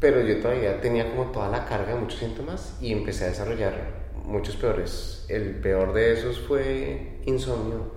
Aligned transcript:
pero 0.00 0.20
yo 0.20 0.40
todavía 0.40 0.80
tenía 0.80 1.10
como 1.10 1.30
toda 1.30 1.48
la 1.48 1.64
carga 1.64 1.94
de 1.94 2.00
muchos 2.00 2.20
síntomas 2.20 2.76
y 2.80 2.92
empecé 2.92 3.24
a 3.24 3.28
desarrollar 3.28 4.08
muchos 4.24 4.56
peores. 4.56 5.24
El 5.28 5.56
peor 5.56 5.92
de 5.92 6.12
esos 6.12 6.38
fue 6.38 7.20
insomnio, 7.24 7.90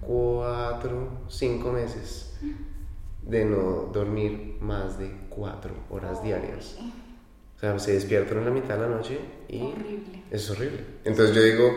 cuatro, 0.00 1.22
cinco 1.28 1.72
meses 1.72 2.38
de 3.22 3.44
no 3.44 3.90
dormir 3.92 4.58
más 4.60 4.98
de 4.98 5.10
cuatro 5.28 5.74
horas 5.90 6.22
diarias. 6.22 6.76
O 7.56 7.58
sea, 7.58 7.78
se 7.78 7.92
despiertan 7.92 8.38
en 8.38 8.44
la 8.44 8.50
mitad 8.50 8.76
de 8.76 8.80
la 8.82 8.88
noche 8.88 9.18
y 9.48 9.72
es 10.30 10.50
horrible. 10.50 10.84
Entonces 11.04 11.34
yo 11.34 11.42
digo, 11.42 11.70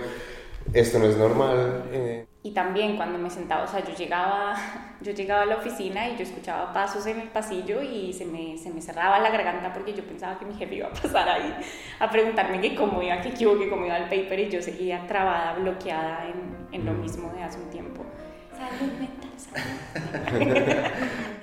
esto 0.74 1.00
no 1.00 1.06
es 1.06 1.18
normal. 1.18 1.90
Eh. 1.92 2.29
Y 2.42 2.52
también 2.52 2.96
cuando 2.96 3.20
me 3.20 3.30
sentaba, 3.30 3.64
o 3.64 3.68
sea, 3.68 3.84
yo 3.84 3.94
llegaba, 3.94 4.56
yo 5.02 5.12
llegaba 5.12 5.42
a 5.42 5.46
la 5.46 5.58
oficina 5.58 6.08
y 6.08 6.16
yo 6.16 6.24
escuchaba 6.24 6.72
pasos 6.72 7.06
en 7.06 7.20
el 7.20 7.28
pasillo 7.28 7.82
y 7.82 8.14
se 8.14 8.26
me, 8.26 8.58
se 8.58 8.70
me 8.70 8.82
cerraba 8.82 9.20
la 9.20 9.30
garganta 9.30 9.74
porque 9.74 9.94
yo 9.94 10.06
pensaba 10.06 10.40
que 10.40 10.46
mi 10.46 10.54
jefe 10.56 10.76
iba 10.76 10.88
a 10.88 10.94
pasar 10.94 11.28
ahí 11.28 11.54
a 12.00 12.10
preguntarme 12.10 12.62
que 12.62 12.76
cómo 12.76 13.02
iba, 13.02 13.20
que 13.20 13.32
qué 13.32 13.46
cómo 13.70 13.86
iba 13.86 13.98
el 13.98 14.04
paper 14.06 14.40
y 14.40 14.50
yo 14.50 14.62
seguía 14.62 15.06
trabada, 15.06 15.54
bloqueada 15.54 16.28
en, 16.28 16.80
en 16.80 16.86
lo 16.86 16.94
mismo 16.94 17.30
de 17.34 17.44
hace 17.44 17.60
un 17.60 17.70
tiempo. 17.70 18.06
Salud 18.54 18.94
mental, 19.00 19.32
salud. 19.38 21.36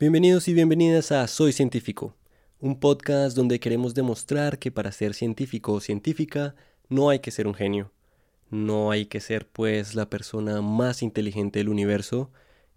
Bienvenidos 0.00 0.46
y 0.46 0.54
bienvenidas 0.54 1.10
a 1.10 1.26
Soy 1.26 1.52
Científico, 1.52 2.14
un 2.60 2.78
podcast 2.78 3.36
donde 3.36 3.58
queremos 3.58 3.94
demostrar 3.94 4.60
que 4.60 4.70
para 4.70 4.92
ser 4.92 5.12
científico 5.12 5.72
o 5.72 5.80
científica 5.80 6.54
no 6.88 7.10
hay 7.10 7.18
que 7.18 7.32
ser 7.32 7.48
un 7.48 7.54
genio, 7.54 7.90
no 8.48 8.92
hay 8.92 9.06
que 9.06 9.18
ser 9.18 9.48
pues 9.48 9.96
la 9.96 10.08
persona 10.08 10.62
más 10.62 11.02
inteligente 11.02 11.58
del 11.58 11.68
universo, 11.68 12.30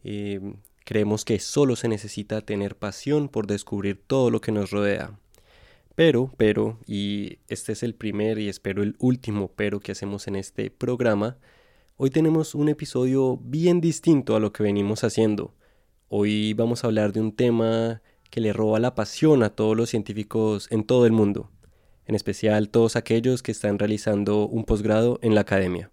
eh, 0.03 0.39
creemos 0.83 1.23
que 1.23 1.37
solo 1.37 1.75
se 1.75 1.87
necesita 1.89 2.41
tener 2.41 2.75
pasión 2.75 3.29
por 3.29 3.45
descubrir 3.45 4.01
todo 4.07 4.31
lo 4.31 4.41
que 4.41 4.51
nos 4.51 4.71
rodea. 4.71 5.19
Pero, 5.93 6.31
pero, 6.37 6.79
y 6.87 7.37
este 7.49 7.73
es 7.73 7.83
el 7.83 7.93
primer 7.93 8.39
y 8.39 8.49
espero 8.49 8.81
el 8.81 8.95
último 8.97 9.51
pero 9.55 9.79
que 9.79 9.91
hacemos 9.91 10.27
en 10.27 10.37
este 10.37 10.71
programa, 10.71 11.37
hoy 11.97 12.09
tenemos 12.09 12.55
un 12.55 12.67
episodio 12.67 13.37
bien 13.37 13.79
distinto 13.79 14.35
a 14.35 14.39
lo 14.39 14.51
que 14.51 14.63
venimos 14.63 15.03
haciendo 15.03 15.53
Hoy 16.13 16.53
vamos 16.53 16.83
a 16.83 16.87
hablar 16.87 17.13
de 17.13 17.21
un 17.21 17.31
tema 17.31 18.01
que 18.29 18.41
le 18.41 18.51
roba 18.51 18.81
la 18.81 18.95
pasión 18.95 19.43
a 19.43 19.49
todos 19.49 19.77
los 19.77 19.91
científicos 19.91 20.67
en 20.69 20.83
todo 20.83 21.05
el 21.05 21.13
mundo, 21.13 21.49
en 22.05 22.15
especial 22.15 22.67
todos 22.67 22.97
aquellos 22.97 23.41
que 23.41 23.53
están 23.53 23.79
realizando 23.79 24.45
un 24.45 24.65
posgrado 24.65 25.19
en 25.21 25.35
la 25.35 25.41
academia. 25.41 25.89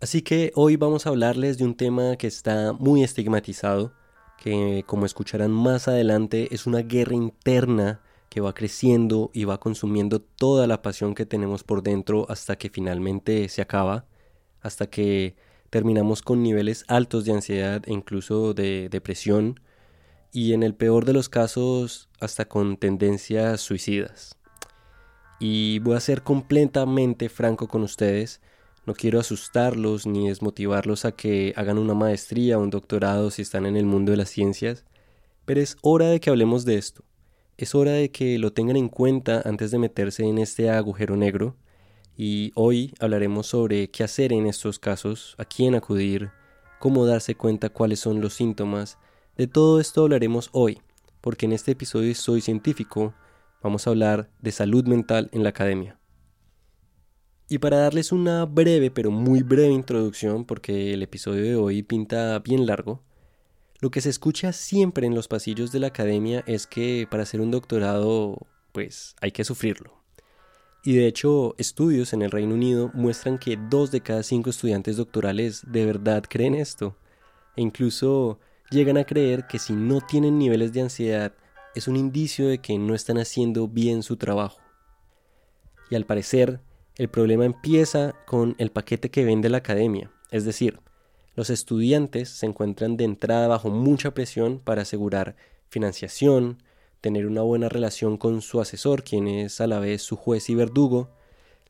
Así 0.00 0.22
que 0.22 0.52
hoy 0.54 0.76
vamos 0.76 1.04
a 1.04 1.10
hablarles 1.10 1.58
de 1.58 1.66
un 1.66 1.74
tema 1.74 2.16
que 2.16 2.28
está 2.28 2.72
muy 2.72 3.04
estigmatizado, 3.04 3.92
que 4.38 4.84
como 4.86 5.04
escucharán 5.04 5.50
más 5.50 5.86
adelante 5.86 6.48
es 6.50 6.66
una 6.66 6.78
guerra 6.78 7.14
interna 7.14 8.00
que 8.30 8.40
va 8.40 8.54
creciendo 8.54 9.30
y 9.34 9.44
va 9.44 9.60
consumiendo 9.60 10.18
toda 10.22 10.66
la 10.66 10.80
pasión 10.80 11.14
que 11.14 11.26
tenemos 11.26 11.62
por 11.62 11.82
dentro 11.82 12.24
hasta 12.30 12.56
que 12.56 12.70
finalmente 12.70 13.50
se 13.50 13.60
acaba, 13.60 14.06
hasta 14.62 14.86
que 14.88 15.36
terminamos 15.70 16.22
con 16.22 16.42
niveles 16.42 16.84
altos 16.88 17.24
de 17.24 17.32
ansiedad 17.32 17.82
e 17.86 17.92
incluso 17.92 18.54
de 18.54 18.88
depresión 18.88 19.60
y 20.32 20.52
en 20.52 20.62
el 20.62 20.74
peor 20.74 21.04
de 21.04 21.12
los 21.12 21.28
casos 21.28 22.08
hasta 22.20 22.46
con 22.46 22.76
tendencias 22.76 23.60
suicidas. 23.60 24.36
Y 25.40 25.78
voy 25.80 25.96
a 25.96 26.00
ser 26.00 26.22
completamente 26.22 27.28
franco 27.28 27.68
con 27.68 27.82
ustedes, 27.82 28.40
no 28.86 28.94
quiero 28.94 29.20
asustarlos 29.20 30.06
ni 30.06 30.28
desmotivarlos 30.28 31.04
a 31.04 31.12
que 31.12 31.52
hagan 31.56 31.78
una 31.78 31.94
maestría 31.94 32.58
o 32.58 32.62
un 32.62 32.70
doctorado 32.70 33.30
si 33.30 33.42
están 33.42 33.66
en 33.66 33.76
el 33.76 33.84
mundo 33.84 34.12
de 34.12 34.16
las 34.16 34.30
ciencias, 34.30 34.84
pero 35.44 35.60
es 35.60 35.76
hora 35.82 36.08
de 36.08 36.20
que 36.20 36.30
hablemos 36.30 36.64
de 36.64 36.76
esto. 36.76 37.04
Es 37.58 37.74
hora 37.74 37.92
de 37.92 38.10
que 38.10 38.38
lo 38.38 38.52
tengan 38.52 38.76
en 38.76 38.88
cuenta 38.88 39.42
antes 39.44 39.70
de 39.70 39.78
meterse 39.78 40.24
en 40.24 40.38
este 40.38 40.70
agujero 40.70 41.16
negro 41.16 41.56
y 42.20 42.50
hoy 42.56 42.92
hablaremos 42.98 43.46
sobre 43.46 43.90
qué 43.90 44.02
hacer 44.02 44.32
en 44.32 44.46
estos 44.46 44.80
casos, 44.80 45.36
a 45.38 45.44
quién 45.44 45.76
acudir, 45.76 46.32
cómo 46.80 47.06
darse 47.06 47.36
cuenta 47.36 47.68
cuáles 47.68 48.00
son 48.00 48.20
los 48.20 48.34
síntomas. 48.34 48.98
De 49.36 49.46
todo 49.46 49.78
esto 49.78 50.02
hablaremos 50.02 50.50
hoy, 50.50 50.82
porque 51.20 51.46
en 51.46 51.52
este 51.52 51.70
episodio 51.70 52.12
Soy 52.16 52.40
Científico 52.40 53.14
vamos 53.62 53.86
a 53.86 53.90
hablar 53.90 54.28
de 54.42 54.50
salud 54.50 54.84
mental 54.84 55.30
en 55.32 55.44
la 55.44 55.50
academia. 55.50 56.00
Y 57.48 57.58
para 57.58 57.78
darles 57.78 58.10
una 58.10 58.44
breve 58.46 58.90
pero 58.90 59.12
muy 59.12 59.44
breve 59.44 59.72
introducción, 59.72 60.44
porque 60.44 60.94
el 60.94 61.04
episodio 61.04 61.44
de 61.44 61.54
hoy 61.54 61.84
pinta 61.84 62.36
bien 62.40 62.66
largo, 62.66 63.00
lo 63.78 63.92
que 63.92 64.00
se 64.00 64.10
escucha 64.10 64.52
siempre 64.52 65.06
en 65.06 65.14
los 65.14 65.28
pasillos 65.28 65.70
de 65.70 65.78
la 65.78 65.86
academia 65.86 66.42
es 66.48 66.66
que 66.66 67.06
para 67.08 67.22
hacer 67.22 67.40
un 67.40 67.52
doctorado 67.52 68.48
pues 68.72 69.14
hay 69.20 69.30
que 69.30 69.44
sufrirlo. 69.44 69.97
Y 70.84 70.96
de 70.96 71.06
hecho, 71.06 71.54
estudios 71.58 72.12
en 72.12 72.22
el 72.22 72.30
Reino 72.30 72.54
Unido 72.54 72.90
muestran 72.94 73.38
que 73.38 73.58
dos 73.68 73.90
de 73.90 74.00
cada 74.00 74.22
cinco 74.22 74.50
estudiantes 74.50 74.96
doctorales 74.96 75.62
de 75.66 75.84
verdad 75.84 76.24
creen 76.28 76.54
esto. 76.54 76.96
E 77.56 77.62
incluso 77.62 78.38
llegan 78.70 78.96
a 78.96 79.04
creer 79.04 79.46
que 79.46 79.58
si 79.58 79.72
no 79.72 80.00
tienen 80.00 80.38
niveles 80.38 80.72
de 80.72 80.82
ansiedad 80.82 81.34
es 81.74 81.88
un 81.88 81.96
indicio 81.96 82.48
de 82.48 82.58
que 82.58 82.78
no 82.78 82.94
están 82.94 83.18
haciendo 83.18 83.68
bien 83.68 84.02
su 84.02 84.16
trabajo. 84.16 84.60
Y 85.90 85.94
al 85.94 86.06
parecer, 86.06 86.60
el 86.96 87.08
problema 87.08 87.44
empieza 87.44 88.14
con 88.26 88.54
el 88.58 88.70
paquete 88.70 89.10
que 89.10 89.24
vende 89.24 89.48
la 89.48 89.58
academia, 89.58 90.10
es 90.30 90.44
decir, 90.44 90.80
los 91.36 91.50
estudiantes 91.50 92.30
se 92.30 92.46
encuentran 92.46 92.96
de 92.96 93.04
entrada 93.04 93.46
bajo 93.46 93.70
mucha 93.70 94.12
presión 94.12 94.58
para 94.58 94.82
asegurar 94.82 95.36
financiación, 95.68 96.60
tener 97.00 97.26
una 97.26 97.42
buena 97.42 97.68
relación 97.68 98.16
con 98.16 98.42
su 98.42 98.60
asesor, 98.60 99.04
quien 99.04 99.28
es 99.28 99.60
a 99.60 99.66
la 99.66 99.78
vez 99.78 100.02
su 100.02 100.16
juez 100.16 100.50
y 100.50 100.54
verdugo, 100.54 101.10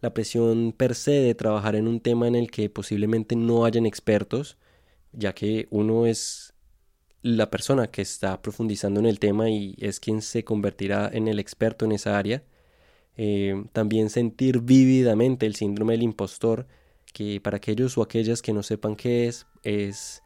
la 0.01 0.15
presión 0.15 0.73
per 0.77 0.95
se 0.95 1.13
de 1.13 1.35
trabajar 1.35 1.75
en 1.75 1.89
un 1.89 2.01
tema 2.01 2.29
en 2.29 2.37
el 2.37 2.51
que 2.51 2.71
posiblemente 2.71 3.37
no 3.37 3.65
hayan 3.65 3.87
expertos, 3.87 4.57
ya 5.13 5.35
que 5.35 5.67
uno 5.71 6.07
es 6.07 6.55
la 7.23 7.51
persona 7.51 7.89
que 7.89 8.03
está 8.03 8.41
profundizando 8.41 9.01
en 9.01 9.07
el 9.07 9.19
tema 9.19 9.51
y 9.51 9.75
es 9.79 9.99
quien 9.99 10.23
se 10.23 10.45
convertirá 10.45 11.11
en 11.13 11.27
el 11.29 11.39
experto 11.39 11.85
en 11.85 11.93
esa 11.93 12.17
área. 12.17 12.45
Eh, 13.17 13.65
también 13.73 14.11
sentir 14.11 14.61
vívidamente 14.61 15.47
el 15.47 15.57
síndrome 15.57 15.95
del 15.95 16.05
impostor, 16.05 16.69
que 17.13 17.41
para 17.41 17.57
aquellos 17.57 17.99
o 17.99 18.03
aquellas 18.03 18.43
que 18.43 18.53
no 18.53 18.63
sepan 18.63 18.95
qué 18.95 19.27
es, 19.27 19.47
es 19.65 20.23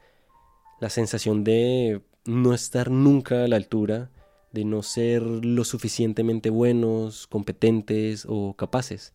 la 0.79 0.89
sensación 0.89 1.43
de 1.43 2.01
no 2.25 2.53
estar 2.53 2.91
nunca 2.91 3.43
a 3.43 3.47
la 3.47 3.55
altura, 3.55 4.11
de 4.53 4.65
no 4.65 4.83
ser 4.83 5.23
lo 5.23 5.65
suficientemente 5.65 6.49
buenos, 6.51 7.27
competentes 7.27 8.25
o 8.29 8.53
capaces, 8.55 9.13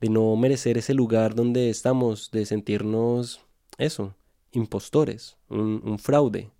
de 0.00 0.10
no 0.10 0.34
merecer 0.36 0.76
ese 0.76 0.92
lugar 0.92 1.36
donde 1.36 1.70
estamos, 1.70 2.30
de 2.32 2.44
sentirnos 2.44 3.40
eso, 3.78 4.16
impostores, 4.50 5.36
un, 5.48 5.98
fraude. 6.00 6.50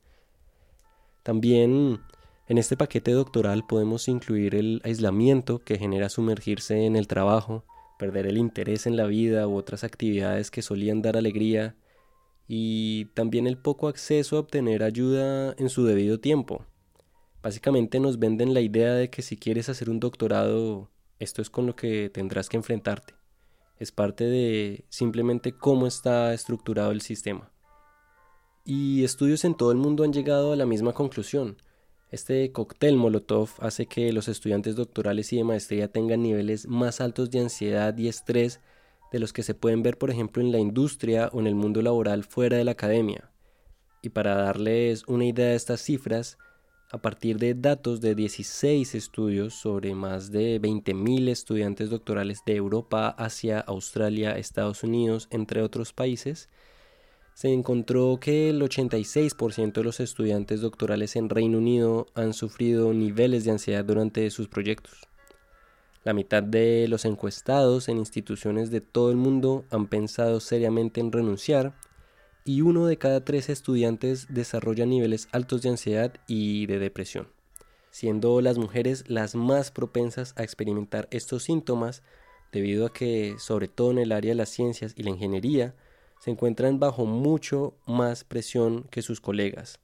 También 1.24 2.00
en 2.48 2.58
este 2.58 2.76
paquete 2.76 3.10
doctoral 3.10 3.66
podemos 3.66 4.06
incluir 4.06 4.54
el 4.54 4.80
aislamiento 4.84 5.58
que 5.58 5.78
genera 5.78 6.08
sumergirse 6.08 6.86
en 6.86 6.94
el 6.94 7.08
trabajo, 7.08 7.64
perder 7.98 8.26
el 8.26 8.38
interés 8.38 8.86
en 8.86 8.96
la 8.96 9.06
vida 9.06 9.48
u 9.48 9.56
otras 9.56 9.82
actividades 9.82 10.52
que 10.52 10.62
solían 10.62 11.02
dar 11.02 11.16
alegría, 11.16 11.74
y 12.46 13.06
también 13.14 13.48
el 13.48 13.58
poco 13.58 13.88
acceso 13.88 14.36
a 14.36 14.40
obtener 14.40 14.84
ayuda 14.84 15.54
en 15.58 15.68
su 15.68 15.84
debido 15.84 16.20
tiempo. 16.20 16.64
Básicamente 17.42 17.98
nos 17.98 18.20
venden 18.20 18.54
la 18.54 18.60
idea 18.60 18.94
de 18.94 19.10
que 19.10 19.20
si 19.20 19.36
quieres 19.36 19.68
hacer 19.68 19.90
un 19.90 19.98
doctorado, 19.98 20.90
esto 21.18 21.42
es 21.42 21.50
con 21.50 21.66
lo 21.66 21.74
que 21.74 22.08
tendrás 22.08 22.48
que 22.48 22.56
enfrentarte. 22.56 23.14
Es 23.78 23.90
parte 23.90 24.24
de 24.24 24.84
simplemente 24.88 25.52
cómo 25.52 25.88
está 25.88 26.32
estructurado 26.34 26.92
el 26.92 27.00
sistema. 27.00 27.50
Y 28.64 29.02
estudios 29.02 29.44
en 29.44 29.56
todo 29.56 29.72
el 29.72 29.78
mundo 29.78 30.04
han 30.04 30.12
llegado 30.12 30.52
a 30.52 30.56
la 30.56 30.66
misma 30.66 30.92
conclusión. 30.92 31.56
Este 32.12 32.52
cóctel 32.52 32.96
Molotov 32.96 33.48
hace 33.58 33.86
que 33.86 34.12
los 34.12 34.28
estudiantes 34.28 34.76
doctorales 34.76 35.32
y 35.32 35.38
de 35.38 35.44
maestría 35.44 35.88
tengan 35.88 36.22
niveles 36.22 36.68
más 36.68 37.00
altos 37.00 37.30
de 37.32 37.40
ansiedad 37.40 37.96
y 37.98 38.06
estrés 38.06 38.60
de 39.10 39.18
los 39.18 39.32
que 39.32 39.42
se 39.42 39.54
pueden 39.54 39.82
ver, 39.82 39.98
por 39.98 40.10
ejemplo, 40.10 40.42
en 40.42 40.52
la 40.52 40.58
industria 40.58 41.28
o 41.32 41.40
en 41.40 41.48
el 41.48 41.56
mundo 41.56 41.82
laboral 41.82 42.22
fuera 42.22 42.56
de 42.56 42.64
la 42.64 42.72
academia. 42.72 43.32
Y 44.00 44.10
para 44.10 44.36
darles 44.36 45.02
una 45.08 45.24
idea 45.24 45.48
de 45.48 45.56
estas 45.56 45.80
cifras, 45.80 46.38
a 46.92 46.98
partir 46.98 47.38
de 47.38 47.54
datos 47.54 48.02
de 48.02 48.14
16 48.14 48.94
estudios 48.94 49.54
sobre 49.54 49.94
más 49.94 50.30
de 50.30 50.60
20.000 50.60 51.30
estudiantes 51.30 51.88
doctorales 51.88 52.42
de 52.44 52.54
Europa, 52.54 53.08
Asia, 53.08 53.60
Australia, 53.60 54.36
Estados 54.36 54.82
Unidos, 54.82 55.26
entre 55.30 55.62
otros 55.62 55.94
países, 55.94 56.50
se 57.32 57.50
encontró 57.50 58.18
que 58.20 58.50
el 58.50 58.60
86% 58.60 59.72
de 59.72 59.84
los 59.84 60.00
estudiantes 60.00 60.60
doctorales 60.60 61.16
en 61.16 61.30
Reino 61.30 61.56
Unido 61.56 62.08
han 62.14 62.34
sufrido 62.34 62.92
niveles 62.92 63.44
de 63.44 63.52
ansiedad 63.52 63.86
durante 63.86 64.28
sus 64.28 64.48
proyectos. 64.48 65.08
La 66.04 66.12
mitad 66.12 66.42
de 66.42 66.88
los 66.88 67.06
encuestados 67.06 67.88
en 67.88 67.96
instituciones 67.96 68.70
de 68.70 68.82
todo 68.82 69.10
el 69.10 69.16
mundo 69.16 69.64
han 69.70 69.86
pensado 69.86 70.40
seriamente 70.40 71.00
en 71.00 71.10
renunciar 71.10 71.72
y 72.44 72.62
uno 72.62 72.86
de 72.86 72.98
cada 72.98 73.24
tres 73.24 73.48
estudiantes 73.48 74.26
desarrolla 74.28 74.86
niveles 74.86 75.28
altos 75.32 75.62
de 75.62 75.70
ansiedad 75.70 76.14
y 76.26 76.66
de 76.66 76.78
depresión, 76.78 77.28
siendo 77.90 78.40
las 78.40 78.58
mujeres 78.58 79.04
las 79.08 79.34
más 79.34 79.70
propensas 79.70 80.34
a 80.36 80.42
experimentar 80.42 81.08
estos 81.10 81.44
síntomas 81.44 82.02
debido 82.50 82.86
a 82.86 82.92
que, 82.92 83.36
sobre 83.38 83.68
todo 83.68 83.92
en 83.92 83.98
el 83.98 84.12
área 84.12 84.30
de 84.30 84.36
las 84.36 84.48
ciencias 84.48 84.92
y 84.96 85.02
la 85.04 85.10
ingeniería, 85.10 85.74
se 86.20 86.30
encuentran 86.30 86.78
bajo 86.78 87.06
mucho 87.06 87.74
más 87.86 88.24
presión 88.24 88.84
que 88.90 89.02
sus 89.02 89.20
colegas. 89.20 89.80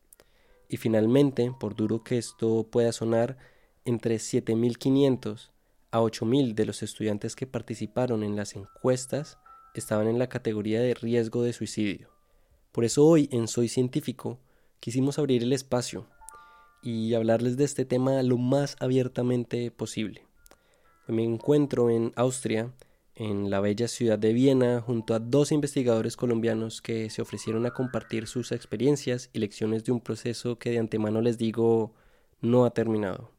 Y 0.69 0.77
finalmente, 0.77 1.53
por 1.59 1.75
duro 1.75 2.05
que 2.05 2.19
esto 2.19 2.69
pueda 2.71 2.93
sonar, 2.93 3.39
entre 3.85 4.17
7.500 4.17 5.51
a 5.91 6.01
8.000 6.01 6.55
de 6.55 6.67
los 6.67 6.83
estudiantes 6.83 7.35
que 7.35 7.47
participaron 7.47 8.23
en 8.23 8.37
las 8.37 8.55
encuestas 8.55 9.39
estaban 9.75 10.09
en 10.09 10.19
la 10.19 10.29
categoría 10.29 10.81
de 10.81 10.95
riesgo 10.95 11.43
de 11.43 11.53
suicidio. 11.53 12.18
Por 12.79 12.85
eso 12.85 13.05
hoy 13.05 13.29
en 13.33 13.49
Soy 13.49 13.67
Científico 13.67 14.39
quisimos 14.79 15.19
abrir 15.19 15.43
el 15.43 15.53
espacio 15.53 16.07
y 16.81 17.15
hablarles 17.15 17.57
de 17.57 17.65
este 17.65 17.85
tema 17.85 18.23
lo 18.23 18.39
más 18.39 18.77
abiertamente 18.79 19.73
posible. 19.73 20.29
Me 21.09 21.25
encuentro 21.25 21.91
en 21.91 22.13
Austria, 22.15 22.73
en 23.17 23.51
la 23.51 23.59
bella 23.59 23.89
ciudad 23.89 24.17
de 24.17 24.33
Viena, 24.33 24.81
junto 24.81 25.15
a 25.15 25.19
dos 25.19 25.51
investigadores 25.51 26.17
colombianos 26.17 26.81
que 26.81 27.11
se 27.11 27.21
ofrecieron 27.21 27.67
a 27.67 27.73
compartir 27.73 28.29
sus 28.29 28.53
experiencias 28.53 29.29
y 29.33 29.41
lecciones 29.41 29.83
de 29.83 29.91
un 29.91 30.01
proceso 30.01 30.57
que 30.61 30.71
de 30.71 30.79
antemano 30.79 31.21
les 31.21 31.37
digo 31.37 31.95
no 32.41 32.65
ha 32.65 32.71
terminado, 32.71 33.33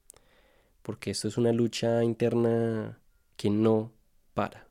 porque 0.81 1.11
esto 1.11 1.29
es 1.29 1.37
una 1.37 1.53
lucha 1.53 2.03
interna 2.03 2.99
que 3.37 3.49
no 3.49 3.93
para. 4.33 4.67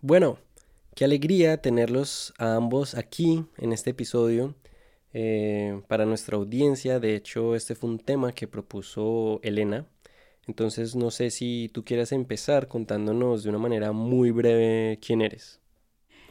Bueno, 0.00 0.38
Qué 0.94 1.06
alegría 1.06 1.56
tenerlos 1.56 2.34
a 2.36 2.56
ambos 2.56 2.94
aquí 2.94 3.46
en 3.56 3.72
este 3.72 3.90
episodio 3.90 4.54
eh, 5.14 5.80
para 5.88 6.04
nuestra 6.04 6.36
audiencia. 6.36 7.00
De 7.00 7.14
hecho, 7.14 7.56
este 7.56 7.74
fue 7.74 7.88
un 7.88 7.98
tema 7.98 8.32
que 8.32 8.46
propuso 8.46 9.40
Elena. 9.42 9.86
Entonces, 10.46 10.94
no 10.94 11.10
sé 11.10 11.30
si 11.30 11.70
tú 11.72 11.82
quieras 11.82 12.12
empezar 12.12 12.68
contándonos 12.68 13.42
de 13.42 13.48
una 13.48 13.58
manera 13.58 13.92
muy 13.92 14.32
breve 14.32 14.98
quién 15.00 15.22
eres. 15.22 15.60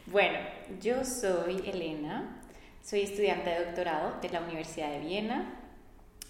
Bueno, 0.05 0.37
yo 0.79 1.03
soy 1.03 1.63
Elena, 1.65 2.43
soy 2.83 3.01
estudiante 3.01 3.49
de 3.49 3.65
doctorado 3.65 4.21
de 4.21 4.29
la 4.29 4.41
Universidad 4.41 4.91
de 4.91 4.99
Viena. 4.99 5.59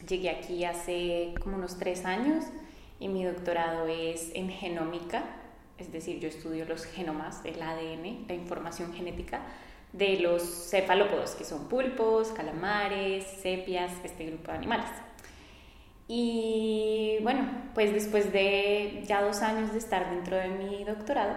Llegué 0.08 0.30
aquí 0.30 0.64
hace 0.64 1.34
como 1.44 1.58
unos 1.58 1.78
tres 1.78 2.06
años 2.06 2.46
y 3.02 3.10
mi 3.10 3.26
doctorado 3.26 3.88
es 3.88 4.32
en 4.34 4.50
genómica 4.50 5.42
es 5.82 5.92
decir, 5.92 6.20
yo 6.20 6.28
estudio 6.30 6.66
los 6.66 6.86
genomas, 6.86 7.42
el 7.44 7.60
ADN, 7.60 8.28
la 8.28 8.36
información 8.36 8.94
genética 8.94 9.42
de 9.94 10.20
los 10.20 10.70
cefalópodos, 10.70 11.32
que 11.32 11.44
son 11.44 11.68
pulpos, 11.68 12.30
calamares, 12.30 13.26
sepias, 13.26 13.92
este 14.04 14.28
grupo 14.28 14.52
de 14.52 14.58
animales. 14.58 14.92
Y 16.08 17.18
bueno, 17.24 17.50
pues 17.74 17.94
después 17.94 18.32
de 18.32 19.04
ya 19.08 19.24
dos 19.24 19.42
años 19.42 19.72
de 19.72 19.80
estar 19.80 20.10
dentro 20.12 20.38
de 20.38 20.50
mi 20.50 20.84
doctorado, 20.84 21.36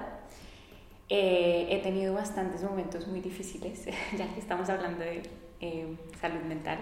eh, 1.09 1.69
he 1.71 1.79
tenido 1.79 2.13
bastantes 2.13 2.63
momentos 2.63 3.07
muy 3.07 3.21
difíciles, 3.21 3.87
ya 4.19 4.29
que 4.33 4.41
estamos 4.41 4.69
hablando 4.69 5.05
de 5.05 5.23
eh, 5.61 5.97
salud 6.21 6.43
mental, 6.43 6.79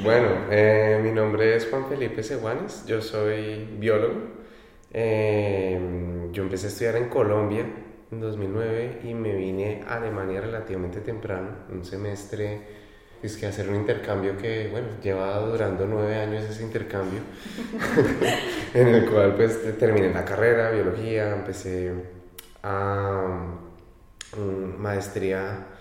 Bueno, 0.03 0.29
eh, 0.51 0.99
mi 1.01 1.13
nombre 1.13 1.55
es 1.55 1.69
Juan 1.69 1.87
Felipe 1.89 2.25
Seguanes, 2.25 2.85
yo 2.87 3.01
soy 3.01 3.65
biólogo. 3.79 4.23
Eh, 4.93 6.29
yo 6.33 6.43
empecé 6.43 6.67
a 6.67 6.69
estudiar 6.71 6.97
en 6.97 7.09
Colombia 7.09 7.65
en 8.11 8.21
2009 8.21 9.03
y 9.05 9.15
me 9.15 9.37
vine 9.37 9.85
a 9.87 9.99
Alemania 9.99 10.41
relativamente 10.41 11.01
temprano, 11.01 11.51
un 11.71 11.85
semestre, 11.85 12.61
es 13.23 13.37
que 13.37 13.47
hacer 13.47 13.69
un 13.69 13.77
intercambio 13.77 14.37
que, 14.37 14.69
bueno, 14.69 14.89
lleva 15.01 15.39
durando 15.39 15.87
nueve 15.87 16.17
años 16.17 16.43
ese 16.45 16.65
intercambio, 16.65 17.21
en 18.75 18.89
el 18.89 19.09
cual 19.09 19.37
pues 19.37 19.79
terminé 19.79 20.13
la 20.13 20.25
carrera, 20.25 20.73
biología, 20.73 21.37
empecé 21.37 21.93
a 22.65 23.47
um, 24.37 24.77
maestría 24.77 25.78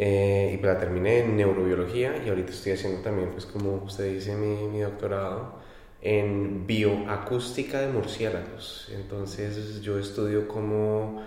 eh, 0.00 0.56
y 0.56 0.64
la 0.64 0.78
terminé 0.78 1.24
en 1.24 1.36
neurobiología 1.36 2.22
y 2.24 2.28
ahorita 2.28 2.52
estoy 2.52 2.70
haciendo 2.70 3.00
también, 3.00 3.30
pues 3.32 3.46
como 3.46 3.82
usted 3.84 4.14
dice, 4.14 4.36
mi, 4.36 4.78
doctorado 4.78 5.58
en 6.00 6.68
bioacústica 6.68 7.80
de 7.80 7.88
murciélagos. 7.88 8.92
Entonces 8.94 9.82
yo 9.82 9.98
estudio 9.98 10.46
cómo 10.46 11.24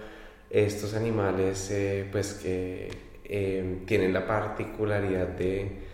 estos 0.49 0.93
animales, 0.93 1.69
eh, 1.69 2.07
pues 2.13 2.33
que 2.35 2.89
eh, 3.25 3.81
tienen 3.85 4.13
la 4.13 4.25
particularidad 4.25 5.27
de 5.27 5.91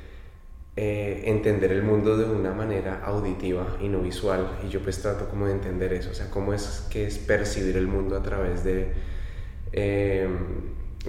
entender 0.76 1.72
el 1.72 1.82
mundo 1.82 2.16
de 2.16 2.26
una 2.26 2.54
manera 2.54 3.02
auditiva 3.04 3.78
y 3.82 3.88
no 3.88 4.02
visual. 4.02 4.60
Y 4.64 4.70
yo 4.70 4.82
pues 4.82 5.02
trato 5.02 5.28
como 5.28 5.48
de 5.48 5.54
entender 5.54 5.92
eso, 5.94 6.12
o 6.12 6.14
sea, 6.14 6.30
cómo 6.30 6.54
es 6.54 6.86
que 6.92 7.08
es 7.08 7.18
percibir 7.18 7.76
el 7.78 7.88
mundo 7.88 8.16
a 8.16 8.22
través 8.22 8.64
de 8.64 8.94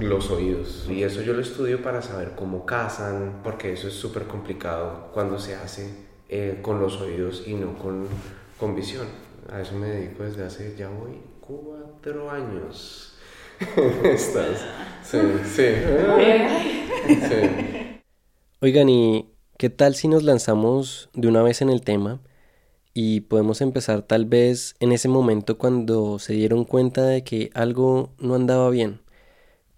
los 0.01 0.31
oídos. 0.31 0.87
Y 0.89 1.03
eso 1.03 1.23
yo 1.23 1.33
lo 1.33 1.43
estudio 1.43 1.83
para 1.83 2.03
saber 2.03 2.33
cómo 2.37 2.65
cazan, 2.65 3.41
porque 3.43 3.73
eso 3.73 3.89
es 3.89 3.95
súper 3.95 4.25
complicado 4.25 5.11
cuando 5.13 5.39
se 5.39 5.55
hace 5.55 5.91
eh, 6.29 6.59
con 6.63 6.81
los 6.81 7.01
oídos 7.01 7.45
y 7.47 7.55
no 7.55 7.77
con, 7.79 8.07
con 8.59 8.75
visión. 8.75 9.07
A 9.51 9.61
eso 9.61 9.75
me 9.75 9.89
dedico 9.89 10.25
desde 10.25 10.45
hace 10.45 10.75
ya 10.77 10.89
voy 10.89 11.21
cuatro 11.41 12.31
años. 12.31 13.15
Estás. 14.05 14.65
Sí, 15.03 15.19
sí. 15.45 15.67
sí. 17.07 18.01
Oigan, 18.61 18.89
¿y 18.89 19.33
qué 19.57 19.71
tal 19.71 19.95
si 19.95 20.09
nos 20.09 20.23
lanzamos 20.23 21.09
de 21.15 21.29
una 21.29 21.43
vez 21.43 21.63
en 21.63 21.71
el 21.71 21.83
tema? 21.83 22.21
Y 22.95 23.21
podemos 23.23 23.61
empezar 23.61 24.03
tal 24.03 24.27
vez 24.27 24.75
en 24.81 24.93
ese 24.93 25.09
momento 25.09 25.57
cuando 25.57 26.19
se 26.19 26.33
dieron 26.33 26.65
cuenta 26.65 27.05
de 27.05 27.23
que 27.23 27.51
algo 27.55 28.13
no 28.19 28.35
andaba 28.35 28.71
bien 28.71 29.01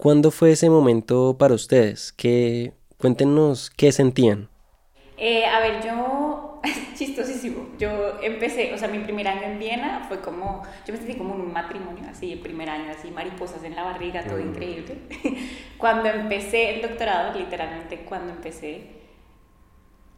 ¿Cuándo 0.00 0.30
fue 0.30 0.52
ese 0.52 0.70
momento 0.70 1.36
para 1.36 1.52
ustedes? 1.52 2.14
¿Qué, 2.14 2.72
cuéntenos 2.96 3.68
qué 3.68 3.92
sentían. 3.92 4.48
Eh, 5.18 5.44
a 5.44 5.60
ver, 5.60 5.84
yo, 5.84 6.62
chistosísimo, 6.94 7.68
yo 7.78 8.18
empecé, 8.22 8.72
o 8.72 8.78
sea, 8.78 8.88
mi 8.88 9.00
primer 9.00 9.28
año 9.28 9.42
en 9.42 9.58
Viena 9.58 10.06
fue 10.08 10.22
como, 10.22 10.62
yo 10.86 10.94
me 10.94 10.96
sentí 10.96 11.16
como 11.16 11.34
en 11.34 11.42
un 11.42 11.52
matrimonio, 11.52 12.04
así, 12.08 12.32
el 12.32 12.38
primer 12.38 12.70
año, 12.70 12.90
así, 12.90 13.10
mariposas 13.10 13.62
en 13.62 13.76
la 13.76 13.82
barriga, 13.82 14.24
todo 14.24 14.40
increíble. 14.40 14.96
cuando 15.76 16.08
empecé 16.08 16.76
el 16.76 16.80
doctorado, 16.80 17.38
literalmente 17.38 17.98
cuando 18.06 18.32
empecé, 18.32 18.86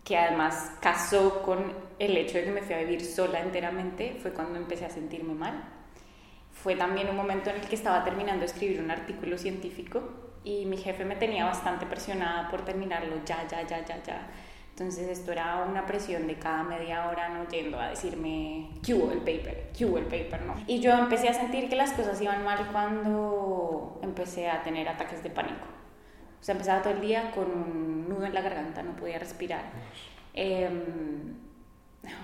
que 0.05 0.17
además 0.17 0.77
casó 0.81 1.43
con 1.43 1.73
el 1.99 2.17
hecho 2.17 2.39
de 2.39 2.45
que 2.45 2.53
me 2.53 2.63
fui 2.63 2.77
a 2.77 2.79
vivir 2.79 3.05
sola 3.05 3.41
enteramente, 3.41 4.17
fue 4.23 4.33
cuando 4.33 4.61
empecé 4.61 4.85
a 4.85 4.91
sentirme 4.91 5.35
mal 5.35 5.82
fue 6.63 6.77
también 6.77 7.09
un 7.09 7.17
momento 7.17 7.51
en 7.51 7.57
el 7.57 7.63
que 7.63 7.75
estaba 7.75 8.05
terminando 8.05 8.41
de 8.41 8.47
escribir 8.47 8.81
un 8.81 8.91
artículo 8.91 9.37
científico 9.37 10.01
y 10.45 10.65
mi 10.67 10.77
jefe 10.77 11.05
me 11.05 11.17
tenía 11.17 11.45
bastante 11.45 11.87
presionada 11.87 12.49
por 12.49 12.65
terminarlo 12.65 13.17
ya, 13.25 13.47
ya, 13.49 13.63
ya, 13.67 13.85
ya, 13.85 14.01
ya. 14.03 14.29
Entonces 14.71 15.09
esto 15.09 15.33
era 15.33 15.65
una 15.69 15.85
presión 15.85 16.27
de 16.29 16.37
cada 16.37 16.63
media 16.63 17.09
hora, 17.09 17.29
¿no? 17.31 17.49
Yendo 17.49 17.81
a 17.81 17.89
decirme, 17.89 18.71
¿qué 18.83 18.95
hubo 18.95 19.11
el 19.11 19.19
paper? 19.19 19.71
¿Qué 19.77 19.85
hubo 19.85 19.99
el 19.99 20.05
paper? 20.05 20.43
¿no? 20.43 20.55
Y 20.69 20.79
yo 20.79 20.93
empecé 20.93 21.29
a 21.29 21.35
sentir 21.35 21.69
que 21.69 21.75
las 21.75 21.93
cosas 21.93 22.21
iban 22.21 22.45
mal 22.45 22.69
cuando 22.71 23.99
empecé 24.03 24.49
a 24.49 24.63
tener 24.63 24.89
ataques 24.89 25.23
de 25.23 25.31
pánico. 25.31 25.67
O 26.41 26.45
sea, 26.45 26.53
empezaba 26.53 26.81
todo 26.81 26.95
el 26.95 27.01
día 27.01 27.33
con 27.33 27.45
un 27.51 28.09
nudo 28.09 28.25
en 28.25 28.35
la 28.35 28.41
garganta, 28.41 28.83
no 28.83 28.95
podía 28.95 29.19
respirar. 29.19 29.65
Eh, 30.33 30.71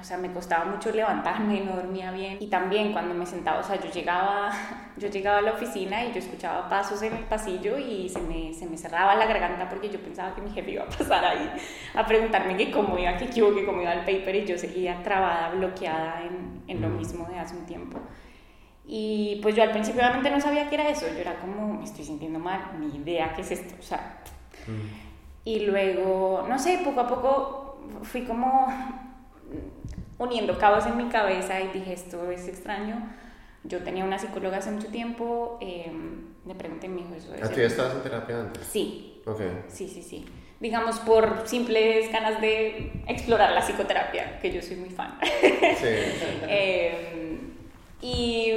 o 0.01 0.05
sea, 0.05 0.19
me 0.19 0.33
costaba 0.33 0.65
mucho 0.65 0.91
levantarme, 0.91 1.61
no 1.61 1.77
dormía 1.77 2.11
bien. 2.11 2.39
Y 2.41 2.49
también 2.49 2.93
cuando 2.93 3.15
me 3.15 3.25
sentaba, 3.27 3.61
o 3.61 3.63
sea, 3.63 3.81
yo 3.81 3.91
llegaba, 3.91 4.51
yo 4.97 5.09
llegaba 5.09 5.39
a 5.39 5.43
la 5.43 5.53
oficina 5.53 6.05
y 6.05 6.13
yo 6.13 6.19
escuchaba 6.19 6.69
pasos 6.69 7.01
en 7.03 7.15
el 7.15 7.25
pasillo 7.25 7.79
y 7.79 8.09
se 8.09 8.21
me, 8.21 8.53
se 8.53 8.67
me 8.67 8.77
cerraba 8.77 9.15
la 9.15 9.27
garganta 9.27 9.69
porque 9.69 9.89
yo 9.89 10.01
pensaba 10.01 10.35
que 10.35 10.43
mi 10.43 10.51
jefe 10.51 10.73
iba 10.73 10.85
a 10.85 10.89
pasar 10.89 11.25
ahí 11.25 11.51
a 11.95 12.05
preguntarme 12.05 12.57
que 12.57 12.71
cómo 12.71 12.99
iba, 12.99 13.17
que 13.17 13.27
qué 13.27 13.41
que 13.41 13.65
cómo 13.65 13.83
iba 13.83 13.93
el 13.93 14.01
paper 14.01 14.35
y 14.35 14.47
yo 14.47 14.59
seguía 14.59 15.01
trabada, 15.03 15.51
bloqueada 15.51 16.23
en, 16.25 16.63
en 16.67 16.81
lo 16.81 16.89
mismo 16.89 17.27
de 17.29 17.39
hace 17.39 17.57
un 17.57 17.67
tiempo. 17.67 18.01
Y 18.85 19.39
pues 19.43 19.55
yo 19.55 19.63
al 19.63 19.71
principio 19.71 20.01
obviamente 20.01 20.31
no 20.31 20.41
sabía 20.41 20.69
qué 20.69 20.77
era 20.77 20.89
eso, 20.89 21.07
yo 21.13 21.19
era 21.19 21.39
como, 21.39 21.75
me 21.75 21.85
estoy 21.85 22.05
sintiendo 22.05 22.39
mal, 22.39 22.73
ni 22.81 22.97
idea 22.97 23.33
qué 23.35 23.43
es 23.43 23.51
esto, 23.53 23.75
o 23.79 23.83
sea. 23.83 24.19
Y 25.45 25.61
luego, 25.61 26.45
no 26.49 26.59
sé, 26.59 26.81
poco 26.85 27.01
a 27.01 27.07
poco 27.07 27.81
fui 28.03 28.25
como 28.25 28.67
uniendo 30.19 30.59
cabos 30.59 30.87
en 30.87 30.97
mi 30.97 31.09
cabeza 31.09 31.61
y 31.61 31.69
dije, 31.69 31.93
esto 31.93 32.31
es 32.31 32.49
extraño. 32.49 33.11
Yo 33.65 33.83
tenía 33.83 34.05
una 34.05 34.19
psicóloga 34.19 34.59
hace 34.59 34.71
mucho 34.71 34.89
tiempo, 34.89 35.59
eh, 35.61 35.91
le 36.47 36.55
pregunté, 36.55 36.89
mi 36.89 37.03
hijo, 37.03 37.15
eso 37.15 37.33
¿Ah, 37.43 37.49
tú 37.49 37.61
ya 37.61 37.67
estabas 37.67 37.95
en 37.95 38.03
terapia 38.03 38.41
antes? 38.41 38.67
Sí. 38.67 39.23
Ok. 39.27 39.41
Sí, 39.69 39.89
sí, 39.89 40.03
sí. 40.03 40.25
Digamos, 40.61 40.99
por 41.01 41.47
simples 41.47 42.11
ganas 42.11 42.41
de 42.41 43.03
explorar 43.07 43.53
la 43.53 43.61
psicoterapia, 43.61 44.39
que 44.41 44.53
yo 44.53 44.63
soy 44.63 44.77
muy 44.77 44.91
fan. 44.91 45.19
Sí. 45.21 45.87
eh, 46.49 47.41
y, 48.01 48.53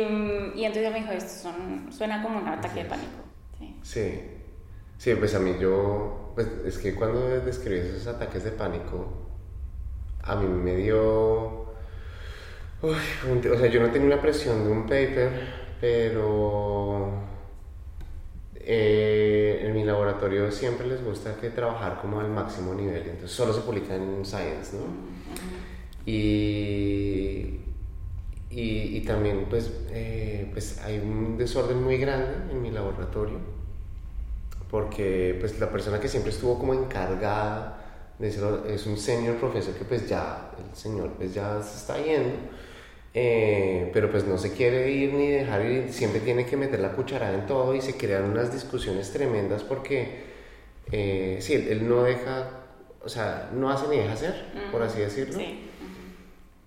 y, 0.56 0.66
entonces 0.66 0.92
me 0.92 1.00
dijo, 1.00 1.12
esto 1.12 1.50
son, 1.50 1.92
suena 1.92 2.22
como 2.24 2.40
un 2.40 2.48
ataque 2.48 2.84
de 2.84 2.90
pánico. 2.90 3.24
Sí. 3.58 3.76
sí. 3.82 4.22
Sí, 4.98 5.16
pues 5.16 5.34
a 5.34 5.40
mí 5.40 5.56
yo, 5.60 6.32
pues 6.36 6.48
es 6.64 6.78
que 6.78 6.94
cuando 6.94 7.28
describes 7.42 7.86
esos 7.86 8.06
ataques 8.06 8.44
de 8.44 8.52
pánico, 8.52 9.31
a 10.24 10.36
mí 10.36 10.48
me 10.48 10.76
dio... 10.76 11.66
o 12.82 12.96
sea, 13.58 13.68
yo 13.68 13.82
no 13.82 13.90
tenía 13.90 14.08
una 14.08 14.22
presión 14.22 14.64
de 14.64 14.72
un 14.72 14.84
paper, 14.84 15.32
pero 15.80 17.12
eh, 18.56 19.64
en 19.66 19.74
mi 19.74 19.84
laboratorio 19.84 20.52
siempre 20.52 20.88
les 20.88 21.04
gusta 21.04 21.36
que 21.36 21.50
trabajar 21.50 22.00
como 22.00 22.20
al 22.20 22.30
máximo 22.30 22.74
nivel, 22.74 23.02
entonces 23.02 23.32
solo 23.32 23.54
se 23.54 23.62
publica 23.62 23.96
en 23.96 24.24
Science, 24.24 24.78
¿no? 24.78 24.84
Y, 26.06 27.60
y, 28.50 28.98
y, 28.98 29.02
también 29.02 29.46
pues, 29.50 29.72
eh, 29.92 30.50
pues 30.52 30.80
hay 30.84 31.00
un 31.00 31.38
desorden 31.38 31.82
muy 31.84 31.98
grande 31.98 32.52
en 32.52 32.62
mi 32.62 32.72
laboratorio, 32.72 33.38
porque 34.70 35.38
pues 35.40 35.60
la 35.60 35.70
persona 35.70 36.00
que 36.00 36.08
siempre 36.08 36.32
estuvo 36.32 36.60
como 36.60 36.74
encargada 36.74 37.81
es 38.20 38.86
un 38.86 38.98
senior 38.98 39.36
profesor 39.38 39.74
que 39.74 39.86
pues 39.86 40.08
ya, 40.08 40.52
el 40.58 40.76
señor 40.76 41.12
pues 41.18 41.34
ya 41.34 41.62
se 41.62 41.78
está 41.78 41.98
yendo, 42.04 42.36
eh, 43.14 43.90
pero 43.94 44.10
pues 44.10 44.26
no 44.26 44.38
se 44.38 44.54
quiere 44.54 44.90
ir 44.92 45.14
ni 45.14 45.30
dejar 45.30 45.66
ir, 45.66 45.92
siempre 45.92 46.22
tiene 46.22 46.46
que 46.46 46.56
meter 46.56 46.80
la 46.80 46.94
cucharada 46.94 47.34
en 47.34 47.46
todo 47.46 47.76
y 47.76 47.82
se 47.82 47.98
crean 47.98 48.26
unas 48.26 48.54
discusiones 48.54 49.12
tremendas 49.12 49.64
porque, 49.64 50.24
eh, 50.92 51.38
sí, 51.42 51.54
él, 51.54 51.88
no 51.90 52.04
deja, 52.04 52.50
o 53.04 53.10
sea, 53.10 53.50
no 53.54 53.70
hace 53.70 53.88
ni 53.88 53.98
deja 53.98 54.14
hacer, 54.14 54.46
por 54.72 54.82
así 54.84 55.00
decirlo. 55.00 55.38
Sí. 55.38 55.68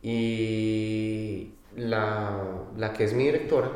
Y 0.03 1.55
la, 1.77 2.39
la, 2.77 2.93
que 2.93 3.05
es 3.05 3.15
mi 3.15 3.25
directora, 3.25 3.71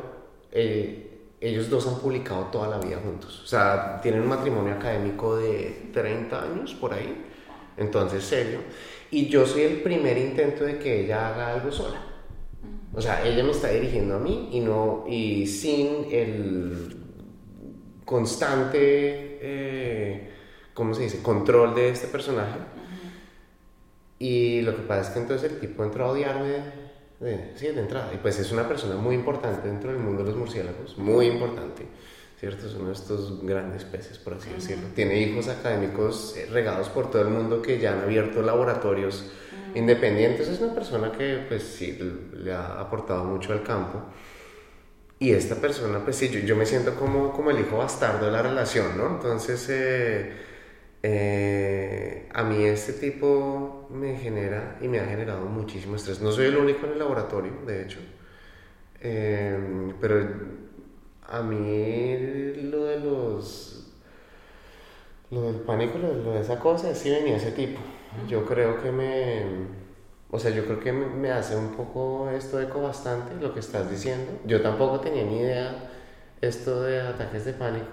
eh, 0.51 1.09
ellos 1.41 1.69
dos 1.69 1.87
han 1.87 1.95
publicado 1.95 2.45
toda 2.45 2.67
la 2.67 2.77
vida 2.77 2.99
juntos. 3.03 3.41
O 3.43 3.47
sea, 3.47 3.99
tienen 4.01 4.21
un 4.21 4.27
matrimonio 4.27 4.73
académico 4.73 5.37
de 5.37 5.89
30 5.93 6.43
años 6.43 6.75
por 6.75 6.93
ahí. 6.93 7.25
Entonces, 7.79 8.23
serio. 8.23 8.59
Y 9.09 9.27
yo 9.27 9.45
soy 9.45 9.63
el 9.63 9.81
primer 9.81 10.17
intento 10.17 10.65
de 10.65 10.77
que 10.77 11.05
ella 11.05 11.29
haga 11.29 11.53
algo 11.53 11.71
sola. 11.71 12.01
O 12.93 13.01
sea, 13.01 13.25
ella 13.25 13.43
me 13.43 13.51
está 13.51 13.69
dirigiendo 13.69 14.15
a 14.15 14.19
mí 14.19 14.49
y, 14.51 14.59
no, 14.59 15.05
y 15.07 15.47
sin 15.47 16.07
el 16.11 16.97
constante, 18.03 19.39
eh, 19.41 20.29
¿cómo 20.73 20.93
se 20.93 21.03
dice?, 21.03 21.21
control 21.21 21.73
de 21.73 21.89
este 21.89 22.07
personaje. 22.07 22.59
Y 24.19 24.61
lo 24.61 24.75
que 24.75 24.81
pasa 24.81 25.01
es 25.01 25.09
que 25.09 25.19
entonces 25.19 25.51
el 25.51 25.59
tipo 25.59 25.83
entró 25.83 26.05
a 26.05 26.11
odiarme 26.11 26.49
de, 27.19 27.53
sí, 27.55 27.67
de 27.67 27.79
entrada. 27.79 28.11
Y 28.13 28.17
pues 28.17 28.37
es 28.39 28.51
una 28.51 28.67
persona 28.67 28.95
muy 28.95 29.15
importante 29.15 29.67
dentro 29.67 29.91
del 29.91 29.99
mundo 29.99 30.23
de 30.23 30.31
los 30.31 30.37
murciélagos, 30.37 30.97
muy 30.97 31.27
importante. 31.27 31.85
¿Cierto? 32.39 32.67
Es 32.67 32.73
uno 32.75 32.87
de 32.87 32.93
estos 32.93 33.43
grandes 33.43 33.83
peces, 33.83 34.17
por 34.17 34.35
así 34.35 34.49
decirlo. 34.49 34.87
Tiene 34.95 35.19
hijos 35.19 35.49
académicos 35.49 36.35
eh, 36.37 36.47
regados 36.49 36.87
por 36.87 37.11
todo 37.11 37.21
el 37.23 37.29
mundo 37.29 37.61
que 37.61 37.79
ya 37.79 37.91
han 37.93 37.99
abierto 37.99 38.41
laboratorios 38.41 39.29
independientes. 39.75 40.47
Es 40.47 40.61
una 40.61 40.73
persona 40.73 41.11
que, 41.11 41.45
pues 41.47 41.63
sí, 41.63 41.99
le 42.33 42.53
ha 42.53 42.79
aportado 42.79 43.25
mucho 43.25 43.51
al 43.51 43.61
campo. 43.61 44.03
Y 45.19 45.31
esta 45.31 45.55
persona, 45.55 45.99
pues 46.01 46.15
sí, 46.15 46.29
yo, 46.29 46.39
yo 46.39 46.55
me 46.55 46.65
siento 46.65 46.95
como, 46.95 47.33
como 47.33 47.51
el 47.51 47.59
hijo 47.59 47.77
bastardo 47.77 48.27
de 48.27 48.31
la 48.31 48.41
relación, 48.41 48.97
¿no? 48.97 49.15
Entonces, 49.15 49.67
eh, 49.69 50.33
eh, 51.03 52.29
a 52.33 52.43
mí 52.43 52.63
este 52.63 52.93
tipo 52.93 53.89
me 53.91 54.15
genera 54.15 54.77
y 54.81 54.87
me 54.87 55.01
ha 55.01 55.05
generado 55.05 55.41
muchísimo 55.45 55.97
estrés. 55.97 56.21
No 56.21 56.31
soy 56.31 56.45
el 56.45 56.55
único 56.55 56.85
en 56.85 56.93
el 56.93 56.99
laboratorio, 56.99 57.51
de 57.67 57.83
hecho. 57.83 57.99
pero 59.99 60.68
a 61.29 61.41
mí 61.41 62.53
lo 62.63 62.85
de 62.85 62.99
los... 62.99 63.85
Lo 65.31 65.43
del 65.43 65.57
pánico, 65.57 65.99
lo, 65.99 66.31
de 66.31 66.41
esa 66.41 66.59
cosa, 66.59 66.95
sí 66.95 67.11
venía 67.11 67.37
ese 67.37 67.51
tipo. 67.51 67.79
Yo 68.27 68.45
creo 68.45 68.81
que 68.81 68.91
me... 68.91 69.43
O 70.31 70.39
sea, 70.39 70.51
yo 70.51 70.65
creo 70.65 70.79
que 70.79 70.91
me, 70.91 71.31
hace 71.31 71.55
un 71.55 71.73
poco 71.73 72.29
esto 72.29 72.59
eco 72.59 72.81
bastante 72.81 73.35
lo 73.41 73.53
que 73.53 73.59
estás 73.59 73.89
diciendo. 73.89 74.31
Yo 74.45 74.61
tampoco 74.61 74.99
tenía 74.99 75.23
ni 75.23 75.39
idea 75.39 75.89
esto 76.41 76.81
de 76.81 77.01
ataques 77.01 77.45
de 77.45 77.53
pánico. 77.53 77.87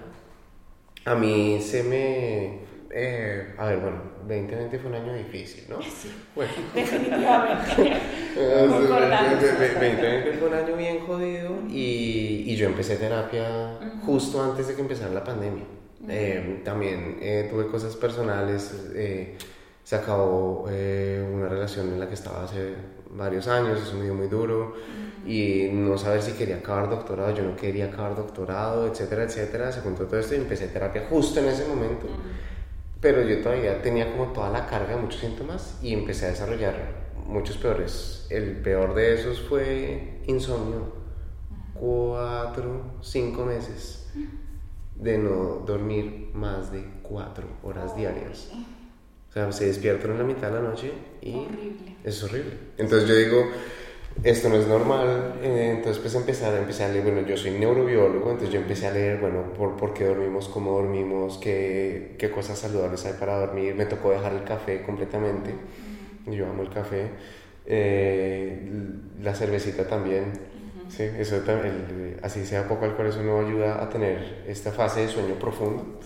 A 1.05 1.15
mí 1.15 1.59
se 1.61 1.83
me 1.83 2.59
eh, 2.99 3.53
a 3.59 3.65
ver, 3.67 3.77
bueno, 3.77 4.01
2020 4.27 4.79
fue 4.79 4.89
un 4.89 4.95
año 4.95 5.13
difícil, 5.13 5.65
¿no? 5.69 5.79
Sí, 5.81 6.11
bueno. 6.33 6.51
definitivamente. 6.73 7.97
2020 8.35 10.33
fue 10.39 10.47
un 10.47 10.53
año 10.55 10.75
bien 10.75 10.99
jodido 11.01 11.51
y, 11.69 12.43
y 12.47 12.55
yo 12.55 12.67
empecé 12.67 12.95
terapia 12.95 13.77
justo 14.03 14.43
antes 14.43 14.67
de 14.67 14.75
que 14.75 14.81
empezara 14.81 15.13
la 15.13 15.23
pandemia. 15.23 15.63
Eh, 16.09 16.61
también 16.63 17.17
eh, 17.21 17.47
tuve 17.51 17.67
cosas 17.67 17.95
personales, 17.95 18.73
se 19.83 19.95
acabó 19.95 20.63
una 20.63 21.49
relación 21.49 21.93
en 21.93 21.99
la 21.99 22.07
que 22.07 22.15
estaba 22.15 22.43
hace 22.45 22.73
varios 23.11 23.47
años, 23.47 23.79
eso 23.81 23.95
me 23.95 24.05
dio 24.05 24.13
muy 24.13 24.27
duro 24.27 24.75
y 25.25 25.69
no 25.73 25.97
saber 25.97 26.21
si 26.21 26.31
quería 26.31 26.57
acabar 26.57 26.89
doctorado, 26.89 27.35
yo 27.35 27.43
no 27.43 27.55
quería 27.55 27.85
acabar 27.85 28.15
doctorado, 28.15 28.87
etcétera, 28.87 29.23
etcétera. 29.23 29.71
Se 29.71 29.81
juntó 29.81 30.05
todo 30.05 30.19
esto 30.19 30.35
y 30.35 30.37
empecé 30.37 30.67
terapia 30.67 31.05
justo 31.09 31.39
en 31.39 31.47
ese 31.47 31.67
momento. 31.67 32.07
Pero 32.99 33.21
yo 33.21 33.41
todavía 33.41 33.81
tenía 33.81 34.11
como 34.11 34.33
toda 34.33 34.49
la 34.49 34.65
carga 34.65 34.95
de 34.95 35.01
muchos 35.01 35.21
síntomas 35.21 35.77
y 35.81 35.93
empecé 35.93 36.25
a 36.25 36.29
desarrollar 36.29 37.07
muchos 37.25 37.57
peores. 37.57 38.25
El 38.29 38.57
peor 38.61 38.95
de 38.95 39.13
esos 39.13 39.41
fue 39.41 40.21
insomnio. 40.25 40.95
Cuatro, 41.73 42.97
cinco 43.01 43.45
meses 43.45 44.11
de 44.95 45.17
no 45.19 45.63
dormir 45.65 46.31
más 46.33 46.71
de 46.71 46.83
cuatro 47.03 47.45
horas 47.63 47.95
diarias. 47.95 48.49
O 49.29 49.33
sea, 49.33 49.51
se 49.51 49.67
despiertan 49.67 50.11
en 50.11 50.17
la 50.17 50.23
mitad 50.23 50.47
de 50.47 50.53
la 50.55 50.61
noche 50.61 50.91
y 51.21 51.45
es 52.03 52.23
horrible. 52.23 52.57
Entonces 52.77 53.07
yo 53.07 53.15
digo, 53.15 53.43
esto 54.23 54.49
no 54.49 54.55
es 54.55 54.67
normal, 54.67 55.39
eh, 55.43 55.73
entonces 55.75 56.01
pues 56.01 56.15
empezar, 56.15 56.55
empecé 56.57 56.83
a 56.83 56.89
leer, 56.89 57.03
bueno, 57.03 57.27
yo 57.27 57.37
soy 57.37 57.51
neurobiólogo, 57.51 58.31
entonces 58.31 58.51
yo 58.51 58.59
empecé 58.59 58.87
a 58.87 58.91
leer, 58.91 59.19
bueno, 59.19 59.53
por, 59.53 59.77
por 59.77 59.93
qué 59.93 60.05
dormimos, 60.05 60.47
cómo 60.47 60.71
dormimos, 60.71 61.37
qué, 61.37 62.15
qué, 62.17 62.31
cosas 62.31 62.57
saludables 62.57 63.05
hay 63.05 63.13
para 63.13 63.39
dormir, 63.39 63.75
me 63.75 63.85
tocó 63.85 64.11
dejar 64.11 64.33
el 64.33 64.43
café 64.43 64.81
completamente, 64.81 65.53
yo 66.25 66.47
amo 66.47 66.63
el 66.63 66.69
café, 66.69 67.09
eh, 67.65 68.69
la 69.21 69.35
cervecita 69.35 69.87
también, 69.87 70.33
sí, 70.87 71.03
eso 71.03 71.41
así 72.23 72.45
sea 72.45 72.67
poco 72.67 72.85
alcohol, 72.85 73.07
eso 73.07 73.21
no 73.21 73.39
ayuda 73.39 73.83
a 73.83 73.89
tener 73.89 74.43
esta 74.47 74.71
fase 74.71 75.01
de 75.01 75.07
sueño 75.09 75.35
profundo. 75.35 75.99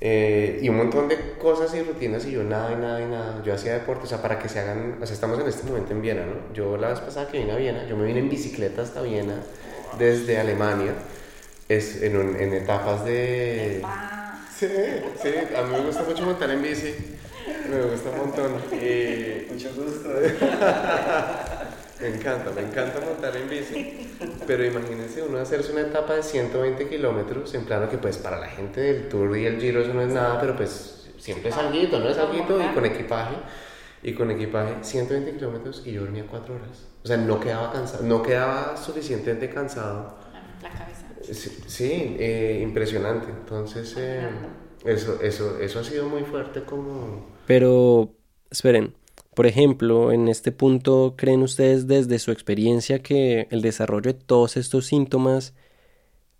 Eh, 0.00 0.60
y 0.62 0.68
un 0.68 0.76
montón 0.76 1.08
de 1.08 1.34
cosas 1.40 1.74
y 1.74 1.82
rutinas 1.82 2.26
y 2.26 2.32
yo 2.32 2.44
nada 2.44 2.72
y 2.72 2.76
nada 2.76 3.00
y 3.00 3.06
nada. 3.06 3.42
Yo 3.42 3.54
hacía 3.54 3.74
deporte, 3.74 4.04
o 4.04 4.06
sea, 4.06 4.20
para 4.20 4.38
que 4.38 4.48
se 4.48 4.60
hagan, 4.60 4.98
o 5.00 5.06
sea, 5.06 5.14
estamos 5.14 5.38
en 5.40 5.46
este 5.46 5.66
momento 5.66 5.92
en 5.92 6.02
Viena, 6.02 6.26
¿no? 6.26 6.52
Yo 6.52 6.76
la 6.76 6.88
vez 6.88 7.00
pasada 7.00 7.28
que 7.28 7.38
vine 7.38 7.52
a 7.52 7.56
Viena, 7.56 7.86
yo 7.86 7.96
me 7.96 8.04
vine 8.04 8.20
en 8.20 8.28
bicicleta 8.28 8.82
hasta 8.82 9.00
Viena 9.02 9.36
desde 9.98 10.38
Alemania, 10.38 10.92
es 11.68 12.02
en, 12.02 12.14
en 12.40 12.52
etapas 12.52 13.04
de... 13.04 13.82
Sí, 14.58 14.66
sí, 15.22 15.28
a 15.54 15.62
mí 15.62 15.72
me 15.72 15.80
gusta 15.86 16.02
mucho 16.02 16.24
montar 16.24 16.50
en 16.50 16.62
bici. 16.62 16.94
Me 17.70 17.82
gusta 17.82 18.10
un 18.10 18.18
montón. 18.18 18.52
Y... 18.72 19.46
Mucho 19.52 19.68
gusto. 19.74 20.08
Me 22.00 22.08
encanta, 22.08 22.50
me 22.50 22.62
encanta 22.62 23.00
montar 23.00 23.36
en 23.36 23.48
bici. 23.48 24.08
Pero 24.46 24.64
imagínense 24.64 25.22
uno 25.22 25.38
hacerse 25.38 25.72
una 25.72 25.82
etapa 25.82 26.14
de 26.14 26.22
120 26.22 26.88
kilómetros, 26.88 27.54
en 27.54 27.64
plano 27.64 27.88
que 27.88 27.98
pues 27.98 28.18
para 28.18 28.38
la 28.38 28.48
gente 28.48 28.80
del 28.80 29.08
Tour 29.08 29.36
y 29.36 29.46
el 29.46 29.60
Giro 29.60 29.80
eso 29.80 29.94
no 29.94 30.02
es 30.02 30.12
nada, 30.12 30.38
pero 30.40 30.56
pues 30.56 31.08
siempre 31.18 31.50
es 31.50 31.56
algo, 31.56 31.98
¿no? 31.98 32.08
Es 32.08 32.18
algo 32.18 32.34
y 32.34 32.74
con 32.74 32.84
equipaje. 32.84 33.36
Y 34.02 34.12
con 34.12 34.30
equipaje 34.30 34.74
120 34.82 35.32
kilómetros 35.32 35.82
y 35.84 35.92
yo 35.92 36.02
dormía 36.02 36.26
4 36.30 36.54
horas. 36.54 36.86
O 37.02 37.06
sea, 37.06 37.16
no 37.16 37.40
quedaba 37.40 37.72
cansado, 37.72 38.04
no 38.04 38.22
quedaba 38.22 38.76
suficientemente 38.76 39.48
cansado. 39.48 40.18
La 40.62 40.70
cabeza. 40.70 41.06
Sí, 41.22 41.64
sí 41.66 42.16
eh, 42.20 42.60
impresionante. 42.62 43.28
Entonces, 43.30 43.94
eh, 43.96 44.28
eso, 44.84 45.18
eso, 45.22 45.58
eso 45.58 45.80
ha 45.80 45.84
sido 45.84 46.08
muy 46.08 46.22
fuerte 46.22 46.62
como... 46.62 47.26
Pero, 47.46 48.10
esperen, 48.50 48.94
por 49.36 49.46
ejemplo, 49.46 50.12
en 50.12 50.28
este 50.28 50.50
punto, 50.50 51.12
¿creen 51.14 51.42
ustedes 51.42 51.86
desde 51.86 52.18
su 52.18 52.30
experiencia 52.30 53.02
que 53.02 53.48
el 53.50 53.60
desarrollo 53.60 54.14
de 54.14 54.18
todos 54.18 54.56
estos 54.56 54.86
síntomas 54.86 55.52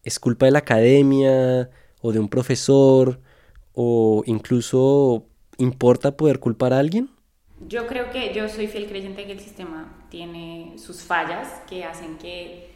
es 0.03 0.19
culpa 0.19 0.47
de 0.47 0.53
la 0.53 0.61
academia 0.61 1.69
o 2.01 2.13
de 2.13 2.21
un 2.21 2.31
profesor 2.31 3.21
o 3.75 4.23
incluso 4.25 5.27
importa 5.59 6.17
poder 6.17 6.41
culpar 6.41 6.73
a 6.73 6.79
alguien? 6.79 7.11
Yo 7.69 7.87
creo 7.87 8.11
que 8.11 8.33
yo 8.33 8.49
soy 8.49 8.67
fiel 8.67 8.87
creyente 8.87 9.27
que 9.27 9.33
el 9.33 9.41
sistema 9.41 10.07
tiene 10.09 10.79
sus 10.79 11.03
fallas 11.03 11.49
que 11.69 11.85
hacen 11.85 12.17
que 12.17 12.71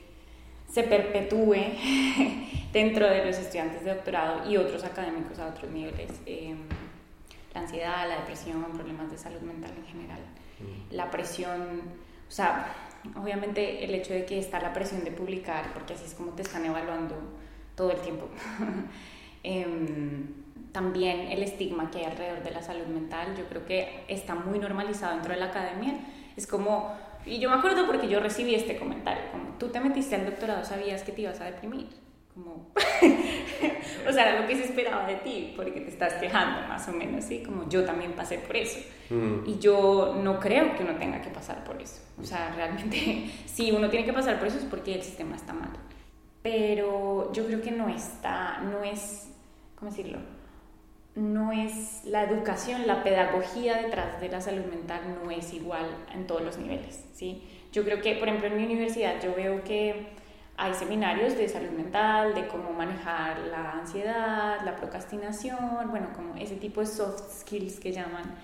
se 0.70 0.82
perpetúe 0.82 1.56
dentro 2.74 3.08
de 3.08 3.24
los 3.24 3.38
estudiantes 3.38 3.86
de 3.86 3.94
doctorado 3.94 4.50
y 4.50 4.58
otros 4.58 4.84
académicos 4.84 5.38
a 5.38 5.46
otros 5.46 5.70
niveles. 5.70 6.10
Eh, 6.26 6.54
la 7.54 7.60
ansiedad, 7.60 8.08
la 8.08 8.16
depresión, 8.16 8.64
problemas 8.74 9.10
de 9.10 9.18
salud 9.18 9.40
mental 9.40 9.72
en 9.76 9.86
general, 9.86 10.20
mm. 10.60 10.94
la 10.94 11.10
presión, 11.10 11.82
o 12.28 12.30
sea, 12.30 12.74
obviamente 13.16 13.84
el 13.84 13.94
hecho 13.94 14.12
de 14.12 14.24
que 14.24 14.38
está 14.38 14.60
la 14.60 14.72
presión 14.72 15.04
de 15.04 15.10
publicar, 15.10 15.72
porque 15.72 15.94
así 15.94 16.04
es 16.04 16.14
como 16.14 16.32
te 16.32 16.42
están 16.42 16.64
evaluando 16.64 17.16
todo 17.74 17.90
el 17.90 18.00
tiempo. 18.00 18.28
Em, 19.42 20.26
también 20.70 21.32
el 21.32 21.42
estigma 21.42 21.90
que 21.90 22.00
hay 22.00 22.04
alrededor 22.04 22.42
de 22.42 22.50
la 22.50 22.62
salud 22.62 22.86
mental, 22.86 23.34
yo 23.38 23.46
creo 23.46 23.64
que 23.64 24.04
está 24.06 24.34
muy 24.34 24.58
normalizado 24.58 25.14
dentro 25.14 25.32
de 25.32 25.40
la 25.40 25.46
academia. 25.46 25.94
Es 26.36 26.46
como, 26.46 26.94
y 27.24 27.38
yo 27.38 27.48
me 27.48 27.56
acuerdo 27.56 27.86
porque 27.86 28.06
yo 28.06 28.20
recibí 28.20 28.54
este 28.54 28.76
comentario, 28.76 29.24
como 29.32 29.54
tú 29.58 29.68
te 29.68 29.80
metiste 29.80 30.14
al 30.14 30.26
doctorado, 30.26 30.62
sabías 30.64 31.02
que 31.02 31.12
te 31.12 31.22
ibas 31.22 31.40
a 31.40 31.46
deprimir. 31.46 31.88
Como, 32.34 32.70
o 34.08 34.12
sea, 34.12 34.30
era 34.30 34.40
lo 34.40 34.46
que 34.46 34.56
se 34.56 34.64
esperaba 34.64 35.06
de 35.06 35.16
ti, 35.16 35.52
porque 35.56 35.80
te 35.80 35.88
estás 35.88 36.14
quejando 36.14 36.66
más 36.68 36.88
o 36.88 36.92
menos, 36.92 37.24
¿sí? 37.24 37.42
Como 37.42 37.68
yo 37.68 37.84
también 37.84 38.12
pasé 38.12 38.38
por 38.38 38.56
eso. 38.56 38.78
Mm. 39.10 39.48
Y 39.48 39.58
yo 39.58 40.16
no 40.22 40.38
creo 40.38 40.74
que 40.76 40.84
uno 40.84 40.96
tenga 40.96 41.20
que 41.20 41.30
pasar 41.30 41.64
por 41.64 41.80
eso. 41.80 42.00
O 42.20 42.24
sea, 42.24 42.52
realmente, 42.54 43.30
si 43.46 43.72
uno 43.72 43.90
tiene 43.90 44.06
que 44.06 44.12
pasar 44.12 44.38
por 44.38 44.48
eso 44.48 44.58
es 44.58 44.64
porque 44.64 44.94
el 44.94 45.02
sistema 45.02 45.36
está 45.36 45.52
mal. 45.52 45.70
Pero 46.42 47.32
yo 47.32 47.46
creo 47.46 47.60
que 47.60 47.70
no 47.70 47.88
está, 47.88 48.60
no 48.60 48.82
es, 48.82 49.28
¿cómo 49.74 49.90
decirlo? 49.90 50.18
no 51.14 51.52
es 51.52 52.04
la 52.04 52.22
educación, 52.22 52.86
la 52.86 53.02
pedagogía 53.02 53.82
detrás 53.82 54.20
de 54.20 54.28
la 54.28 54.40
salud 54.40 54.64
mental 54.66 55.00
no 55.22 55.30
es 55.30 55.52
igual 55.52 55.86
en 56.14 56.26
todos 56.26 56.42
los 56.42 56.58
niveles, 56.58 57.04
¿sí? 57.12 57.42
Yo 57.72 57.84
creo 57.84 58.00
que, 58.00 58.14
por 58.14 58.28
ejemplo, 58.28 58.48
en 58.48 58.56
mi 58.56 58.64
universidad 58.64 59.20
yo 59.22 59.34
veo 59.34 59.62
que 59.64 60.06
hay 60.60 60.74
seminarios 60.74 61.36
de 61.36 61.48
salud 61.48 61.70
mental, 61.70 62.34
de 62.34 62.46
cómo 62.46 62.72
manejar 62.72 63.38
la 63.50 63.72
ansiedad, 63.72 64.60
la 64.64 64.76
procrastinación, 64.76 65.90
bueno, 65.90 66.08
como 66.14 66.36
ese 66.36 66.56
tipo 66.56 66.80
de 66.80 66.86
soft 66.86 67.40
skills 67.40 67.80
que 67.80 67.92
llaman. 67.92 68.34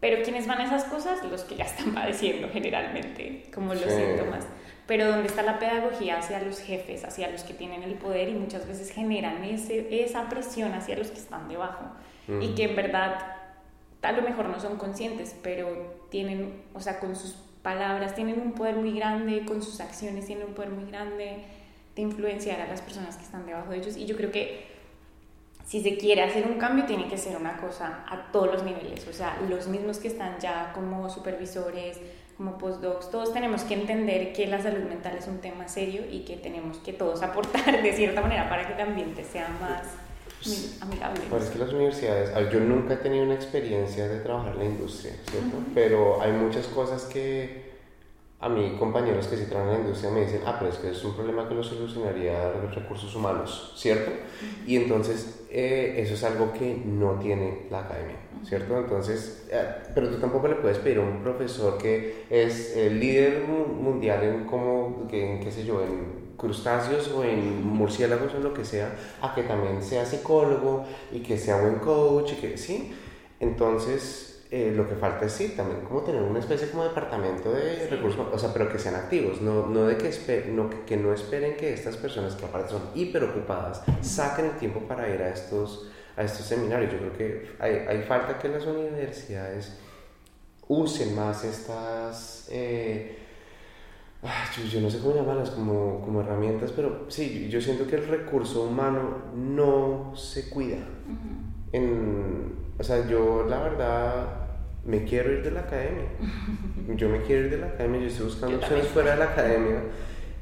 Pero 0.00 0.22
¿quiénes 0.22 0.46
van 0.46 0.60
a 0.60 0.64
esas 0.64 0.84
cosas? 0.84 1.22
Los 1.24 1.42
que 1.42 1.56
ya 1.56 1.64
están 1.64 1.92
padeciendo 1.94 2.48
generalmente, 2.48 3.50
como 3.52 3.74
los 3.74 3.92
síntomas 3.92 4.46
pero 4.88 5.06
donde 5.06 5.26
está 5.26 5.42
la 5.42 5.58
pedagogía 5.58 6.18
hacia 6.18 6.40
los 6.40 6.60
jefes, 6.60 7.04
hacia 7.04 7.30
los 7.30 7.42
que 7.42 7.52
tienen 7.52 7.82
el 7.82 7.94
poder 7.96 8.30
y 8.30 8.32
muchas 8.32 8.66
veces 8.66 8.90
generan 8.90 9.44
ese, 9.44 10.02
esa 10.02 10.30
presión 10.30 10.72
hacia 10.72 10.96
los 10.96 11.08
que 11.08 11.18
están 11.18 11.46
debajo 11.46 11.84
y 12.40 12.54
que 12.54 12.64
en 12.64 12.74
verdad 12.74 13.36
a 14.00 14.12
lo 14.12 14.22
mejor 14.22 14.48
no 14.48 14.58
son 14.58 14.78
conscientes, 14.78 15.36
pero 15.42 16.06
tienen, 16.10 16.62
o 16.72 16.80
sea, 16.80 17.00
con 17.00 17.14
sus 17.16 17.36
palabras 17.62 18.14
tienen 18.14 18.40
un 18.40 18.52
poder 18.52 18.76
muy 18.76 18.92
grande, 18.92 19.44
con 19.44 19.62
sus 19.62 19.80
acciones 19.80 20.26
tienen 20.26 20.46
un 20.46 20.54
poder 20.54 20.70
muy 20.70 20.90
grande 20.90 21.44
de 21.94 22.02
influenciar 22.02 22.60
a 22.60 22.66
las 22.66 22.80
personas 22.80 23.16
que 23.16 23.24
están 23.24 23.46
debajo 23.46 23.70
de 23.70 23.78
ellos. 23.78 23.96
Y 23.96 24.06
yo 24.06 24.16
creo 24.16 24.30
que 24.30 24.66
si 25.66 25.82
se 25.82 25.98
quiere 25.98 26.22
hacer 26.22 26.46
un 26.46 26.58
cambio 26.58 26.86
tiene 26.86 27.08
que 27.08 27.18
ser 27.18 27.36
una 27.36 27.56
cosa 27.58 28.04
a 28.08 28.32
todos 28.32 28.52
los 28.52 28.62
niveles, 28.62 29.06
o 29.06 29.12
sea, 29.12 29.38
los 29.48 29.68
mismos 29.68 29.98
que 29.98 30.08
están 30.08 30.38
ya 30.40 30.72
como 30.74 31.10
supervisores, 31.10 32.00
como 32.38 32.56
postdocs, 32.56 33.10
todos 33.10 33.32
tenemos 33.34 33.62
que 33.64 33.74
entender 33.74 34.32
que 34.32 34.46
la 34.46 34.62
salud 34.62 34.84
mental 34.88 35.16
es 35.18 35.26
un 35.26 35.38
tema 35.38 35.68
serio 35.68 36.02
y 36.10 36.20
que 36.20 36.36
tenemos 36.36 36.78
que 36.78 36.92
todos 36.92 37.22
aportar 37.24 37.82
de 37.82 37.92
cierta 37.92 38.20
manera 38.22 38.48
para 38.48 38.66
que 38.66 38.74
el 38.74 38.80
ambiente 38.80 39.24
sea 39.24 39.48
más 39.60 40.07
amigable. 40.80 41.20
Parece 41.30 41.52
que 41.52 41.58
las 41.58 41.72
universidades, 41.72 42.52
yo 42.52 42.60
nunca 42.60 42.94
he 42.94 42.98
tenido 42.98 43.24
una 43.24 43.34
experiencia 43.34 44.08
de 44.08 44.20
trabajar 44.20 44.52
en 44.54 44.58
la 44.58 44.64
industria, 44.66 45.12
¿cierto? 45.30 45.56
Pero 45.74 46.22
hay 46.22 46.32
muchas 46.32 46.66
cosas 46.66 47.04
que 47.04 47.68
a 48.40 48.48
mí 48.48 48.76
compañeros 48.78 49.26
que 49.26 49.36
sí 49.36 49.46
trabajan 49.46 49.74
en 49.74 49.80
la 49.80 49.86
industria 49.86 50.12
me 50.12 50.20
dicen, 50.20 50.42
ah, 50.46 50.56
pero 50.58 50.70
es 50.70 50.78
que 50.78 50.90
es 50.90 51.04
un 51.04 51.14
problema 51.14 51.48
que 51.48 51.54
lo 51.54 51.62
solucionaría 51.62 52.52
los 52.62 52.72
recursos 52.72 53.12
humanos, 53.16 53.72
¿cierto? 53.76 54.12
Y 54.64 54.76
entonces 54.76 55.46
eh, 55.50 55.94
eso 55.96 56.14
es 56.14 56.22
algo 56.22 56.52
que 56.52 56.80
no 56.84 57.18
tiene 57.18 57.66
la 57.68 57.80
academia, 57.80 58.16
¿cierto? 58.44 58.78
Entonces, 58.78 59.48
eh, 59.50 59.64
pero 59.92 60.08
tú 60.08 60.20
tampoco 60.20 60.46
le 60.46 60.54
puedes 60.54 60.78
pedir 60.78 60.98
a 60.98 61.00
un 61.00 61.20
profesor 61.20 61.78
que 61.78 62.26
es 62.30 62.76
el 62.76 63.00
líder 63.00 63.44
mundial 63.44 64.22
en 64.22 64.44
como, 64.44 65.08
que, 65.08 65.32
en 65.32 65.40
qué 65.40 65.50
sé 65.50 65.64
yo, 65.64 65.82
en 65.82 66.17
crustáceos 66.38 67.08
o 67.08 67.24
en 67.24 67.66
murciélagos 67.66 68.32
o 68.34 68.38
lo 68.38 68.54
que 68.54 68.64
sea, 68.64 68.94
a 69.20 69.34
que 69.34 69.42
también 69.42 69.82
sea 69.82 70.06
psicólogo 70.06 70.86
y 71.12 71.20
que 71.20 71.36
sea 71.36 71.60
buen 71.60 71.80
coach 71.80 72.32
y 72.32 72.36
que, 72.36 72.56
¿sí? 72.56 72.94
Entonces, 73.40 74.46
eh, 74.50 74.72
lo 74.74 74.88
que 74.88 74.94
falta 74.94 75.26
es 75.26 75.32
sí, 75.32 75.48
también 75.50 75.82
como 75.82 76.00
tener 76.00 76.22
una 76.22 76.38
especie 76.38 76.70
como 76.70 76.84
departamento 76.84 77.52
de 77.52 77.86
recursos, 77.88 78.26
o 78.32 78.38
sea, 78.38 78.52
pero 78.52 78.70
que 78.70 78.78
sean 78.78 78.94
activos, 78.94 79.42
no, 79.42 79.66
no 79.66 79.84
de 79.84 79.98
que, 79.98 80.46
no, 80.50 80.70
que 80.86 80.96
no 80.96 81.12
esperen 81.12 81.56
que 81.56 81.74
estas 81.74 81.96
personas 81.96 82.34
que 82.34 82.46
aparte 82.46 82.70
son 82.70 82.82
hiper 82.94 83.24
ocupadas 83.24 83.82
saquen 84.00 84.46
el 84.46 84.52
tiempo 84.52 84.80
para 84.80 85.12
ir 85.12 85.20
a 85.20 85.28
estos, 85.28 85.90
a 86.16 86.22
estos 86.22 86.46
seminarios. 86.46 86.92
Yo 86.92 86.98
creo 86.98 87.12
que 87.12 87.48
hay, 87.58 87.72
hay 87.88 88.02
falta 88.04 88.38
que 88.38 88.48
las 88.48 88.64
universidades 88.64 89.76
usen 90.68 91.14
más 91.14 91.44
estas... 91.44 92.48
Eh, 92.50 93.27
yo, 94.70 94.80
no 94.80 94.90
sé 94.90 94.98
cómo 94.98 95.14
llamarlas, 95.14 95.50
como, 95.50 96.00
como, 96.00 96.20
herramientas, 96.20 96.72
pero 96.74 97.06
sí, 97.08 97.48
yo 97.48 97.60
siento 97.60 97.86
que 97.86 97.96
el 97.96 98.08
recurso 98.08 98.64
humano 98.64 99.22
no 99.34 100.12
se 100.16 100.50
cuida. 100.50 100.78
en, 101.72 102.54
o 102.78 102.82
sea, 102.82 103.06
yo 103.08 103.46
la 103.48 103.60
verdad 103.60 104.48
me 104.84 105.04
quiero 105.04 105.32
ir 105.32 105.42
de 105.42 105.50
la 105.50 105.60
academia. 105.60 106.08
Yo 106.96 107.10
me 107.10 107.20
quiero 107.20 107.44
ir 107.44 107.50
de 107.50 107.58
la 107.58 107.66
academia, 107.66 108.00
yo 108.00 108.06
estoy 108.06 108.24
buscando 108.24 108.56
opciones 108.56 108.86
fuera 108.88 109.10
de 109.10 109.18
la 109.18 109.26
academia. 109.26 109.82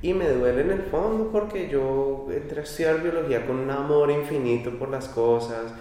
Y 0.00 0.14
me 0.14 0.28
duele 0.28 0.60
en 0.60 0.70
el 0.70 0.82
fondo 0.82 1.30
porque 1.32 1.68
yo 1.68 2.28
entré 2.30 2.60
a 2.60 2.62
estudiar 2.62 3.02
biología 3.02 3.44
con 3.44 3.56
un 3.56 3.70
amor 3.70 4.10
infinito 4.12 4.78
por 4.78 4.88
las 4.88 5.08
cosas. 5.08 5.72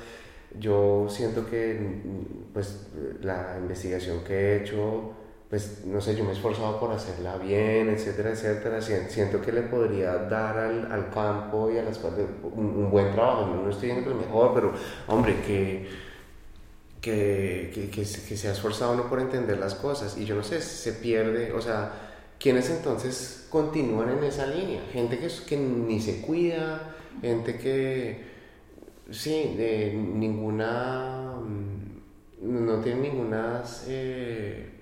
Yo 0.58 1.05
siento 1.08 1.45
que 1.45 2.01
pues 2.51 2.88
la 3.21 3.58
investigación 3.60 4.23
que 4.23 4.34
he 4.34 4.63
hecho, 4.63 5.12
pues 5.49 5.86
no 5.86 6.01
sé, 6.01 6.15
yo 6.15 6.23
me 6.23 6.31
he 6.31 6.34
esforzado 6.34 6.79
por 6.79 6.91
hacerla 6.91 7.38
bien, 7.38 7.89
etcétera, 7.89 8.31
etcétera. 8.31 8.81
Siento 8.81 9.41
que 9.41 9.51
le 9.51 9.62
podría 9.62 10.15
dar 10.15 10.58
al, 10.58 10.91
al 10.91 11.10
campo 11.12 11.71
y 11.71 11.77
a 11.77 11.84
las 11.84 11.99
un, 12.03 12.65
un 12.65 12.91
buen 12.91 13.12
trabajo. 13.12 13.45
No, 13.47 13.69
estoy 13.69 13.89
diciendo 13.89 14.10
que 14.10 14.15
lo 14.15 14.21
mejor, 14.21 14.53
pero 14.53 14.73
hombre, 15.08 15.36
que 15.45 16.05
que, 17.05 17.69
que, 17.71 17.89
que, 17.91 18.03
se 18.03 18.47
ha 18.47 18.51
esforzado 18.51 19.08
por 19.08 19.19
entender 19.19 19.60
las 19.60 19.75
cosas 19.75 20.17
y 20.17 20.25
yo 20.25 20.34
no 20.34 20.43
sé, 20.43 20.60
se 20.60 20.91
pierde, 20.91 21.53
o 21.53 21.62
sea, 21.62 21.91
¿quiénes 22.39 22.67
entonces 22.71 23.45
continúan 23.51 24.10
en 24.10 24.23
esa 24.23 24.47
línea? 24.47 24.81
Gente 24.91 25.19
que, 25.19 25.29
que 25.47 25.55
ni 25.55 26.01
se 26.01 26.21
cuida, 26.21 26.95
gente 27.21 27.60
que, 27.60 28.23
sí, 29.12 29.53
de 29.55 29.93
ninguna, 29.93 31.36
mm, 31.39 32.65
no 32.65 32.79
tiene 32.79 33.01
ninguna 33.01 33.63
eh, 33.88 34.74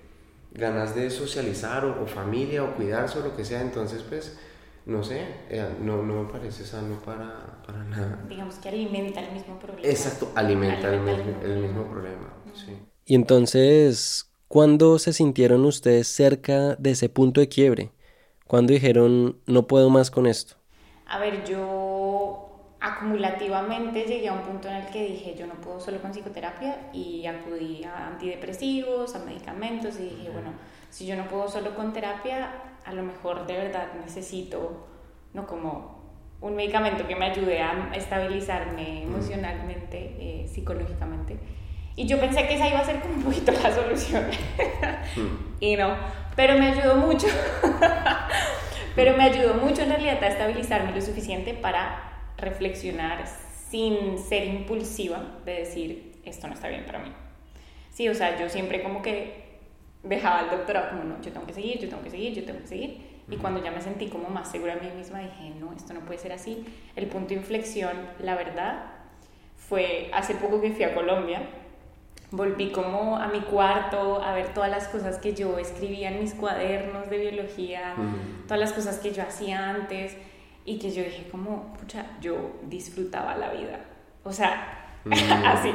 ganas 0.54 0.94
de 0.94 1.10
socializar 1.10 1.84
o, 1.84 2.02
o, 2.02 2.06
familia 2.06 2.62
o 2.62 2.74
cuidarse 2.74 3.18
o 3.18 3.22
lo 3.22 3.36
que 3.36 3.44
sea, 3.44 3.60
entonces 3.60 4.02
pues 4.02 4.38
no 4.86 5.02
sé, 5.02 5.22
eh, 5.48 5.66
no, 5.80 6.02
no 6.02 6.24
me 6.24 6.32
parece 6.32 6.64
sano 6.64 7.00
para, 7.04 7.62
para, 7.66 7.84
nada. 7.84 8.22
Digamos 8.28 8.56
que 8.56 8.68
alimenta 8.68 9.20
el 9.20 9.32
mismo 9.32 9.58
problema. 9.58 9.88
Exacto, 9.88 10.30
alimenta, 10.34 10.92
el, 10.92 11.00
mismo, 11.00 11.40
el, 11.42 11.56
mismo, 11.58 11.84
problema. 11.90 12.34
Sí. 12.52 12.76
Y 13.06 13.14
entonces, 13.14 14.30
¿cuándo 14.46 14.98
se 14.98 15.12
sintieron 15.14 15.64
ustedes 15.64 16.08
cerca 16.08 16.76
de 16.76 16.90
ese 16.90 17.08
punto 17.08 17.40
de 17.40 17.48
quiebre? 17.48 17.92
¿Cuándo 18.46 18.74
dijeron, 18.74 19.38
no 19.46 19.66
puedo 19.66 19.88
más 19.88 20.10
con 20.10 20.26
esto? 20.26 20.56
A 21.06 21.18
ver, 21.18 21.44
yo 21.46 21.93
acumulativamente 22.84 24.04
llegué 24.04 24.28
a 24.28 24.34
un 24.34 24.42
punto 24.42 24.68
en 24.68 24.76
el 24.76 24.86
que 24.88 25.06
dije, 25.06 25.34
yo 25.34 25.46
no 25.46 25.54
puedo 25.54 25.80
solo 25.80 26.02
con 26.02 26.10
psicoterapia 26.10 26.90
y 26.92 27.24
acudí 27.26 27.82
a 27.82 28.08
antidepresivos, 28.08 29.14
a 29.14 29.20
medicamentos 29.20 29.98
y 29.98 30.02
dije, 30.02 30.28
bueno, 30.28 30.52
si 30.90 31.06
yo 31.06 31.16
no 31.16 31.26
puedo 31.26 31.48
solo 31.48 31.74
con 31.74 31.94
terapia, 31.94 32.50
a 32.84 32.92
lo 32.92 33.02
mejor 33.02 33.46
de 33.46 33.56
verdad 33.56 33.94
necesito, 34.04 34.86
no 35.32 35.46
como 35.46 36.04
un 36.42 36.56
medicamento 36.56 37.08
que 37.08 37.16
me 37.16 37.24
ayude 37.24 37.62
a 37.62 37.90
estabilizarme 37.94 39.04
emocionalmente, 39.04 40.16
eh, 40.18 40.46
psicológicamente. 40.46 41.38
Y 41.96 42.06
yo 42.06 42.20
pensé 42.20 42.46
que 42.46 42.56
esa 42.56 42.68
iba 42.68 42.80
a 42.80 42.84
ser 42.84 43.00
como 43.00 43.14
un 43.14 43.22
poquito 43.22 43.50
la 43.50 43.74
solución. 43.74 44.26
y 45.60 45.74
no, 45.76 45.96
pero 46.36 46.58
me 46.58 46.72
ayudó 46.72 46.96
mucho. 46.96 47.28
pero 48.94 49.16
me 49.16 49.24
ayudó 49.24 49.54
mucho 49.54 49.80
en 49.80 49.88
realidad 49.88 50.22
a 50.22 50.26
estabilizarme 50.26 50.92
lo 50.92 51.00
suficiente 51.00 51.54
para 51.54 52.13
reflexionar 52.36 53.24
sin 53.70 54.18
ser 54.18 54.46
impulsiva 54.46 55.40
de 55.44 55.52
decir, 55.52 56.20
esto 56.24 56.46
no 56.46 56.54
está 56.54 56.68
bien 56.68 56.84
para 56.84 57.00
mí. 57.00 57.12
Sí, 57.90 58.08
o 58.08 58.14
sea, 58.14 58.38
yo 58.38 58.48
siempre 58.48 58.82
como 58.82 59.02
que 59.02 59.44
dejaba 60.02 60.42
el 60.42 60.50
doctorado 60.50 60.90
como, 60.90 61.04
no, 61.04 61.20
yo 61.22 61.32
tengo 61.32 61.46
que 61.46 61.54
seguir, 61.54 61.78
yo 61.78 61.88
tengo 61.88 62.02
que 62.02 62.10
seguir, 62.10 62.34
yo 62.34 62.44
tengo 62.44 62.60
que 62.60 62.66
seguir. 62.66 63.14
Y 63.28 63.36
cuando 63.36 63.62
ya 63.62 63.70
me 63.70 63.80
sentí 63.80 64.08
como 64.08 64.28
más 64.28 64.50
segura 64.50 64.74
a 64.74 64.76
mí 64.76 64.90
misma, 64.94 65.20
dije, 65.20 65.52
no, 65.58 65.72
esto 65.72 65.94
no 65.94 66.00
puede 66.00 66.18
ser 66.18 66.32
así. 66.32 66.64
El 66.94 67.06
punto 67.06 67.28
de 67.28 67.36
inflexión, 67.36 67.92
la 68.20 68.34
verdad, 68.34 68.84
fue 69.56 70.10
hace 70.12 70.34
poco 70.34 70.60
que 70.60 70.72
fui 70.72 70.84
a 70.84 70.94
Colombia. 70.94 71.42
Volví 72.30 72.70
como 72.70 73.16
a 73.16 73.28
mi 73.28 73.40
cuarto 73.40 74.20
a 74.22 74.34
ver 74.34 74.52
todas 74.52 74.70
las 74.70 74.88
cosas 74.88 75.18
que 75.18 75.34
yo 75.34 75.58
escribía 75.58 76.10
en 76.10 76.20
mis 76.20 76.34
cuadernos 76.34 77.08
de 77.08 77.18
biología, 77.18 77.94
todas 78.44 78.58
las 78.58 78.72
cosas 78.72 78.98
que 78.98 79.12
yo 79.12 79.22
hacía 79.22 79.70
antes 79.70 80.16
y 80.64 80.78
que 80.78 80.90
yo 80.90 81.02
dije 81.02 81.28
como, 81.30 81.74
pucha, 81.74 82.06
yo 82.20 82.52
disfrutaba 82.62 83.36
la 83.36 83.50
vida. 83.50 83.80
O 84.22 84.32
sea, 84.32 84.88
mm. 85.04 85.12
así, 85.46 85.72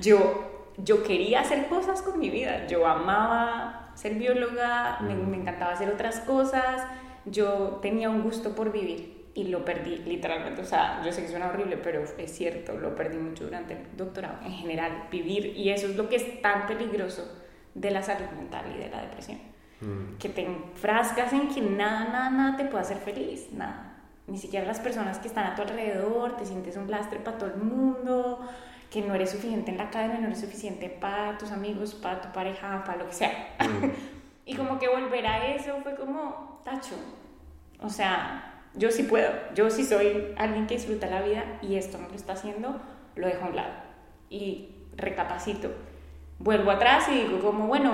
yo, 0.00 0.68
yo 0.78 1.02
quería 1.02 1.40
hacer 1.40 1.66
cosas 1.68 2.02
con 2.02 2.18
mi 2.18 2.30
vida, 2.30 2.66
yo 2.66 2.86
amaba 2.86 3.92
ser 3.94 4.14
bióloga, 4.14 4.98
me, 5.00 5.14
mm. 5.14 5.30
me, 5.30 5.36
encantaba 5.38 5.72
hacer 5.72 5.88
otras 5.88 6.20
cosas, 6.20 6.86
yo 7.24 7.78
tenía 7.82 8.08
un 8.08 8.22
gusto 8.22 8.54
por 8.54 8.70
vivir 8.70 9.16
y 9.34 9.44
lo 9.48 9.64
perdí 9.64 9.98
literalmente, 9.98 10.62
o 10.62 10.64
sea, 10.64 11.02
yo 11.04 11.12
sé 11.12 11.22
que 11.22 11.28
suena 11.28 11.48
horrible, 11.48 11.76
pero 11.76 12.04
es 12.16 12.32
cierto, 12.32 12.78
lo 12.78 12.94
perdí 12.94 13.18
mucho 13.18 13.44
durante 13.44 13.74
el 13.74 13.96
doctorado, 13.96 14.38
en 14.44 14.52
general, 14.52 15.08
vivir, 15.10 15.54
y 15.56 15.70
eso 15.70 15.88
es 15.88 15.96
lo 15.96 16.08
que 16.08 16.16
es 16.16 16.40
tan 16.40 16.66
peligroso 16.66 17.28
de 17.74 17.90
la 17.90 18.02
salud 18.02 18.30
mental 18.36 18.64
y 18.74 18.78
de 18.78 18.88
la 18.88 19.02
depresión. 19.02 19.38
Mm. 19.80 20.16
Que 20.18 20.30
te 20.30 20.42
enfrascas 20.42 21.34
en 21.34 21.48
que 21.48 21.60
nada, 21.60 22.04
nada, 22.04 22.30
nada 22.30 22.56
te 22.56 22.64
puede 22.64 22.84
hacer 22.84 22.96
feliz, 22.96 23.52
nada 23.52 23.85
ni 24.26 24.38
siquiera 24.38 24.66
las 24.66 24.80
personas 24.80 25.18
que 25.18 25.28
están 25.28 25.46
a 25.46 25.54
tu 25.54 25.62
alrededor, 25.62 26.36
te 26.36 26.46
sientes 26.46 26.76
un 26.76 26.90
lastre 26.90 27.18
para 27.20 27.38
todo 27.38 27.50
el 27.50 27.58
mundo, 27.58 28.40
que 28.90 29.02
no 29.02 29.14
eres 29.14 29.30
suficiente 29.30 29.70
en 29.70 29.78
la 29.78 29.84
academia, 29.84 30.18
no 30.18 30.26
eres 30.26 30.40
suficiente 30.40 30.88
para 30.88 31.38
tus 31.38 31.52
amigos, 31.52 31.94
para 31.94 32.20
tu 32.20 32.32
pareja, 32.32 32.82
para 32.84 32.98
lo 32.98 33.06
que 33.06 33.14
sea. 33.14 33.54
Mm. 33.60 33.90
y 34.46 34.56
como 34.56 34.78
que 34.78 34.88
volver 34.88 35.26
a 35.26 35.54
eso 35.54 35.76
fue 35.82 35.94
como, 35.94 36.60
tacho, 36.64 36.96
o 37.80 37.88
sea, 37.88 38.62
yo 38.74 38.90
sí 38.90 39.04
puedo, 39.04 39.30
yo 39.54 39.70
sí 39.70 39.84
soy 39.84 40.34
alguien 40.36 40.66
que 40.66 40.74
disfruta 40.74 41.06
la 41.06 41.22
vida 41.22 41.44
y 41.62 41.76
esto 41.76 41.98
no 41.98 42.08
lo 42.08 42.14
está 42.14 42.34
haciendo, 42.34 42.80
lo 43.14 43.26
dejo 43.26 43.44
a 43.44 43.48
un 43.48 43.56
lado 43.56 43.74
y 44.30 44.74
recapacito. 44.96 45.70
Vuelvo 46.38 46.70
atrás 46.70 47.08
y 47.08 47.22
digo 47.22 47.40
como, 47.40 47.66
bueno, 47.66 47.92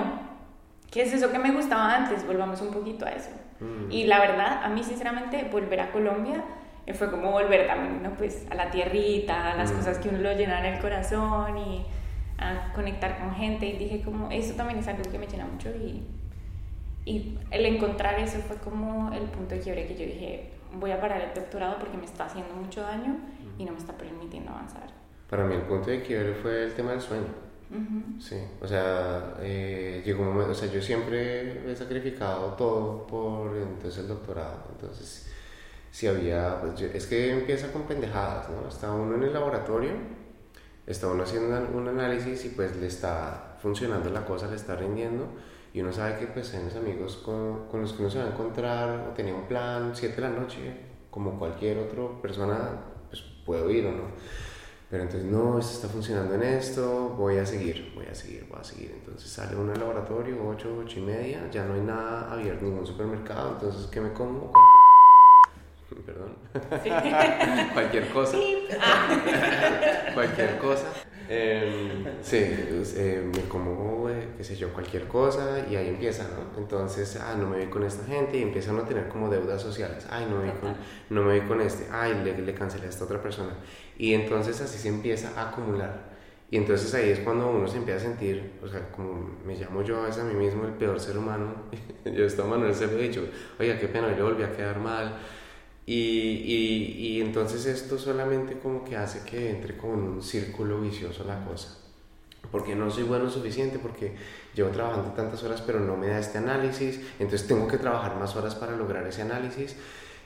¿qué 0.91 1.03
es 1.03 1.13
eso 1.13 1.31
que 1.31 1.39
me 1.39 1.51
gustaba 1.51 1.95
antes? 1.95 2.25
Volvamos 2.25 2.61
un 2.61 2.71
poquito 2.71 3.05
a 3.05 3.09
eso. 3.09 3.29
Mm. 3.63 3.91
Y 3.91 4.05
la 4.05 4.19
verdad, 4.19 4.63
a 4.63 4.69
mí 4.69 4.83
sinceramente, 4.83 5.47
volver 5.51 5.79
a 5.79 5.91
Colombia 5.91 6.43
eh, 6.85 6.93
fue 6.93 7.09
como 7.09 7.31
volver 7.31 7.67
también, 7.67 8.03
¿no? 8.03 8.11
Pues 8.15 8.45
a 8.49 8.55
la 8.55 8.69
tierrita, 8.69 9.51
a 9.51 9.55
las 9.55 9.71
mm. 9.71 9.75
cosas 9.77 9.97
que 9.99 10.09
uno 10.09 10.19
lo 10.19 10.33
llena 10.33 10.59
en 10.59 10.73
el 10.73 10.81
corazón 10.81 11.57
y 11.57 11.85
a 12.37 12.73
conectar 12.73 13.19
con 13.19 13.33
gente. 13.35 13.65
Y 13.65 13.77
dije 13.77 14.01
como, 14.01 14.29
eso 14.31 14.53
también 14.55 14.79
es 14.79 14.87
algo 14.87 15.03
que 15.09 15.17
me 15.17 15.27
llena 15.27 15.45
mucho 15.45 15.69
y, 15.69 16.03
y 17.05 17.37
el 17.51 17.65
encontrar 17.65 18.19
eso 18.19 18.39
fue 18.39 18.57
como 18.57 19.13
el 19.13 19.23
punto 19.23 19.55
de 19.55 19.61
quiebre 19.61 19.87
que 19.87 19.95
yo 19.95 20.05
dije, 20.05 20.51
voy 20.73 20.91
a 20.91 20.99
parar 20.99 21.21
el 21.21 21.33
doctorado 21.33 21.77
porque 21.79 21.97
me 21.97 22.05
está 22.05 22.25
haciendo 22.25 22.53
mucho 22.55 22.81
daño 22.81 23.17
y 23.57 23.65
no 23.65 23.71
me 23.71 23.77
está 23.77 23.93
permitiendo 23.93 24.51
avanzar. 24.51 24.87
Para 25.29 25.45
mí 25.45 25.55
el 25.55 25.61
punto 25.61 25.89
de 25.89 26.01
quiebre 26.01 26.33
fue 26.35 26.63
el 26.63 26.73
tema 26.73 26.91
del 26.91 27.01
sueño. 27.01 27.27
Sí, 28.19 28.37
o 28.61 28.67
sea, 28.67 29.35
eh, 29.41 30.01
llegó 30.05 30.21
un 30.21 30.29
momento, 30.29 30.51
o 30.51 30.55
sea, 30.55 30.71
yo 30.71 30.81
siempre 30.81 31.71
he 31.71 31.75
sacrificado 31.75 32.53
todo 32.53 33.07
por 33.07 33.55
entonces 33.57 34.01
el 34.01 34.07
doctorado, 34.07 34.65
entonces 34.71 35.31
si 35.89 36.07
había, 36.07 36.59
pues 36.61 36.79
es 36.81 37.07
que 37.07 37.31
empieza 37.33 37.71
con 37.71 37.83
pendejadas, 37.83 38.49
¿no? 38.49 38.67
Está 38.67 38.91
uno 38.91 39.15
en 39.15 39.23
el 39.23 39.33
laboratorio, 39.33 39.91
está 40.85 41.07
uno 41.07 41.23
haciendo 41.23 41.67
un 41.75 41.87
análisis 41.87 42.45
y 42.45 42.49
pues 42.49 42.75
le 42.77 42.87
está 42.87 43.57
funcionando 43.61 44.09
la 44.09 44.25
cosa, 44.25 44.47
le 44.47 44.55
está 44.55 44.75
rindiendo 44.75 45.27
y 45.73 45.81
uno 45.81 45.91
sabe 45.91 46.19
que 46.19 46.27
pues 46.27 46.53
hay 46.53 46.63
los 46.63 46.75
amigos 46.75 47.17
con, 47.17 47.67
con 47.67 47.81
los 47.81 47.93
que 47.93 48.01
uno 48.03 48.11
se 48.11 48.19
va 48.19 48.25
a 48.25 48.29
encontrar 48.29 49.07
o 49.09 49.13
tenía 49.13 49.33
un 49.33 49.47
plan 49.47 49.91
7 49.95 50.15
de 50.15 50.21
la 50.21 50.29
noche, 50.29 50.59
como 51.09 51.39
cualquier 51.39 51.79
otra 51.79 52.21
persona, 52.21 52.57
pues 53.09 53.23
puedo 53.45 53.69
ir 53.71 53.87
o 53.87 53.91
no 53.91 54.52
pero 54.93 55.05
entonces, 55.05 55.27
no, 55.27 55.57
esto 55.57 55.73
está 55.73 55.87
funcionando 55.87 56.35
en 56.35 56.43
esto, 56.43 57.15
voy 57.17 57.37
a 57.37 57.45
seguir, 57.47 57.91
voy 57.95 58.05
a 58.05 58.13
seguir, 58.13 58.45
voy 58.47 58.59
a 58.59 58.63
seguir. 58.63 58.91
Entonces 58.93 59.27
sale 59.27 59.55
uno 59.55 59.71
al 59.73 59.79
laboratorio, 59.79 60.47
8, 60.47 60.83
8 60.85 60.99
y 60.99 61.01
media, 61.01 61.49
ya 61.49 61.65
no 61.65 61.73
hay 61.73 61.81
nada 61.81 62.31
abierto, 62.31 62.63
ningún 62.63 62.85
supermercado, 62.85 63.53
entonces, 63.53 63.87
¿qué 63.87 63.99
me 63.99 64.13
como? 64.13 64.53
Perdón. 66.05 66.35
Cualquier 67.73 68.07
cosa. 68.09 68.37
Cualquier 70.13 70.59
cosa. 70.59 70.85
Em, 71.27 72.05
sí, 72.21 72.37
eh, 72.37 73.31
me 73.33 73.47
como, 73.47 74.07
qué 74.37 74.43
sé 74.43 74.55
yo, 74.55 74.73
cualquier 74.73 75.07
cosa 75.07 75.65
y 75.67 75.75
ahí 75.75 75.87
empieza, 75.87 76.25
¿no? 76.25 76.59
Entonces, 76.59 77.17
ah, 77.19 77.33
no 77.35 77.49
me 77.49 77.57
voy 77.57 77.67
con 77.67 77.83
esta 77.83 78.05
gente 78.05 78.37
y 78.37 78.43
empiezan 78.43 78.77
a 78.77 78.85
tener 78.85 79.07
como 79.07 79.29
deudas 79.29 79.61
sociales. 79.61 80.05
Ay, 80.09 80.27
no 80.29 80.37
me 80.37 80.51
voy 80.51 80.59
con, 80.59 80.75
no 81.09 81.23
me 81.23 81.39
voy 81.39 81.47
con 81.47 81.61
este. 81.61 81.87
Ay, 81.91 82.21
le, 82.23 82.37
le 82.37 82.53
cancelé 82.53 82.87
a 82.87 82.89
esta 82.89 83.05
otra 83.05 83.21
persona. 83.21 83.53
Y 83.97 84.13
entonces 84.13 84.59
así 84.61 84.77
se 84.77 84.89
empieza 84.89 85.39
a 85.39 85.49
acumular. 85.49 86.13
Y 86.49 86.57
entonces 86.57 86.93
ahí 86.93 87.09
es 87.09 87.19
cuando 87.19 87.49
uno 87.49 87.67
se 87.67 87.77
empieza 87.77 88.01
a 88.01 88.09
sentir, 88.09 88.51
o 88.63 88.67
sea, 88.67 88.91
como 88.91 89.37
me 89.43 89.55
llamo 89.55 89.81
yo 89.81 89.99
a 89.99 90.05
veces 90.05 90.21
a 90.21 90.25
mí 90.25 90.35
mismo 90.35 90.65
el 90.65 90.73
peor 90.73 90.99
ser 90.99 91.17
humano. 91.17 91.47
yo 92.05 92.25
estaba 92.25 92.49
Manuel 92.49 92.75
se 92.75 92.85
lo 92.85 92.93
he 92.99 93.07
dicho, 93.07 93.27
oiga, 93.59 93.79
qué 93.79 93.87
pena, 93.87 94.15
yo 94.15 94.25
volví 94.25 94.43
a 94.43 94.55
quedar 94.55 94.79
mal 94.79 95.17
y, 95.85 95.93
y, 95.93 97.07
y, 97.07 97.21
entonces 97.21 97.65
esto 97.65 97.97
solamente 97.97 98.57
como 98.59 98.85
que 98.85 98.95
hace 98.95 99.29
que 99.29 99.49
entre 99.49 99.75
como 99.75 99.95
en 99.95 99.99
un 99.99 100.21
círculo 100.21 100.79
vicioso 100.79 101.25
la 101.25 101.43
cosa. 101.43 101.77
Porque 102.51 102.75
no 102.75 102.89
soy 102.89 103.03
bueno 103.03 103.29
suficiente, 103.29 103.79
porque 103.79 104.15
llevo 104.53 104.69
trabajando 104.69 105.11
tantas 105.11 105.43
horas 105.43 105.61
pero 105.61 105.79
no 105.79 105.97
me 105.97 106.07
da 106.07 106.19
este 106.19 106.37
análisis, 106.37 107.01
entonces 107.19 107.47
tengo 107.47 107.67
que 107.67 107.77
trabajar 107.77 108.15
más 108.17 108.35
horas 108.35 108.55
para 108.55 108.75
lograr 108.77 109.05
ese 109.07 109.23
análisis. 109.23 109.75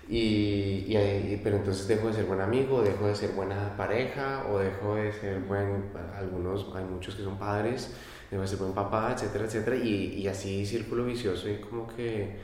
Y, 0.10 0.86
y, 0.88 1.42
pero 1.44 1.58
entonces 1.58 1.88
dejo 1.88 2.08
de 2.08 2.14
ser 2.14 2.26
buen 2.26 2.40
amigo, 2.42 2.82
dejo 2.82 3.08
de 3.08 3.16
ser 3.16 3.32
buena 3.32 3.76
pareja 3.76 4.46
o 4.50 4.60
dejo 4.60 4.96
de 4.96 5.12
ser 5.12 5.40
buen, 5.42 5.92
algunos, 6.18 6.66
hay 6.76 6.86
muchos 6.86 7.16
que 7.16 7.24
son 7.24 7.38
padres, 7.38 7.94
dejo 8.32 8.42
de 8.42 8.48
ser 8.48 8.58
buen 8.60 8.74
papá, 8.74 9.14
etcétera, 9.14 9.46
etcétera, 9.46 9.76
y, 9.76 10.14
y 10.22 10.28
así 10.28 10.66
círculo 10.66 11.06
vicioso 11.06 11.50
y 11.50 11.58
como 11.60 11.88
que 11.88 12.38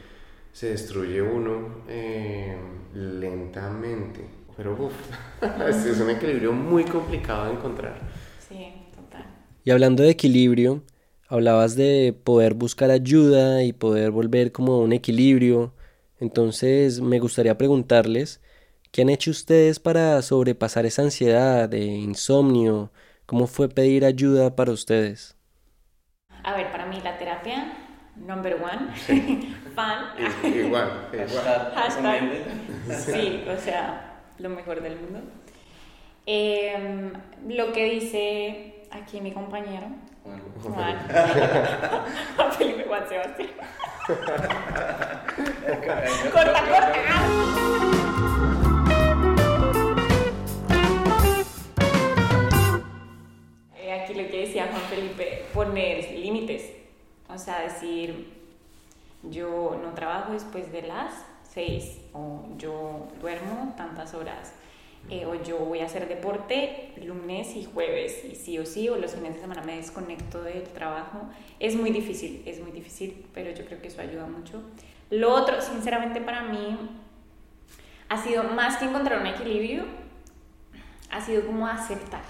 se 0.52 0.69
destruye 0.69 1.21
uno 1.21 1.84
eh, 1.88 2.58
lentamente. 2.93 4.30
Pero 4.56 4.73
uff, 4.80 4.93
es 5.69 5.99
un 5.99 6.10
equilibrio 6.10 6.54
muy 6.54 6.86
complicado 6.86 7.45
de 7.45 7.54
encontrar. 7.54 7.99
Sí, 8.38 8.89
total. 8.95 9.26
Y 9.63 9.71
hablando 9.71 10.04
de 10.04 10.10
equilibrio, 10.12 10.84
hablabas 11.28 11.76
de 11.76 12.15
poder 12.23 12.54
buscar 12.54 12.91
ayuda 12.91 13.63
y 13.63 13.73
poder 13.73 14.12
volver 14.12 14.52
como 14.52 14.80
un 14.80 14.93
equilibrio. 14.93 15.73
Entonces 16.23 17.01
me 17.01 17.19
gustaría 17.19 17.57
preguntarles, 17.57 18.41
¿qué 18.93 19.01
han 19.01 19.09
hecho 19.09 19.29
ustedes 19.29 19.81
para 19.81 20.21
sobrepasar 20.21 20.86
esa 20.86 21.01
ansiedad 21.01 21.67
de 21.67 21.83
insomnio? 21.83 22.93
¿Cómo 23.25 23.45
fue 23.45 23.67
pedir 23.67 24.05
ayuda 24.05 24.55
para 24.55 24.71
ustedes? 24.71 25.36
A 26.45 26.55
ver, 26.55 26.71
para 26.71 26.86
mí 26.86 27.01
la 27.03 27.17
terapia 27.17 27.73
number 28.15 28.55
one, 28.55 28.95
fan. 29.75 30.17
Igual, 30.45 31.09
igual. 31.12 31.73
Hashtag. 31.75 32.21
Sí, 32.99 33.43
o 33.45 33.57
sea, 33.59 34.21
lo 34.39 34.47
mejor 34.47 34.81
del 34.81 34.95
mundo. 34.95 35.19
Em, 36.25 37.12
lo 37.49 37.73
que 37.73 37.83
dice 37.83 38.86
aquí 38.91 39.19
mi 39.19 39.33
compañero, 39.33 39.88
Juan. 40.62 40.99
Juan 42.38 42.51
Felipe 42.57 42.86
Juan 42.88 43.09
Sebastián. 43.09 43.49
corta, 46.32 46.62
corta. 46.67 46.93
Eh, 53.77 53.91
aquí 53.91 54.13
lo 54.13 54.29
que 54.29 54.41
decía 54.41 54.67
Juan 54.71 54.82
Felipe, 54.89 55.45
poner 55.53 56.12
límites 56.19 56.84
o 57.34 57.38
sea, 57.38 57.62
decir, 57.62 58.27
yo 59.23 59.79
no 59.82 59.93
trabajo 59.93 60.34
después 60.34 60.71
de 60.71 60.84
las 60.84 61.13
seis 61.43 61.97
o 62.13 62.45
yo 62.58 63.08
duermo 63.19 63.73
tantas 63.75 64.13
horas. 64.13 64.53
eh, 65.10 65.25
o 65.25 65.36
yo 65.43 65.58
voy 65.60 65.79
a 65.79 65.86
hacer 65.86 66.08
deporte 66.08 66.91
lunes 67.03 67.56
y 67.58 67.65
jueves 67.65 68.23
y 68.23 68.36
sí 68.36 68.58
o 68.58 68.65
sí, 68.65 68.88
o 68.88 68.95
los 68.95 69.13
fines 69.15 69.34
de 69.36 69.41
semana 69.41 69.62
me 69.63 69.75
desconecto 69.75 70.41
del 70.43 70.63
trabajo. 70.63 71.27
Es 71.60 71.75
muy 71.75 71.91
difícil, 71.91 72.41
es 72.45 72.62
muy 72.62 72.71
difícil, 72.71 73.25
pero 73.34 73.51
yo 73.51 73.65
creo 73.65 73.82
que 73.82 73.88
eso 73.89 74.01
ayuda 74.01 74.25
mucho. 74.27 74.63
Lo 75.13 75.34
otro, 75.34 75.62
sinceramente 75.62 76.21
para 76.21 76.41
mí, 76.41 76.78
ha 78.10 78.17
sido 78.17 78.43
más 78.43 78.78
que 78.78 78.86
encontrar 78.86 79.19
un 79.19 79.28
equilibrio, 79.28 79.86
ha 81.12 81.21
sido 81.21 81.45
como 81.45 81.67
aceptar 81.67 82.21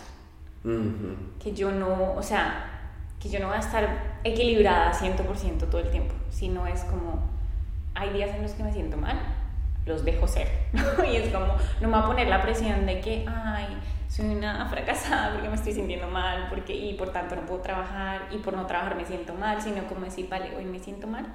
que 0.64 1.54
yo 1.54 1.72
no, 1.72 2.14
o 2.14 2.24
sea, 2.24 2.92
que 3.22 3.30
yo 3.30 3.40
no 3.40 3.48
voy 3.48 3.58
a 3.58 3.60
estar 3.60 4.20
equilibrada 4.24 4.94
100% 4.94 5.70
todo 5.70 5.80
el 5.80 5.92
tiempo, 5.92 6.14
sino 6.30 6.68
es 6.68 6.84
como, 6.86 7.30
hay 7.96 8.10
días 8.12 8.36
en 8.36 8.44
los 8.44 8.52
que 8.52 8.64
me 8.64 8.72
siento 8.72 8.98
mal, 8.98 9.20
los 9.86 10.04
dejo 10.04 10.28
ser. 10.28 10.50
y 11.10 11.16
es 11.16 11.34
como, 11.34 11.48
no 11.82 11.88
me 11.88 11.96
voy 11.96 12.04
a 12.04 12.06
poner 12.06 12.28
la 12.28 12.42
presión 12.42 12.86
de 12.86 13.00
que, 13.02 13.26
ay, 13.28 13.78
soy 14.10 14.28
una 14.28 14.66
fracasada 14.68 15.34
porque 15.34 15.50
me 15.50 15.56
estoy 15.56 15.74
sintiendo 15.74 16.08
mal, 16.08 16.48
porque, 16.50 16.74
y 16.74 16.94
por 16.96 17.12
tanto 17.12 17.36
no 17.36 17.46
puedo 17.46 17.62
trabajar, 17.62 18.28
y 18.32 18.38
por 18.38 18.54
no 18.56 18.66
trabajar 18.66 18.96
me 18.96 19.06
siento 19.06 19.34
mal, 19.34 19.62
sino 19.62 19.86
como 19.88 20.06
decir, 20.06 20.28
vale, 20.30 20.56
hoy 20.56 20.66
me 20.66 20.80
siento 20.80 21.08
mal, 21.08 21.26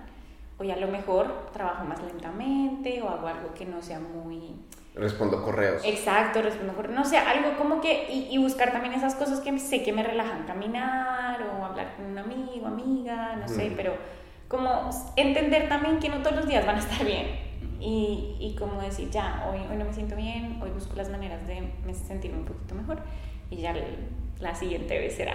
hoy 0.59 0.71
a 0.71 0.77
lo 0.77 0.88
mejor 0.88 1.51
trabajo 1.53 1.85
más 1.85 2.03
lentamente 2.03 3.01
o 3.03 3.09
hago 3.09 3.27
algo 3.29 3.55
que 3.55 3.64
no 3.64 3.81
sea 3.83 4.01
muy... 4.01 4.57
Respondo 4.94 5.42
correos. 5.44 5.83
Exacto, 5.85 6.42
respondo 6.42 6.75
correos. 6.75 6.94
No 6.94 7.05
sé, 7.05 7.18
algo 7.18 7.57
como 7.57 7.81
que, 7.81 8.09
y, 8.11 8.29
y, 8.31 8.38
buscar 8.38 8.73
también 8.73 8.94
esas 8.94 9.14
cosas 9.14 9.40
que 9.40 9.57
sé 9.59 9.85
que 9.85 9.92
me 9.92 10.03
relajan, 10.03 10.44
caminar 10.44 11.40
o 11.42 11.64
hablar 11.64 11.94
con 11.94 12.07
un 12.07 12.18
amigo, 12.18 12.66
amiga, 12.66 13.37
no 13.37 13.47
sé, 13.47 13.73
pero 13.77 13.94
como 14.49 14.90
entender 15.14 15.68
también 15.68 16.01
que 16.01 16.09
no 16.09 16.18
todos 16.23 16.37
los 16.37 16.49
días 16.49 16.66
van 16.66 16.77
a 16.77 16.81
estar 16.81 17.07
bien 17.07 17.27
y, 17.81 18.37
y 18.40 18.57
como 18.59 18.81
decir, 18.81 19.11
ya, 19.11 19.47
hoy, 19.49 19.61
hoy 19.71 19.77
no 19.77 19.85
me 19.85 19.92
siento 19.92 20.16
bien, 20.16 20.59
hoy 20.61 20.71
busco 20.71 20.97
las 20.97 21.11
maneras 21.11 21.47
de 21.47 21.71
sentirme 21.94 22.38
un 22.38 22.44
poquito 22.44 22.75
mejor 22.75 23.03
y 23.51 23.57
ya 23.57 23.75
la 24.40 24.55
siguiente 24.55 24.99
vez 24.99 25.14
será. 25.14 25.35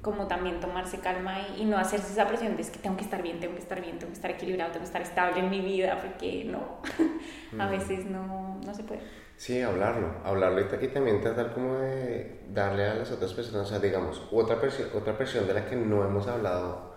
Como 0.00 0.26
también 0.26 0.60
tomarse 0.60 0.98
calma 0.98 1.36
y, 1.56 1.64
no 1.64 1.78
hacerse 1.78 2.12
esa 2.12 2.26
presión 2.26 2.56
de 2.56 2.62
es 2.62 2.70
que 2.70 2.78
tengo 2.78 2.96
que 2.96 3.04
estar 3.04 3.22
bien, 3.22 3.38
tengo 3.38 3.54
que 3.54 3.60
estar 3.60 3.80
bien, 3.80 3.98
tengo 3.98 4.10
que 4.10 4.16
estar 4.16 4.30
equilibrado, 4.30 4.72
tengo 4.72 4.82
que 4.82 4.86
estar 4.86 5.02
estable 5.02 5.40
en 5.40 5.50
mi 5.50 5.60
vida, 5.60 5.98
porque 6.00 6.44
no, 6.44 6.78
a 7.62 7.68
veces 7.68 8.06
no, 8.06 8.58
no 8.64 8.74
se 8.74 8.82
puede. 8.82 9.00
Sí, 9.36 9.60
hablarlo, 9.60 10.08
hablarlo 10.24 10.60
y 10.60 10.88
también 10.88 11.20
tratar 11.20 11.52
como 11.52 11.76
de 11.76 12.40
darle 12.52 12.86
a 12.86 12.94
las 12.94 13.10
otras 13.12 13.32
personas, 13.32 13.66
o 13.66 13.70
sea, 13.70 13.78
digamos, 13.78 14.22
otra 14.30 14.60
presión, 14.60 14.88
otra 14.94 15.16
presión 15.16 15.46
de 15.46 15.54
la 15.54 15.66
que 15.66 15.76
no 15.76 16.04
hemos 16.04 16.26
hablado 16.26 16.94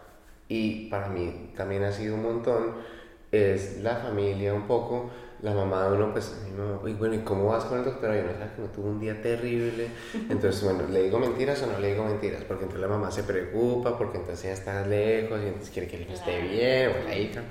y 0.47 0.89
para 0.89 1.09
mí 1.09 1.53
también 1.55 1.83
ha 1.83 1.91
sido 1.91 2.15
un 2.15 2.23
montón 2.23 2.75
es 3.31 3.79
la 3.81 3.95
familia 3.97 4.53
un 4.53 4.67
poco. 4.67 5.09
La 5.45 5.53
mamá 5.53 5.87
de 5.89 5.95
uno, 5.95 6.11
pues, 6.11 6.35
y 6.87 6.93
bueno, 6.93 7.13
¿y 7.13 7.19
cómo 7.19 7.45
vas 7.45 7.65
con 7.65 7.77
el 7.77 7.85
doctor? 7.85 8.15
Yo 8.15 8.23
no 8.23 8.29
sé, 8.31 8.55
que 8.55 8.61
no 8.63 8.67
tuvo 8.69 8.89
un 8.89 8.99
día 8.99 9.21
terrible. 9.21 9.89
Entonces, 10.27 10.63
bueno, 10.63 10.87
¿le 10.89 11.03
digo 11.03 11.19
mentiras 11.19 11.61
o 11.61 11.67
no 11.67 11.77
le 11.77 11.91
digo 11.91 12.03
mentiras? 12.03 12.43
Porque 12.47 12.63
entonces 12.63 12.81
la 12.81 12.87
mamá 12.87 13.11
se 13.11 13.21
preocupa, 13.21 13.95
porque 13.95 14.17
entonces 14.17 14.45
ella 14.45 14.53
está 14.55 14.87
lejos 14.87 15.39
y 15.43 15.45
entonces 15.45 15.69
quiere 15.69 15.87
que 15.87 15.97
el 15.97 16.01
hijo 16.01 16.13
esté 16.13 16.41
bien, 16.41 16.89
o 16.89 17.07
la 17.07 17.15
hija 17.15 17.43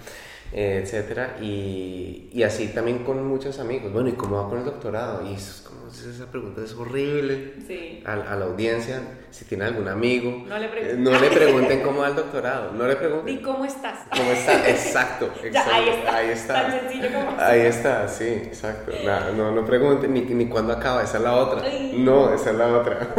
etcétera, 0.55 1.37
y, 1.41 2.31
y, 2.33 2.43
así 2.45 2.69
también 2.69 3.03
con 3.03 3.27
muchos 3.27 3.59
amigos. 3.59 3.93
Bueno, 3.93 4.09
¿y 4.09 4.13
cómo 4.13 4.37
va 4.41 4.49
con 4.49 4.59
el 4.59 4.65
doctorado? 4.65 5.27
Y 5.29 5.35
es 5.35 5.65
como 5.67 5.89
esa 5.89 6.27
pregunta 6.27 6.61
es 6.63 6.75
horrible 6.75 7.55
sí. 7.67 8.03
a, 8.07 8.13
a, 8.13 8.37
la 8.37 8.45
audiencia, 8.45 9.01
si 9.31 9.45
tiene 9.47 9.65
algún 9.65 9.89
amigo. 9.89 10.45
No 10.47 10.59
le, 10.59 10.67
eh, 10.67 10.95
no 10.97 11.19
le 11.19 11.29
pregunten 11.31 11.83
cómo 11.83 12.01
va 12.01 12.09
el 12.09 12.17
doctorado, 12.17 12.73
no 12.73 12.87
le 12.87 12.95
pregunten. 12.97 13.35
¿Y 13.35 13.39
cómo 13.43 13.65
estás? 13.65 14.01
¿Cómo 14.11 14.31
está? 14.31 14.69
Exacto, 14.69 15.31
exacto. 15.43 15.73
ahí 15.73 15.89
está. 15.89 16.17
Ahí 16.17 16.31
está. 16.31 16.55
Tan 16.55 16.71
sencillo 16.71 17.09
como 17.13 17.41
Ahí 17.41 17.61
está, 17.61 18.09
sí, 18.09 18.29
exacto. 18.29 18.93
No, 19.05 19.33
no, 19.33 19.51
no 19.53 19.67
pregunten 19.67 20.13
ni, 20.15 20.21
ni 20.23 20.47
cuándo 20.47 20.73
acaba, 20.73 21.03
esa 21.03 21.19
es 21.19 21.23
la 21.25 21.35
otra. 21.35 21.69
No, 21.95 22.33
esa 22.33 22.51
es 22.51 22.57
la 22.57 22.79
otra. 22.79 23.15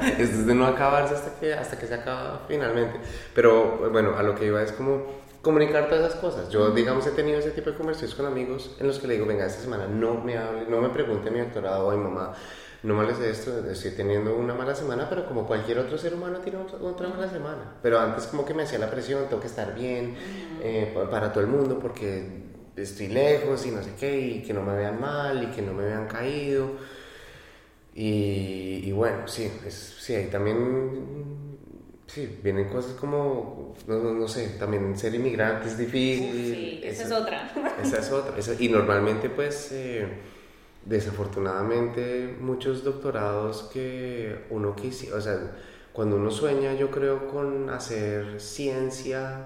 es 0.18 0.46
de 0.46 0.54
no 0.54 0.66
acabarse 0.66 1.14
hasta 1.14 1.38
que, 1.38 1.52
hasta 1.52 1.78
que 1.78 1.86
se 1.86 1.94
acaba 1.94 2.42
finalmente. 2.48 2.98
Pero 3.34 3.90
bueno, 3.90 4.16
a 4.16 4.22
lo 4.22 4.34
que 4.34 4.46
iba 4.46 4.62
es 4.62 4.72
como 4.72 5.29
comunicar 5.42 5.88
todas 5.88 6.06
esas 6.06 6.20
cosas. 6.20 6.50
Yo, 6.50 6.70
digamos, 6.70 7.06
he 7.06 7.10
tenido 7.12 7.38
ese 7.38 7.50
tipo 7.50 7.70
de 7.70 7.76
conversaciones 7.76 8.14
con 8.14 8.26
amigos 8.26 8.76
en 8.78 8.86
los 8.86 8.98
que 8.98 9.06
le 9.06 9.14
digo, 9.14 9.26
venga, 9.26 9.46
esta 9.46 9.62
semana 9.62 9.86
no 9.86 10.14
me 10.14 10.36
hable, 10.36 10.66
no 10.66 10.80
me 10.80 10.90
pregunte 10.90 11.30
mi 11.30 11.40
doctorado 11.40 11.88
o 11.88 11.90
mi 11.92 12.02
mamá, 12.02 12.34
no 12.82 12.94
me 12.94 13.00
hables 13.00 13.18
de 13.18 13.30
esto, 13.30 13.66
estoy 13.70 13.92
teniendo 13.92 14.36
una 14.36 14.54
mala 14.54 14.74
semana, 14.74 15.06
pero 15.08 15.26
como 15.26 15.46
cualquier 15.46 15.78
otro 15.78 15.98
ser 15.98 16.14
humano 16.14 16.38
tiene 16.38 16.58
otra 16.58 17.08
mala 17.08 17.28
semana. 17.28 17.76
Pero 17.82 17.98
antes 17.98 18.26
como 18.26 18.44
que 18.44 18.54
me 18.54 18.62
hacía 18.62 18.78
la 18.78 18.90
presión, 18.90 19.26
tengo 19.28 19.40
que 19.40 19.48
estar 19.48 19.74
bien 19.74 20.14
eh, 20.62 20.94
para 21.10 21.32
todo 21.32 21.42
el 21.42 21.50
mundo 21.50 21.78
porque 21.78 22.50
estoy 22.76 23.08
lejos 23.08 23.66
y 23.66 23.70
no 23.70 23.82
sé 23.82 23.92
qué, 23.98 24.18
y 24.18 24.42
que 24.42 24.54
no 24.54 24.62
me 24.62 24.74
vean 24.76 25.00
mal 25.00 25.42
y 25.42 25.46
que 25.48 25.62
no 25.62 25.72
me 25.72 25.84
vean 25.84 26.06
caído. 26.06 26.70
Y, 27.94 28.82
y 28.84 28.92
bueno, 28.92 29.26
sí, 29.26 29.50
es, 29.66 29.74
sí, 29.74 30.14
ahí 30.14 30.26
también 30.28 31.49
Sí, 32.12 32.40
vienen 32.42 32.68
cosas 32.68 32.94
como, 32.94 33.74
no, 33.86 34.26
sé, 34.26 34.56
también 34.58 34.98
ser 34.98 35.14
inmigrante 35.14 35.68
es 35.68 35.78
difícil. 35.78 36.32
Sí, 36.32 36.80
esa, 36.84 37.04
es 37.04 37.12
otra. 37.12 37.52
Esa 37.80 37.98
es 37.98 38.10
otra. 38.10 38.34
y 38.58 38.68
normalmente, 38.68 39.30
pues, 39.30 39.70
eh, 39.70 40.08
desafortunadamente, 40.84 42.36
muchos 42.40 42.82
doctorados 42.82 43.70
que 43.72 44.46
uno 44.50 44.74
quisiera, 44.74 45.16
o 45.16 45.20
sea, 45.20 45.38
cuando 45.92 46.16
uno 46.16 46.32
sueña, 46.32 46.74
yo 46.74 46.90
creo, 46.90 47.28
con 47.28 47.70
hacer 47.70 48.40
ciencia 48.40 49.44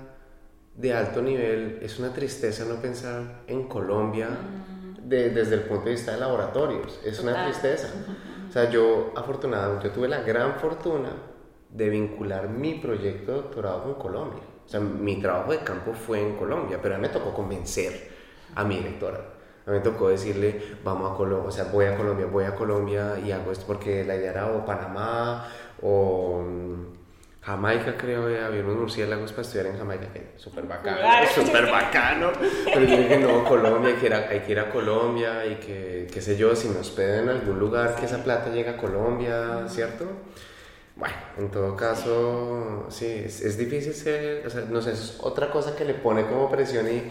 de 0.74 0.94
alto 0.94 1.20
nivel, 1.20 1.81
es 1.83 1.98
una 1.98 2.14
tristeza 2.14 2.64
no 2.64 2.77
pensar 2.77 3.42
en 3.46 3.68
Colombia 3.68 4.29
mm. 4.31 5.07
desde 5.07 5.57
el 5.57 5.62
punto 5.62 5.85
de 5.85 5.90
vista 5.92 6.12
de 6.12 6.20
laboratorios. 6.20 6.98
Es 7.05 7.20
una 7.20 7.44
tristeza. 7.44 7.88
O 8.48 8.53
sea, 8.53 8.70
yo, 8.70 9.12
afortunadamente, 9.14 9.88
yo 9.88 9.92
tuve 9.92 10.09
la 10.09 10.22
gran 10.22 10.55
fortuna 10.55 11.33
de 11.74 11.90
vincular 11.90 12.48
mi 12.48 12.74
proyecto 12.74 13.32
de 13.32 13.38
doctorado 13.38 13.82
con 13.82 13.94
Colombia. 13.94 14.42
O 14.64 14.68
sea, 14.68 14.80
mi 14.80 15.20
trabajo 15.20 15.50
de 15.50 15.58
campo 15.58 15.92
fue 15.92 16.20
en 16.20 16.37
Colombia, 16.37 16.78
pero 16.80 16.94
a 16.94 16.98
mí 16.98 17.02
me 17.02 17.08
tocó 17.08 17.34
convencer 17.34 18.10
a 18.54 18.64
mi 18.64 18.76
directora. 18.76 19.18
A 19.66 19.70
mí 19.70 19.78
me 19.78 19.82
tocó 19.82 20.08
decirle, 20.08 20.76
vamos 20.84 21.12
a 21.12 21.16
Colombia, 21.16 21.48
o 21.48 21.52
sea, 21.52 21.64
voy 21.64 21.87
a 21.87 21.96
Colombia, 21.96 22.26
voy 22.26 22.44
a 22.44 22.54
Colombia 22.54 23.18
y 23.24 23.32
hago 23.32 23.50
esto 23.50 23.64
porque 23.66 24.04
la 24.04 24.14
idea 24.14 24.30
era 24.30 24.52
o 24.52 24.64
Panamá 24.64 25.48
o 25.82 26.44
mm, 26.46 26.94
Jamaica, 27.42 27.96
creo, 27.96 28.28
que 28.28 28.40
había 28.40 28.62
unos 28.62 28.76
murciélagos 28.76 29.32
para 29.32 29.42
estudiar 29.42 29.66
en 29.66 29.78
Jamaica, 29.78 30.12
que 30.12 30.34
súper 30.37 30.64
bacano, 30.66 31.26
súper 31.34 31.66
bacano. 31.72 32.30
Pero 32.64 32.87
yo 32.87 32.96
dije, 32.96 33.18
no, 33.18 33.44
Colombia, 33.44 33.94
hay 33.94 34.00
que, 34.00 34.06
ir 34.06 34.14
a, 34.14 34.18
hay 34.28 34.40
que 34.40 34.52
ir 34.52 34.60
a 34.60 34.70
Colombia 34.70 35.44
y 35.44 35.56
que, 35.56 36.06
qué 36.12 36.20
sé 36.20 36.37
yo, 36.37 36.54
si 36.54 36.68
nos 36.68 36.78
hospeden 36.78 37.24
en 37.24 37.30
algún 37.30 37.58
lugar, 37.58 37.96
que 37.96 38.04
esa 38.04 38.22
plata 38.22 38.50
llegue 38.50 38.70
a 38.70 38.76
Colombia, 38.76 39.64
¿cierto? 39.68 40.06
Bueno, 40.96 41.14
en 41.38 41.50
todo 41.50 41.74
caso, 41.76 42.87
sí, 42.88 43.07
es, 43.07 43.59
difícil 43.59 43.94
ser, 43.94 44.46
o 44.46 44.50
sea, 44.50 44.62
no 44.62 44.80
sé, 44.80 44.92
es 44.92 45.18
otra 45.20 45.50
cosa 45.50 45.74
que 45.74 45.85
le 45.85 45.94
pone 45.94 46.26
como 46.26 46.50
presión 46.50 46.88
y... 46.88 47.02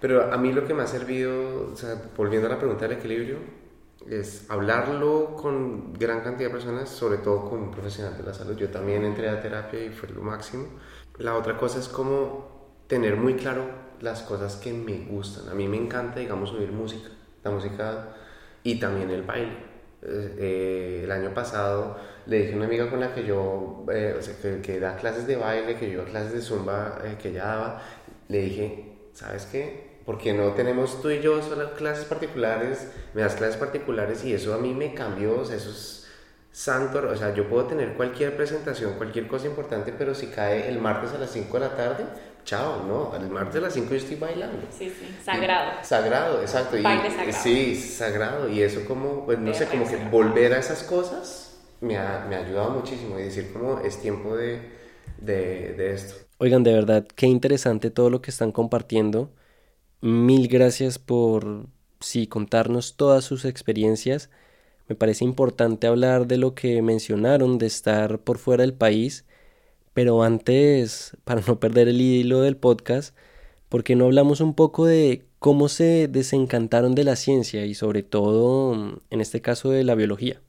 Pero 0.00 0.32
a 0.32 0.36
mí 0.36 0.52
lo 0.52 0.66
que 0.66 0.74
me 0.74 0.82
ha 0.82 0.86
servido, 0.86 1.72
o 1.72 1.76
sea, 1.76 1.96
volviendo 2.16 2.48
a 2.48 2.50
la 2.50 2.58
pregunta 2.58 2.88
del 2.88 2.98
equilibrio, 2.98 3.36
es 4.08 4.50
hablarlo 4.50 5.36
con 5.36 5.92
gran 5.92 6.22
cantidad 6.22 6.48
de 6.48 6.54
personas, 6.54 6.88
sobre 6.88 7.18
todo 7.18 7.48
con 7.48 7.60
un 7.60 7.70
profesional 7.70 8.16
de 8.16 8.24
la 8.24 8.34
salud. 8.34 8.56
Yo 8.56 8.68
también 8.68 9.04
entré 9.04 9.28
a 9.28 9.40
terapia 9.40 9.84
y 9.84 9.90
fue 9.90 10.08
lo 10.08 10.22
máximo. 10.22 10.66
La 11.18 11.36
otra 11.36 11.56
cosa 11.56 11.78
es 11.78 11.88
como 11.88 12.82
tener 12.88 13.16
muy 13.16 13.34
claro 13.34 13.66
las 14.00 14.22
cosas 14.22 14.56
que 14.56 14.72
me 14.72 15.06
gustan. 15.06 15.48
A 15.48 15.54
mí 15.54 15.68
me 15.68 15.76
encanta, 15.76 16.18
digamos, 16.18 16.52
oír 16.52 16.72
música, 16.72 17.08
la 17.44 17.50
música 17.50 18.08
y 18.64 18.80
también 18.80 19.10
el 19.10 19.22
baile. 19.22 19.72
Eh, 20.02 20.36
eh, 20.38 21.00
el 21.04 21.12
año 21.12 21.32
pasado 21.32 21.96
le 22.26 22.38
dije 22.38 22.52
a 22.52 22.56
una 22.56 22.66
amiga 22.66 22.88
con 22.88 23.00
la 23.00 23.14
que 23.14 23.24
yo, 23.24 23.84
eh, 23.92 24.14
o 24.18 24.22
sea, 24.22 24.34
que, 24.62 24.80
da 24.80 24.96
clases 24.96 25.26
de 25.26 25.36
baile, 25.36 25.76
que 25.76 25.86
yo 25.86 25.94
iba 25.94 26.04
clases 26.04 26.32
de 26.32 26.40
zumba 26.40 26.98
eh, 27.04 27.16
que 27.20 27.30
ella 27.30 27.44
daba, 27.44 27.82
le 28.28 28.42
dije, 28.42 28.84
¿sabes 29.12 29.46
qué? 29.46 29.92
Porque 30.06 30.32
no 30.32 30.52
tenemos 30.52 31.00
tú 31.00 31.10
y 31.10 31.20
yo 31.20 31.42
solo 31.42 31.74
clases 31.74 32.04
particulares, 32.04 32.88
me 33.14 33.22
das 33.22 33.34
clases 33.34 33.56
particulares 33.56 34.24
y 34.24 34.32
eso 34.32 34.54
a 34.54 34.58
mí 34.58 34.74
me 34.74 34.94
cambió, 34.94 35.40
o 35.40 35.44
sea, 35.44 35.56
eso 35.56 35.70
es 35.70 36.08
santo, 36.50 37.02
o 37.08 37.16
sea, 37.16 37.34
yo 37.34 37.48
puedo 37.48 37.64
tener 37.64 37.94
cualquier 37.94 38.36
presentación, 38.36 38.94
cualquier 38.94 39.26
cosa 39.26 39.46
importante, 39.46 39.92
pero 39.96 40.14
si 40.14 40.26
cae 40.26 40.68
el 40.68 40.78
martes 40.78 41.12
a 41.12 41.18
las 41.18 41.30
5 41.30 41.58
de 41.58 41.60
la 41.60 41.74
tarde, 41.74 42.04
chao, 42.44 42.84
no, 42.86 43.14
el 43.16 43.30
martes 43.30 43.56
a 43.56 43.60
las 43.60 43.72
5 43.72 43.90
yo 43.90 43.96
estoy 43.96 44.16
bailando. 44.16 44.66
Sí, 44.70 44.90
sí, 44.90 45.16
sagrado. 45.24 45.82
sagrado, 45.82 46.40
exacto. 46.40 46.76
Baile 46.82 47.10
sagrado. 47.10 47.42
Sí, 47.42 47.74
sagrado. 47.76 48.48
Y 48.48 48.62
eso 48.62 48.84
como, 48.86 49.24
pues 49.24 49.38
no 49.38 49.54
sé, 49.54 49.66
como 49.66 49.88
que 49.88 49.96
volver 50.10 50.52
a 50.52 50.58
esas 50.58 50.82
cosas 50.82 51.51
me 51.82 51.98
ha, 51.98 52.26
me 52.28 52.36
ha 52.36 52.46
ayudado 52.46 52.70
muchísimo 52.70 53.18
y 53.18 53.24
decir 53.24 53.52
cómo 53.52 53.80
es 53.80 54.00
tiempo 54.00 54.34
de, 54.36 54.62
de, 55.18 55.74
de 55.74 55.92
esto. 55.92 56.14
Oigan, 56.38 56.62
de 56.62 56.72
verdad, 56.72 57.06
qué 57.14 57.26
interesante 57.26 57.90
todo 57.90 58.08
lo 58.08 58.22
que 58.22 58.30
están 58.30 58.52
compartiendo. 58.52 59.30
Mil 60.00 60.48
gracias 60.48 60.98
por, 60.98 61.66
sí, 62.00 62.26
contarnos 62.26 62.96
todas 62.96 63.24
sus 63.24 63.44
experiencias. 63.44 64.30
Me 64.88 64.96
parece 64.96 65.24
importante 65.24 65.86
hablar 65.86 66.26
de 66.26 66.38
lo 66.38 66.54
que 66.54 66.82
mencionaron, 66.82 67.58
de 67.58 67.66
estar 67.66 68.20
por 68.20 68.38
fuera 68.38 68.62
del 68.62 68.74
país. 68.74 69.24
Pero 69.94 70.22
antes, 70.22 71.16
para 71.24 71.42
no 71.46 71.60
perder 71.60 71.88
el 71.88 72.00
hilo 72.00 72.40
del 72.42 72.56
podcast, 72.56 73.16
¿por 73.68 73.84
qué 73.84 73.96
no 73.96 74.06
hablamos 74.06 74.40
un 74.40 74.54
poco 74.54 74.86
de 74.86 75.24
¿cómo 75.38 75.68
se 75.68 76.08
desencantaron 76.08 76.94
de 76.94 77.04
la 77.04 77.16
ciencia 77.16 77.66
y 77.66 77.74
sobre 77.74 78.02
todo, 78.02 79.00
en 79.10 79.20
este 79.20 79.42
caso, 79.42 79.70
de 79.70 79.84
la 79.84 79.94
biología? 79.94 80.40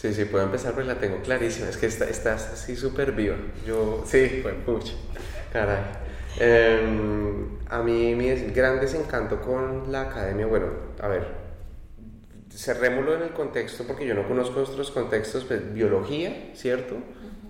Sí, 0.00 0.14
sí, 0.14 0.26
puedo 0.26 0.44
empezar 0.44 0.74
porque 0.74 0.86
la 0.86 1.00
tengo 1.00 1.20
clarísima. 1.22 1.68
Es 1.68 1.76
que 1.76 1.86
estás 1.86 2.52
así 2.52 2.76
súper 2.76 3.10
viva. 3.10 3.34
Yo, 3.66 4.04
sí, 4.06 4.38
fue 4.42 4.52
mucho. 4.64 4.94
Caray. 5.52 5.82
Em, 6.38 7.58
a 7.68 7.82
mí 7.82 8.14
mi 8.14 8.32
gran 8.52 8.78
desencanto 8.78 9.40
con 9.40 9.90
la 9.90 10.02
academia, 10.02 10.46
bueno, 10.46 10.66
a 11.00 11.08
ver, 11.08 11.26
cerrémoslo 12.48 13.16
en 13.16 13.22
el 13.22 13.30
contexto 13.30 13.88
porque 13.88 14.06
yo 14.06 14.14
no 14.14 14.28
conozco 14.28 14.60
otros 14.60 14.92
contextos, 14.92 15.44
pues, 15.44 15.74
biología, 15.74 16.52
¿cierto? 16.54 16.94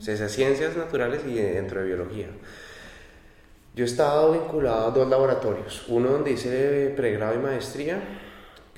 Esas 0.00 0.32
ciencias 0.32 0.74
naturales 0.74 1.20
y 1.26 1.34
dentro 1.34 1.80
de 1.80 1.86
biología. 1.86 2.28
Yo 3.74 3.84
he 3.84 3.86
estado 3.86 4.32
vinculado 4.32 4.86
a 4.86 4.90
dos 4.90 5.06
laboratorios, 5.06 5.84
uno 5.88 6.08
donde 6.08 6.30
hice 6.30 6.94
pregrado 6.96 7.34
y 7.34 7.38
maestría, 7.40 8.02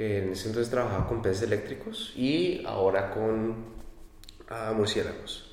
que 0.00 0.22
en 0.22 0.32
ese 0.32 0.48
entonces 0.48 0.70
trabajaba 0.70 1.06
con 1.06 1.20
peces 1.20 1.42
eléctricos 1.42 2.14
y 2.16 2.64
ahora 2.64 3.10
con 3.10 3.54
ah, 4.48 4.72
murciélagos. 4.74 5.52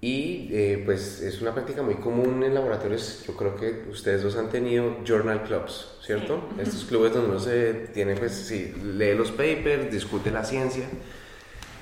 Y 0.00 0.48
eh, 0.52 0.80
pues 0.84 1.20
es 1.20 1.42
una 1.42 1.52
práctica 1.52 1.82
muy 1.82 1.96
común 1.96 2.44
en 2.44 2.54
laboratorios, 2.54 3.24
yo 3.26 3.36
creo 3.36 3.56
que 3.56 3.86
ustedes 3.90 4.22
dos 4.22 4.36
han 4.36 4.48
tenido 4.48 4.98
journal 5.04 5.42
clubs, 5.42 5.98
¿cierto? 6.02 6.50
Estos 6.56 6.84
clubes 6.84 7.14
donde 7.14 7.30
uno 7.30 7.40
se 7.40 7.88
tiene, 7.92 8.14
pues 8.14 8.34
sí, 8.34 8.72
lee 8.80 9.16
los 9.16 9.32
papers, 9.32 9.90
discute 9.90 10.30
la 10.30 10.44
ciencia. 10.44 10.88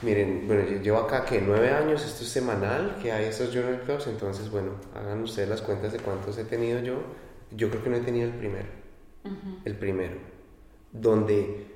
Miren, 0.01 0.47
bueno, 0.47 0.63
yo 0.67 0.81
llevo 0.81 0.97
acá 0.97 1.27
que 1.27 1.43
nueve 1.43 1.73
años, 1.73 2.07
esto 2.07 2.25
es 2.25 2.31
semanal, 2.31 2.97
que 3.03 3.13
hay 3.13 3.27
estos 3.27 3.53
journal 3.53 3.83
clubs, 3.83 4.07
entonces 4.07 4.51
bueno, 4.51 4.77
hagan 4.95 5.21
ustedes 5.23 5.47
las 5.47 5.61
cuentas 5.61 5.93
de 5.93 5.99
cuántos 5.99 6.39
he 6.39 6.45
tenido 6.45 6.81
yo. 6.81 7.03
Yo 7.51 7.69
creo 7.69 7.85
que 7.85 7.91
no 7.91 7.97
he 7.97 8.01
tenido 8.01 8.29
el 8.29 8.35
primero, 8.35 8.69
el 9.67 9.77
primero, 9.77 10.15
donde 10.91 11.72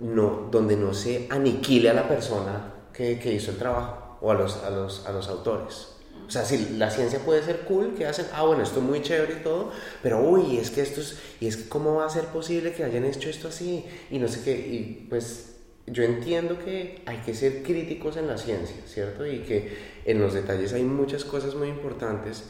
no, 0.00 0.48
donde 0.50 0.76
no 0.76 0.94
se 0.94 1.26
aniquile 1.30 1.90
a 1.90 1.94
la 1.94 2.08
persona 2.08 2.74
que, 2.92 3.18
que 3.18 3.32
hizo 3.32 3.50
el 3.52 3.58
trabajo 3.58 4.18
o 4.20 4.30
a 4.30 4.34
los, 4.34 4.56
a 4.64 4.70
los, 4.70 5.06
a 5.06 5.12
los 5.12 5.28
autores. 5.28 5.88
O 6.26 6.32
sea, 6.32 6.44
si 6.44 6.76
la 6.76 6.90
ciencia 6.90 7.18
puede 7.18 7.42
ser 7.42 7.60
cool, 7.62 7.94
que 7.94 8.06
hacen, 8.06 8.26
ah, 8.32 8.44
bueno, 8.44 8.62
esto 8.62 8.78
es 8.78 8.84
muy 8.84 9.02
chévere 9.02 9.38
y 9.40 9.42
todo, 9.42 9.72
pero 10.00 10.20
uy, 10.22 10.58
es 10.58 10.70
que 10.70 10.80
esto 10.80 11.00
es, 11.00 11.18
y 11.40 11.48
es 11.48 11.56
que 11.56 11.68
cómo 11.68 11.96
va 11.96 12.06
a 12.06 12.10
ser 12.10 12.26
posible 12.26 12.72
que 12.72 12.84
hayan 12.84 13.04
hecho 13.04 13.28
esto 13.28 13.48
así, 13.48 13.84
y 14.10 14.18
no 14.18 14.28
sé 14.28 14.42
qué, 14.44 14.52
y 14.52 15.06
pues 15.10 15.56
yo 15.88 16.04
entiendo 16.04 16.56
que 16.58 17.02
hay 17.04 17.18
que 17.18 17.34
ser 17.34 17.64
críticos 17.64 18.16
en 18.16 18.28
la 18.28 18.38
ciencia, 18.38 18.76
¿cierto? 18.86 19.26
Y 19.26 19.40
que 19.40 19.76
en 20.04 20.20
los 20.20 20.32
detalles 20.32 20.72
hay 20.72 20.84
muchas 20.84 21.24
cosas 21.24 21.56
muy 21.56 21.68
importantes, 21.68 22.44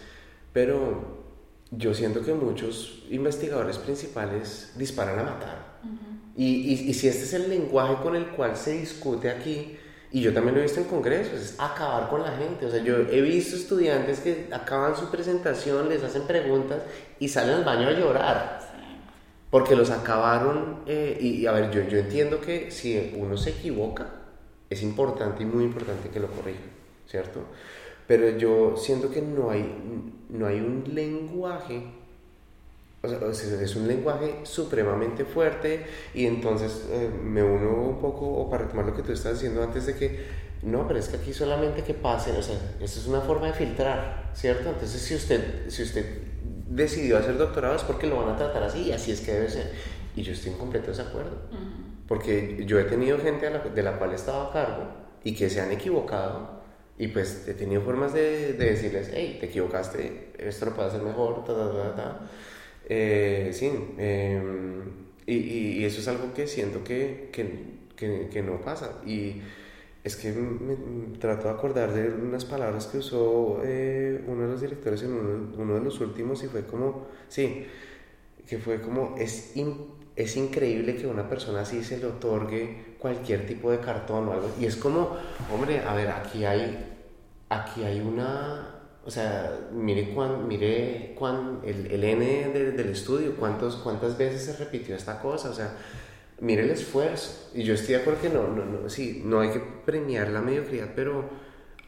pero 0.53 1.25
yo 1.71 1.95
siento 1.95 2.23
que 2.23 2.35
muchos 2.35 3.05
investigadores 3.09 3.79
principales 3.79 4.73
disparan 4.77 5.21
a 5.21 5.23
matar. 5.23 5.70
Y, 6.41 6.73
y, 6.73 6.73
y 6.89 6.95
si 6.95 7.07
este 7.07 7.25
es 7.25 7.35
el 7.35 7.51
lenguaje 7.51 7.97
con 8.03 8.17
el 8.17 8.29
cual 8.29 8.57
se 8.57 8.73
discute 8.73 9.29
aquí, 9.29 9.77
y 10.11 10.23
yo 10.23 10.33
también 10.33 10.55
lo 10.55 10.61
he 10.61 10.65
visto 10.65 10.81
en 10.81 10.87
congresos, 10.87 11.35
es 11.35 11.55
acabar 11.59 12.09
con 12.09 12.23
la 12.23 12.33
gente. 12.33 12.65
O 12.65 12.71
sea, 12.71 12.83
yo 12.83 12.97
he 12.97 13.21
visto 13.21 13.57
estudiantes 13.57 14.21
que 14.21 14.49
acaban 14.51 14.97
su 14.97 15.11
presentación, 15.11 15.91
les 15.91 16.03
hacen 16.03 16.23
preguntas 16.23 16.83
y 17.19 17.29
salen 17.29 17.57
al 17.57 17.65
baño 17.65 17.89
a 17.89 17.93
llorar. 17.93 18.61
Porque 19.51 19.77
los 19.77 19.91
acabaron. 19.91 20.81
Eh, 20.87 21.19
y, 21.21 21.45
a 21.45 21.53
ver, 21.53 21.71
yo, 21.71 21.83
yo 21.83 21.99
entiendo 21.99 22.41
que 22.41 22.71
si 22.71 23.15
uno 23.19 23.37
se 23.37 23.51
equivoca, 23.51 24.07
es 24.71 24.83
importante 24.83 25.43
y 25.43 25.47
muy 25.47 25.65
importante 25.65 26.09
que 26.09 26.21
lo 26.21 26.29
corrija, 26.29 26.61
¿cierto? 27.07 27.41
Pero 28.07 28.39
yo 28.39 28.79
siento 28.79 29.11
que 29.11 29.21
no 29.21 29.51
hay, 29.51 29.63
no 30.31 30.47
hay 30.47 30.57
un 30.57 30.85
lenguaje 30.93 32.00
o 33.03 33.09
sea, 33.09 33.63
es 33.63 33.77
un 33.77 33.89
lenguaje 33.89 34.41
supremamente 34.43 35.25
fuerte 35.25 35.87
y 36.13 36.27
entonces 36.27 36.87
eh, 36.91 37.11
me 37.23 37.43
uno 37.43 37.83
un 37.83 37.99
poco, 37.99 38.27
o 38.27 38.51
para 38.51 38.65
retomar 38.65 38.87
lo 38.87 38.95
que 38.95 39.03
tú 39.03 39.13
estás 39.13 39.35
diciendo 39.35 39.63
antes 39.63 39.87
de 39.87 39.95
que, 39.95 40.27
no, 40.63 40.87
pero 40.87 40.99
es 40.99 41.09
que 41.09 41.17
aquí 41.17 41.33
solamente 41.33 41.83
que 41.83 41.95
pasen, 41.95 42.37
o 42.37 42.43
sea, 42.43 42.57
esto 42.81 43.01
es 43.01 43.07
una 43.07 43.23
forma 43.23 43.47
de 43.47 43.55
filtrar, 43.55 44.31
¿cierto? 44.35 44.69
Entonces 44.69 45.01
si 45.01 45.15
usted, 45.15 45.71
si 45.71 45.83
usted 45.83 46.05
decidió 46.67 47.17
hacer 47.17 47.39
doctorado 47.39 47.75
es 47.75 47.83
porque 47.83 48.07
lo 48.07 48.17
van 48.17 48.35
a 48.35 48.37
tratar 48.37 48.63
así 48.65 48.83
y 48.83 48.93
así 48.93 49.13
es 49.13 49.21
que 49.23 49.33
debe 49.33 49.49
ser. 49.49 49.73
Y 50.15 50.23
yo 50.23 50.33
estoy 50.33 50.53
en 50.53 50.59
completo 50.59 50.89
desacuerdo, 50.89 51.39
porque 52.07 52.65
yo 52.67 52.79
he 52.79 52.85
tenido 52.85 53.19
gente 53.19 53.49
de 53.49 53.83
la 53.83 53.99
cual 53.99 54.13
he 54.13 54.17
estado 54.17 54.43
a 54.43 54.53
cargo 54.53 54.85
y 55.25 55.35
que 55.35 55.49
se 55.49 55.61
han 55.61 55.71
equivocado 55.73 56.61
y 56.99 57.09
pues 57.09 57.49
he 57.49 57.55
tenido 57.55 57.81
formas 57.81 58.13
de, 58.13 58.53
de 58.53 58.71
decirles, 58.73 59.11
hey, 59.15 59.39
te 59.41 59.47
equivocaste, 59.47 60.33
esto 60.37 60.67
lo 60.67 60.75
puede 60.75 60.89
hacer 60.89 61.01
mejor, 61.01 61.45
ta, 61.45 61.55
ta, 61.55 61.73
ta, 61.73 61.97
ta. 61.97 62.21
Eh, 62.93 63.51
sí, 63.53 63.71
em, 63.99 64.83
y, 65.25 65.35
y, 65.35 65.85
eso 65.85 66.01
es 66.01 66.09
algo 66.09 66.35
que 66.35 66.49
siento 66.49 66.83
que, 66.83 67.31
que, 67.33 68.29
que, 68.29 68.43
no 68.43 68.61
pasa. 68.61 69.01
Y 69.07 69.41
es 70.03 70.17
que 70.17 70.33
me, 70.33 71.17
trato 71.19 71.45
de 71.45 71.55
acordar 71.55 71.93
de 71.93 72.09
unas 72.11 72.45
palabras 72.45 72.89
que 72.89 72.99
usó 72.99 73.61
eh, 73.65 74.25
uno 74.27 74.43
de 74.43 74.49
los 74.49 74.61
directores 74.61 75.03
en 75.05 75.13
uno, 75.13 75.53
uno, 75.57 75.75
de 75.75 75.83
los 75.83 76.01
últimos 76.01 76.43
y 76.43 76.49
fue 76.49 76.65
como, 76.67 77.07
sí, 77.29 77.65
que 78.49 78.59
fue 78.59 78.81
como, 78.81 79.15
es, 79.17 79.55
es 80.17 80.37
increíble 80.37 80.97
que 80.97 81.07
una 81.07 81.29
persona 81.29 81.61
así 81.61 81.85
se 81.85 81.99
le 81.99 82.07
otorgue 82.07 82.97
cualquier 82.99 83.47
tipo 83.47 83.71
de 83.71 83.79
cartón 83.79 84.27
o 84.29 84.33
algo. 84.33 84.51
Y 84.61 84.67
es 84.67 84.75
como, 84.75 85.17
hombre, 85.55 85.79
a 85.79 85.95
ver, 85.95 86.09
aquí 86.09 86.45
hay, 86.45 86.77
aquí 87.51 87.85
hay 87.85 88.01
una 88.01 88.80
o 89.11 89.13
sea, 89.13 89.59
mire, 89.73 90.11
cuán, 90.11 90.47
mire 90.47 91.17
cuán, 91.19 91.63
el, 91.65 91.91
el 91.91 92.05
N 92.05 92.25
del 92.51 92.91
estudio, 92.91 93.35
cuántos, 93.35 93.75
cuántas 93.75 94.17
veces 94.17 94.45
se 94.45 94.57
repitió 94.57 94.95
esta 94.95 95.19
cosa, 95.19 95.51
o 95.51 95.53
sea, 95.53 95.77
mire 96.39 96.63
el 96.63 96.71
esfuerzo. 96.71 97.51
Y 97.53 97.65
yo 97.65 97.75
estoy 97.75 97.97
de 97.97 98.03
acuerdo 98.03 98.21
que 98.23 98.29
no, 98.29 98.47
no, 98.47 98.65
no, 98.65 98.89
sí, 98.89 99.21
no 99.25 99.41
hay 99.41 99.51
que 99.51 99.59
premiar 99.59 100.29
la 100.29 100.41
mediocridad, 100.41 100.91
pero 100.95 101.29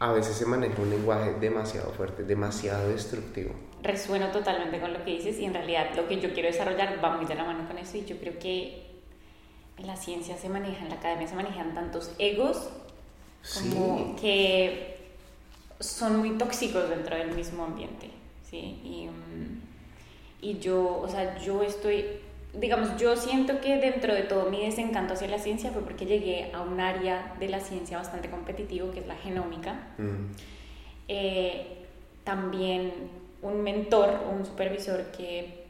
a 0.00 0.10
veces 0.10 0.34
se 0.34 0.46
maneja 0.46 0.82
un 0.82 0.90
lenguaje 0.90 1.34
demasiado 1.34 1.92
fuerte, 1.92 2.24
demasiado 2.24 2.88
destructivo. 2.88 3.54
Resueno 3.84 4.32
totalmente 4.32 4.80
con 4.80 4.92
lo 4.92 5.04
que 5.04 5.12
dices 5.12 5.38
y 5.38 5.44
en 5.44 5.54
realidad 5.54 5.94
lo 5.94 6.08
que 6.08 6.20
yo 6.20 6.32
quiero 6.32 6.48
desarrollar 6.48 6.98
va 7.04 7.16
muy 7.16 7.26
de 7.26 7.36
la 7.36 7.44
mano 7.44 7.68
con 7.68 7.78
eso 7.78 7.98
y 7.98 8.04
yo 8.04 8.16
creo 8.16 8.36
que 8.40 8.82
en 9.76 9.86
la 9.86 9.94
ciencia 9.94 10.36
se 10.36 10.48
maneja, 10.48 10.82
en 10.82 10.88
la 10.88 10.96
academia 10.96 11.28
se 11.28 11.36
manejan 11.36 11.72
tantos 11.72 12.10
egos 12.18 12.68
como 13.54 14.16
que 14.20 15.01
son 15.82 16.18
muy 16.18 16.30
tóxicos 16.38 16.88
dentro 16.88 17.16
del 17.16 17.34
mismo 17.34 17.64
ambiente, 17.64 18.10
¿sí? 18.48 18.80
Y, 18.84 19.08
mm, 19.08 19.62
y 20.40 20.58
yo, 20.58 21.00
o 21.00 21.08
sea, 21.08 21.38
yo 21.38 21.62
estoy, 21.62 22.04
digamos, 22.54 22.96
yo 22.96 23.16
siento 23.16 23.60
que 23.60 23.78
dentro 23.78 24.14
de 24.14 24.22
todo 24.22 24.50
mi 24.50 24.64
desencanto 24.64 25.14
hacia 25.14 25.28
la 25.28 25.38
ciencia 25.38 25.70
fue 25.70 25.82
porque 25.82 26.06
llegué 26.06 26.50
a 26.52 26.62
un 26.62 26.80
área 26.80 27.34
de 27.38 27.48
la 27.48 27.60
ciencia 27.60 27.98
bastante 27.98 28.30
competitivo, 28.30 28.90
que 28.92 29.00
es 29.00 29.06
la 29.06 29.16
genómica. 29.16 29.88
Mm. 29.98 30.32
Eh, 31.08 31.66
también 32.24 32.92
un 33.42 33.62
mentor, 33.62 34.20
un 34.32 34.46
supervisor 34.46 35.10
que 35.16 35.64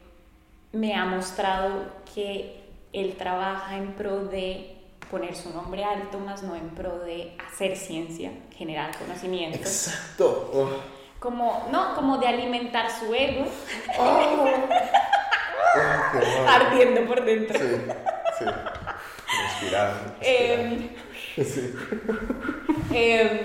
me 0.71 0.93
ha 0.93 1.05
mostrado 1.05 1.85
que 2.13 2.61
él 2.93 3.15
trabaja 3.17 3.77
en 3.77 3.93
pro 3.93 4.25
de 4.25 4.75
poner 5.13 5.35
su 5.35 5.53
nombre 5.53 5.83
alto, 5.83 6.17
más 6.17 6.41
no 6.41 6.55
en 6.55 6.69
pro 6.71 6.97
de 6.97 7.37
hacer 7.47 7.77
ciencia, 7.77 8.31
generar 8.57 8.97
conocimiento. 8.97 9.59
Exacto. 9.59 10.49
Oh. 10.51 10.69
Como, 11.19 11.67
no, 11.71 11.93
como 11.93 12.17
de 12.17 12.27
alimentar 12.27 12.89
su 12.89 13.13
ego. 13.13 13.45
Oh. 13.99 14.47
Ardiendo 16.47 17.05
por 17.05 17.23
dentro. 17.23 17.59
Sí, 17.59 17.65
sí. 18.39 18.45
Respirar. 19.43 20.15
Em, 20.19 20.89
sí. 21.35 21.75
Em, 22.91 23.37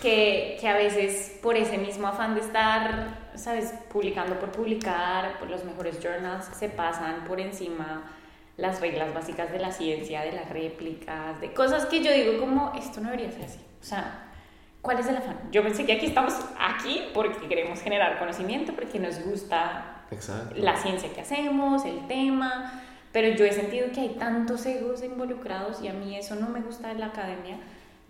que, 0.00 0.56
que, 0.58 0.68
a 0.68 0.74
veces 0.74 1.38
por 1.42 1.54
ese 1.54 1.76
mismo 1.76 2.06
afán 2.08 2.34
de 2.34 2.40
estar, 2.40 3.28
¿sabes? 3.34 3.74
Publicando 3.92 4.40
por 4.40 4.52
publicar, 4.52 5.38
por 5.38 5.50
los 5.50 5.64
mejores 5.64 6.02
journals, 6.02 6.46
se 6.58 6.70
pasan 6.70 7.24
por 7.26 7.40
encima 7.40 8.16
las 8.56 8.80
reglas 8.80 9.12
básicas 9.12 9.52
de 9.52 9.58
la 9.58 9.70
ciencia, 9.70 10.22
de 10.22 10.32
las 10.32 10.48
réplicas, 10.48 11.40
de 11.40 11.52
cosas 11.52 11.86
que 11.86 12.02
yo 12.02 12.12
digo 12.12 12.38
como, 12.38 12.72
esto 12.78 13.00
no 13.00 13.10
debería 13.10 13.30
ser 13.30 13.44
así. 13.44 13.60
O 13.80 13.84
sea, 13.84 14.30
¿cuál 14.80 14.98
es 14.98 15.06
el 15.06 15.16
afán? 15.16 15.38
Yo 15.52 15.62
pensé 15.62 15.84
que 15.84 15.92
aquí 15.92 16.06
estamos 16.06 16.34
aquí 16.58 17.02
porque 17.12 17.48
queremos 17.48 17.80
generar 17.80 18.18
conocimiento, 18.18 18.72
porque 18.72 18.98
nos 18.98 19.20
gusta 19.20 20.04
la 20.54 20.76
ciencia 20.76 21.12
que 21.12 21.20
hacemos, 21.20 21.84
el 21.84 22.06
tema, 22.06 22.82
pero 23.12 23.34
yo 23.36 23.44
he 23.44 23.52
sentido 23.52 23.88
que 23.92 24.00
hay 24.00 24.08
tantos 24.10 24.64
egos 24.66 25.02
involucrados 25.02 25.82
y 25.82 25.88
a 25.88 25.92
mí 25.92 26.16
eso 26.16 26.34
no 26.36 26.48
me 26.48 26.60
gusta 26.60 26.88
de 26.88 26.94
la 26.96 27.06
academia. 27.06 27.58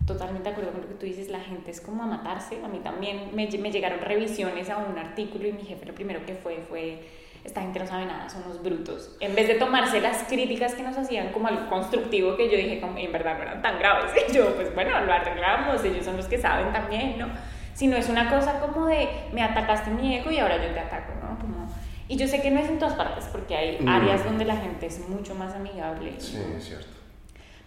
Totalmente 0.07 0.49
de 0.49 0.51
acuerdo 0.51 0.73
con 0.73 0.83
lo 0.83 0.89
que 0.89 0.95
tú 0.95 1.07
dices, 1.07 1.29
la 1.29 1.41
gente 1.41 1.71
es 1.71 1.81
como 1.81 2.05
a 2.05 2.07
matarse. 2.07 2.63
A 2.65 2.69
mí 2.69 2.79
también 2.79 3.31
me, 3.35 3.49
me 3.49 3.73
llegaron 3.73 4.01
revisiones 4.01 4.71
a 4.71 4.79
un 4.79 4.97
artículo 4.99 5.49
y 5.49 5.53
mi 5.53 5.63
jefe 5.63 5.87
lo 5.87 5.95
primero 5.95 6.25
que 6.25 6.35
fue 6.35 6.59
fue 6.59 7.03
esta 7.47 7.63
gente 7.63 7.79
no 7.79 7.87
sabe 7.87 8.05
nada, 8.07 8.29
son 8.29 8.43
unos 8.45 8.63
brutos. 8.63 9.17
En 9.21 9.35
vez 9.35 9.49
de 9.49 9.55
tomarse 9.55 10.01
las 10.01 10.25
críticas 10.25 10.75
que 10.75 10.83
nos 10.83 10.97
hacían 10.99 11.33
como 11.33 11.49
algo 11.49 11.69
constructivo, 11.69 12.37
que 12.37 12.51
yo 12.51 12.57
dije, 12.57 12.81
como, 12.81 12.99
en 12.99 13.13
verdad 13.13 13.37
no 13.37 13.43
eran 13.45 13.63
tan 13.63 13.79
graves, 13.79 14.11
y 14.29 14.33
yo, 14.33 14.55
pues 14.57 14.75
bueno, 14.75 15.01
lo 15.05 15.13
arreglamos, 15.13 15.83
ellos 15.85 16.05
son 16.05 16.17
los 16.17 16.27
que 16.27 16.39
saben 16.39 16.73
también, 16.73 17.19
¿no? 17.19 17.29
Sino 17.73 17.97
es 17.97 18.09
una 18.09 18.29
cosa 18.29 18.59
como 18.61 18.87
de, 18.87 19.09
me 19.33 19.43
atacaste 19.43 19.91
mi 19.91 20.17
ego 20.17 20.31
y 20.31 20.39
ahora 20.39 20.57
yo 20.67 20.73
te 20.75 20.81
ataco, 20.81 21.13
¿no? 21.23 21.39
Como, 21.39 21.67
Y 22.09 22.17
yo 22.17 22.27
sé 22.27 22.41
que 22.43 22.51
no 22.51 22.61
es 22.61 22.69
en 22.69 22.79
todas 22.79 22.95
partes, 22.95 23.25
porque 23.33 23.57
hay 23.57 23.79
Mm. 23.81 23.89
áreas 23.89 24.25
donde 24.25 24.45
la 24.45 24.57
gente 24.57 24.87
es 24.87 25.09
mucho 25.09 25.35
más 25.35 25.55
amigable. 25.55 26.15
Sí, 26.19 26.39
es 26.57 26.65
cierto. 26.65 26.87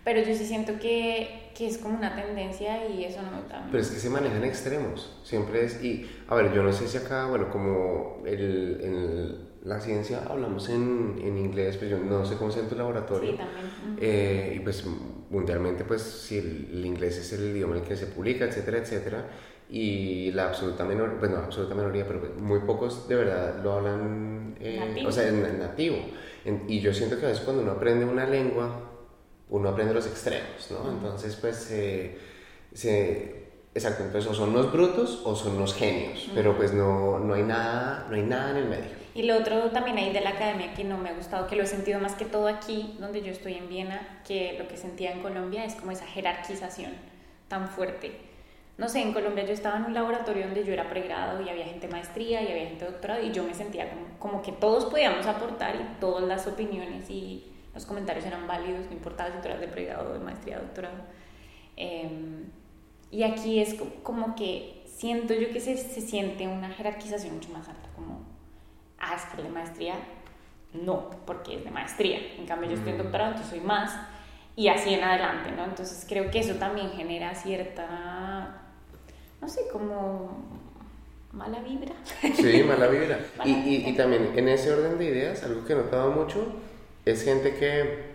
Pero 0.04 0.22
yo 0.22 0.34
sí 0.34 0.46
siento 0.46 0.80
que, 0.80 1.52
que 1.56 1.68
es 1.68 1.78
como 1.78 1.98
una 1.98 2.16
tendencia 2.16 2.88
y 2.88 3.04
eso 3.04 3.22
no 3.22 3.32
me 3.32 3.38
gusta. 3.38 3.64
Pero 3.70 3.84
es 3.84 3.92
que 3.92 4.00
se 4.00 4.10
manejan 4.10 4.44
extremos, 4.46 5.20
siempre 5.24 5.66
es, 5.66 5.84
y 5.84 6.10
a 6.28 6.36
ver, 6.36 6.54
yo 6.54 6.64
no 6.64 6.72
sé 6.72 6.88
si 6.88 6.98
acá, 6.98 7.26
bueno, 7.28 7.50
como 7.50 8.24
el, 8.26 8.80
en 8.82 9.49
la 9.70 9.80
ciencia 9.80 10.24
hablamos 10.30 10.70
en, 10.70 11.20
en 11.24 11.38
inglés, 11.38 11.78
pues 11.78 11.90
yo 11.92 11.98
no 12.00 12.26
sé 12.26 12.36
cómo 12.38 12.50
es 12.50 12.58
en 12.58 12.68
tu 12.68 12.76
laboratorio, 12.76 13.32
Sí, 13.32 13.38
también. 13.38 13.58
Ujú. 13.58 13.96
Eh, 14.02 14.54
y 14.58 14.60
pues 14.62 14.84
mundialmente, 15.30 15.84
pues 15.86 16.02
si 16.02 16.38
el, 16.40 16.70
el 16.74 16.86
inglés 16.86 17.18
es 17.18 17.34
el 17.34 17.52
idioma 17.56 17.76
en 17.78 17.82
el 17.84 17.88
que 17.88 17.96
se 17.98 18.08
publica, 18.08 18.46
etcétera, 18.46 18.80
etcétera, 18.80 19.26
y 19.70 20.32
la 20.32 20.48
absoluta 20.48 20.84
minoría, 20.86 21.18
bueno, 21.20 21.38
absoluta 21.38 21.76
minoría, 21.76 22.08
pero 22.08 22.20
muy 22.40 22.60
pocos 22.62 23.08
de 23.08 23.16
verdad 23.16 23.62
lo 23.64 23.74
hablan, 23.74 24.56
eh, 24.60 25.02
o 25.06 25.12
sea, 25.12 25.28
en, 25.30 25.46
en 25.46 25.60
nativo. 25.60 25.98
En- 26.46 26.64
y 26.68 26.80
yo 26.82 26.94
siento 26.94 27.20
que 27.20 27.26
a 27.26 27.30
veces 27.30 27.44
cuando 27.44 27.62
uno 27.64 27.72
aprende 27.74 28.06
una 28.06 28.26
lengua, 28.26 28.70
uno 29.50 29.70
aprende 29.70 29.94
los 29.94 30.08
extremos, 30.08 30.70
¿no? 30.72 30.92
Entonces, 30.92 31.36
pues, 31.36 31.70
eh, 31.72 32.18
se, 32.74 33.50
exacto, 33.74 34.04
entonces 34.04 34.30
o 34.32 34.34
son 34.34 34.54
los 34.54 34.72
brutos 34.72 35.22
o 35.26 35.36
son 35.36 35.58
los 35.60 35.74
genios, 35.76 36.32
pero 36.34 36.56
pues 36.58 36.74
no, 36.74 37.20
no, 37.20 37.34
hay 37.34 37.44
nada, 37.44 38.08
no 38.10 38.16
hay 38.16 38.24
nada 38.24 38.52
en 38.52 38.58
el 38.58 38.70
medio. 38.70 38.99
Y 39.20 39.24
lo 39.24 39.38
otro 39.38 39.70
también 39.72 39.98
ahí 39.98 40.14
de 40.14 40.22
la 40.22 40.30
academia 40.30 40.74
que 40.74 40.86
no 40.86 40.98
me 40.98 41.10
ha 41.10 41.14
gustado, 41.14 41.46
que 41.48 41.58
lo 41.58 41.64
he 41.64 41.68
sentido 41.68 42.00
más 42.00 42.14
que 42.16 42.24
todo 42.24 42.48
aquí, 42.48 42.96
donde 43.02 43.22
yo 43.22 43.32
estoy 43.32 43.56
en 43.56 43.68
Viena, 43.68 44.22
que 44.26 44.56
lo 44.58 44.68
que 44.70 44.78
sentía 44.78 45.12
en 45.12 45.22
Colombia 45.22 45.66
es 45.66 45.76
como 45.76 45.92
esa 45.92 46.06
jerarquización 46.06 46.94
tan 47.50 47.68
fuerte. 47.68 48.12
No 48.78 48.88
sé, 48.88 49.02
en 49.02 49.12
Colombia 49.12 49.44
yo 49.46 49.52
estaba 49.52 49.76
en 49.78 49.84
un 49.86 49.94
laboratorio 49.94 50.46
donde 50.46 50.64
yo 50.64 50.72
era 50.72 50.90
pregrado 50.90 51.42
y 51.42 51.50
había 51.50 51.66
gente 51.66 51.90
maestría 51.90 52.42
y 52.42 52.48
había 52.54 52.68
gente 52.68 52.86
doctorado 52.86 53.22
y 53.22 53.32
yo 53.34 53.44
me 53.44 53.54
sentía 53.54 53.90
como, 53.90 54.06
como 54.20 54.42
que 54.42 54.54
todos 54.54 54.86
podíamos 54.86 55.26
aportar 55.28 55.76
y 55.76 56.00
todas 56.00 56.24
las 56.24 56.48
opiniones 56.48 57.10
y 57.10 57.52
los 57.74 57.86
comentarios 57.86 58.26
eran 58.26 58.48
válidos, 58.48 58.86
no 58.86 58.94
importaba 58.94 59.32
si 59.36 59.40
tú 59.42 59.50
eras 59.50 59.60
de 59.60 59.68
pregrado, 59.68 60.14
de 60.14 60.20
maestría, 60.20 60.60
doctorado. 60.60 60.96
Em, 61.76 62.46
y 63.12 63.24
aquí 63.24 63.60
es 63.60 63.74
co- 63.76 63.90
como 64.04 64.36
que 64.36 64.84
siento 64.88 65.34
yo 65.34 65.50
que 65.52 65.60
se, 65.60 65.76
se 65.78 66.02
siente 66.02 66.48
una 66.48 66.70
jerarquización 66.70 67.36
mucho 67.36 67.50
más 67.52 67.68
alta, 67.68 67.90
como, 67.96 68.22
ah, 69.02 69.16
es 69.16 69.24
que 69.36 69.48
maestría, 69.50 69.96
no, 70.74 71.10
porque 71.26 71.56
es 71.58 71.64
de 71.64 71.72
maestría. 71.72 72.20
En 72.38 72.46
cambio, 72.46 72.70
yo 72.70 72.76
estoy 72.76 72.92
en 72.94 73.00
Mm. 73.00 73.04
doctorado, 73.04 73.32
entonces 73.32 73.52
soy 73.58 73.62
más, 73.66 73.96
y 74.56 74.68
así 74.68 74.94
en 74.94 75.04
adelante, 75.04 75.52
¿no? 75.56 75.64
Entonces 75.66 76.06
creo 76.08 76.30
que 76.32 76.40
eso 76.40 76.56
también 76.56 76.92
genera 76.92 77.34
cierta, 77.36 78.62
no 79.42 79.48
sé, 79.48 79.62
como 79.72 80.44
mala 81.32 81.60
vibra. 81.62 81.94
Sí, 82.36 82.64
mala 82.64 82.88
vibra. 82.88 83.20
Y, 83.20 83.38
Mala 83.38 83.50
y, 83.66 83.76
y 83.76 83.78
vibra. 83.86 84.04
también 84.04 84.32
en 84.36 84.48
ese 84.50 84.74
orden 84.74 84.98
de 84.98 85.06
ideas, 85.06 85.44
algo 85.44 85.66
que 85.66 85.74
he 85.74 85.76
notado 85.76 86.12
mucho 86.12 86.46
es 87.06 87.24
gente 87.24 87.56
que 87.56 88.10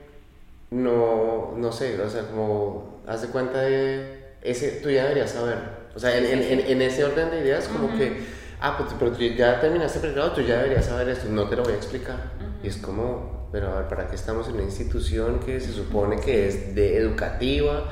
no, 0.71 1.55
no 1.57 1.73
sé, 1.73 2.01
o 2.01 2.09
sea, 2.11 2.27
como 2.29 3.01
hace 3.07 3.29
cuenta 3.29 3.61
de 3.63 4.35
ese, 4.43 4.81
tú 4.83 4.91
ya 4.91 5.05
deberías 5.05 5.31
saber. 5.31 5.59
O 5.95 5.99
sea, 5.99 6.17
en, 6.17 6.25
en, 6.27 6.61
en, 6.61 6.83
ese 6.83 7.05
orden 7.05 7.31
de 7.31 7.41
ideas, 7.41 7.69
como 7.69 7.87
Ujú. 7.87 7.97
que, 7.97 8.25
ah, 8.65 8.77
pues, 8.79 8.91
pero 8.99 9.13
tú 9.13 9.23
ya 9.23 9.61
terminaste 9.61 10.01
pregrado, 10.01 10.33
tú 10.33 10.41
ya 10.41 10.57
deberías 10.59 10.87
saber 10.87 11.09
esto, 11.11 11.29
no 11.29 11.49
te 11.49 11.57
lo 11.57 11.63
voy 11.63 11.73
a 11.75 11.77
explicar. 11.77 12.17
Ujú. 12.37 12.65
Y 12.65 12.69
es 12.69 12.77
como, 12.79 13.49
pero 13.53 13.69
a 13.73 13.81
ver, 13.81 13.89
¿para 13.89 14.09
qué 14.09 14.15
estamos 14.17 14.49
en 14.49 14.55
una 14.55 14.65
institución 14.65 15.39
que 15.41 15.61
se 15.61 15.73
supone 15.73 16.17
que 16.21 16.49
es 16.49 16.75
de 16.75 16.97
educativa? 16.97 17.85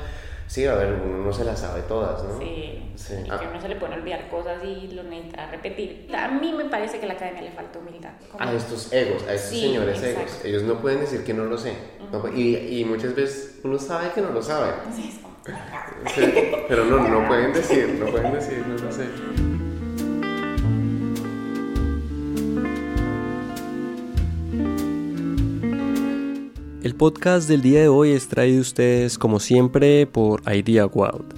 Sí, 0.47 0.65
a 0.67 0.75
ver, 0.75 0.93
uno 1.03 1.23
no 1.25 1.33
se 1.33 1.45
las 1.45 1.59
sabe 1.59 1.81
todas, 1.83 2.21
¿no? 2.23 2.37
Sí, 2.37 2.91
Sí. 2.95 3.13
y 3.25 3.29
Ah. 3.31 3.39
que 3.39 3.47
uno 3.47 3.59
se 3.61 3.69
le 3.69 3.75
pueden 3.77 3.97
olvidar 3.99 4.29
cosas 4.29 4.63
y 4.63 4.89
lo 4.91 5.01
necesitará 5.03 5.49
repetir. 5.49 6.07
A 6.15 6.27
mí 6.27 6.53
me 6.55 6.65
parece 6.65 6.99
que 6.99 7.05
a 7.05 7.07
la 7.07 7.13
academia 7.15 7.41
le 7.43 7.51
falta 7.51 7.79
humildad. 7.79 8.11
como- 8.31 8.43
a 8.43 8.53
estos 8.53 8.91
egos, 8.93 9.23
a 9.27 9.33
estos 9.33 9.49
Sí, 9.51 9.61
señores 9.61 9.97
exacto. 10.03 10.19
egos. 10.21 10.45
Ellos 10.45 10.63
no 10.63 10.79
pueden 10.81 10.99
decir 10.99 11.23
que 11.23 11.33
no 11.33 11.45
lo 11.45 11.57
sé. 11.57 11.73
¿no? 12.11 12.27
Y, 12.35 12.55
y 12.79 12.85
muchas 12.85 13.15
veces 13.15 13.59
uno 13.63 13.79
sabe 13.79 14.09
que 14.13 14.21
no 14.21 14.29
lo 14.29 14.41
sabe. 14.43 14.71
Sí, 14.95 15.09
es 15.13 15.19
como- 15.21 15.33
Sí, 16.13 16.51
pero 16.67 16.85
no, 16.85 17.07
no 17.07 17.27
pueden 17.27 17.53
decir, 17.53 17.97
no 17.99 18.05
pueden 18.07 18.33
decir, 18.33 18.63
no 18.67 18.75
lo 18.77 18.91
sé. 18.91 19.05
El 26.83 26.95
podcast 26.95 27.47
del 27.47 27.61
día 27.61 27.79
de 27.79 27.87
hoy 27.87 28.11
es 28.11 28.27
traído 28.27 28.57
a 28.57 28.61
ustedes 28.61 29.17
como 29.17 29.39
siempre 29.39 30.05
por 30.05 30.41
Idea 30.53 30.85
Wild. 30.85 31.33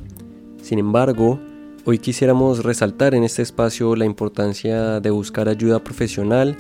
Sin 0.60 0.80
embargo, 0.80 1.40
hoy 1.86 2.00
quisiéramos 2.00 2.64
resaltar 2.64 3.14
en 3.14 3.24
este 3.24 3.44
espacio 3.44 3.96
la 3.96 4.06
importancia 4.06 5.00
de 5.00 5.12
buscar 5.12 5.48
ayuda 5.48 5.84
profesional 5.84 6.58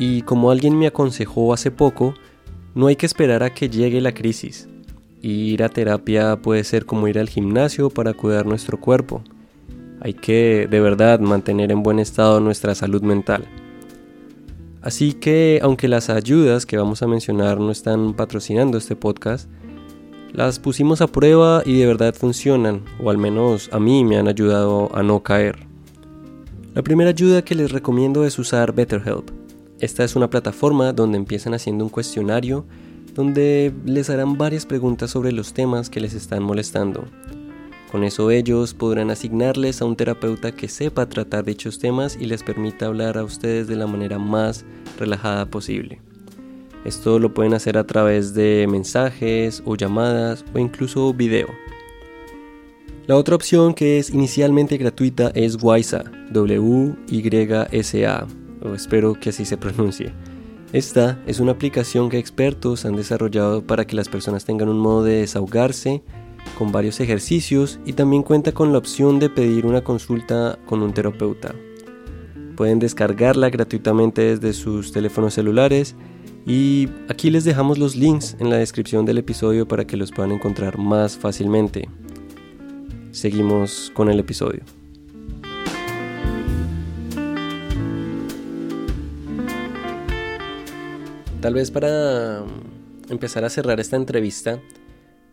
y 0.00 0.22
como 0.22 0.50
alguien 0.50 0.76
me 0.76 0.88
aconsejó 0.88 1.54
hace 1.54 1.70
poco, 1.70 2.14
no 2.74 2.88
hay 2.88 2.96
que 2.96 3.06
esperar 3.06 3.44
a 3.44 3.54
que 3.54 3.70
llegue 3.70 4.00
la 4.00 4.14
crisis. 4.14 4.68
Ir 5.22 5.62
a 5.62 5.68
terapia 5.68 6.34
puede 6.34 6.64
ser 6.64 6.86
como 6.86 7.06
ir 7.06 7.20
al 7.20 7.28
gimnasio 7.28 7.88
para 7.88 8.14
cuidar 8.14 8.46
nuestro 8.46 8.80
cuerpo. 8.80 9.22
Hay 10.00 10.12
que 10.12 10.66
de 10.68 10.80
verdad 10.80 11.20
mantener 11.20 11.70
en 11.70 11.84
buen 11.84 12.00
estado 12.00 12.40
nuestra 12.40 12.74
salud 12.74 13.02
mental. 13.02 13.46
Así 14.84 15.14
que, 15.14 15.60
aunque 15.62 15.88
las 15.88 16.10
ayudas 16.10 16.66
que 16.66 16.76
vamos 16.76 17.02
a 17.02 17.06
mencionar 17.06 17.58
no 17.58 17.70
están 17.70 18.12
patrocinando 18.12 18.76
este 18.76 18.94
podcast, 18.94 19.48
las 20.34 20.58
pusimos 20.58 21.00
a 21.00 21.06
prueba 21.06 21.62
y 21.64 21.78
de 21.78 21.86
verdad 21.86 22.14
funcionan, 22.14 22.84
o 23.02 23.08
al 23.08 23.16
menos 23.16 23.70
a 23.72 23.80
mí 23.80 24.04
me 24.04 24.18
han 24.18 24.28
ayudado 24.28 24.94
a 24.94 25.02
no 25.02 25.22
caer. 25.22 25.66
La 26.74 26.82
primera 26.82 27.08
ayuda 27.08 27.40
que 27.40 27.54
les 27.54 27.72
recomiendo 27.72 28.26
es 28.26 28.38
usar 28.38 28.74
BetterHelp. 28.74 29.30
Esta 29.80 30.04
es 30.04 30.16
una 30.16 30.28
plataforma 30.28 30.92
donde 30.92 31.16
empiezan 31.16 31.54
haciendo 31.54 31.84
un 31.84 31.90
cuestionario 31.90 32.66
donde 33.14 33.72
les 33.86 34.10
harán 34.10 34.36
varias 34.36 34.66
preguntas 34.66 35.10
sobre 35.10 35.32
los 35.32 35.54
temas 35.54 35.88
que 35.88 36.00
les 36.00 36.12
están 36.12 36.42
molestando. 36.42 37.06
Con 37.90 38.04
eso 38.04 38.30
ellos 38.30 38.74
podrán 38.74 39.10
asignarles 39.10 39.80
a 39.80 39.84
un 39.84 39.96
terapeuta 39.96 40.52
que 40.52 40.68
sepa 40.68 41.08
tratar 41.08 41.44
dichos 41.44 41.78
temas 41.78 42.16
y 42.20 42.26
les 42.26 42.42
permita 42.42 42.86
hablar 42.86 43.16
a 43.16 43.24
ustedes 43.24 43.68
de 43.68 43.76
la 43.76 43.86
manera 43.86 44.18
más 44.18 44.64
relajada 44.98 45.46
posible. 45.46 46.00
Esto 46.84 47.18
lo 47.18 47.32
pueden 47.32 47.54
hacer 47.54 47.78
a 47.78 47.86
través 47.86 48.34
de 48.34 48.66
mensajes 48.68 49.62
o 49.64 49.74
llamadas 49.76 50.44
o 50.54 50.58
incluso 50.58 51.14
video. 51.14 51.48
La 53.06 53.16
otra 53.16 53.36
opción 53.36 53.74
que 53.74 53.98
es 53.98 54.10
inicialmente 54.10 54.76
gratuita 54.76 55.30
es 55.34 55.58
Wysa, 55.62 56.04
W-Y-S-A, 56.30 58.26
o 58.62 58.74
espero 58.74 59.14
que 59.14 59.30
así 59.30 59.44
se 59.44 59.56
pronuncie. 59.56 60.12
Esta 60.72 61.22
es 61.26 61.38
una 61.38 61.52
aplicación 61.52 62.08
que 62.08 62.18
expertos 62.18 62.84
han 62.84 62.96
desarrollado 62.96 63.62
para 63.62 63.86
que 63.86 63.94
las 63.94 64.08
personas 64.08 64.44
tengan 64.44 64.68
un 64.68 64.78
modo 64.78 65.04
de 65.04 65.20
desahogarse 65.20 66.02
con 66.54 66.72
varios 66.72 67.00
ejercicios 67.00 67.78
y 67.84 67.92
también 67.92 68.22
cuenta 68.22 68.52
con 68.52 68.72
la 68.72 68.78
opción 68.78 69.18
de 69.18 69.30
pedir 69.30 69.66
una 69.66 69.82
consulta 69.82 70.58
con 70.66 70.82
un 70.82 70.92
terapeuta. 70.94 71.54
Pueden 72.56 72.78
descargarla 72.78 73.50
gratuitamente 73.50 74.22
desde 74.22 74.52
sus 74.52 74.92
teléfonos 74.92 75.34
celulares 75.34 75.96
y 76.46 76.88
aquí 77.08 77.30
les 77.30 77.44
dejamos 77.44 77.78
los 77.78 77.96
links 77.96 78.36
en 78.38 78.50
la 78.50 78.56
descripción 78.56 79.04
del 79.04 79.18
episodio 79.18 79.66
para 79.66 79.86
que 79.86 79.96
los 79.96 80.12
puedan 80.12 80.32
encontrar 80.32 80.78
más 80.78 81.16
fácilmente. 81.16 81.88
Seguimos 83.12 83.90
con 83.94 84.08
el 84.10 84.18
episodio. 84.18 84.62
Tal 91.44 91.52
vez 91.52 91.70
para 91.70 92.40
mm, 92.40 93.12
empezar 93.12 93.44
a 93.44 93.50
cerrar 93.50 93.78
esta 93.78 93.96
entrevista, 93.96 94.60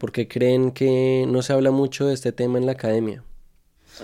¿por 0.01 0.11
qué 0.11 0.27
creen 0.27 0.71
que 0.71 1.25
no 1.27 1.43
se 1.43 1.53
habla 1.53 1.69
mucho 1.69 2.07
de 2.07 2.15
este 2.15 2.31
tema 2.31 2.57
en 2.57 2.65
la 2.65 2.71
academia? 2.71 3.23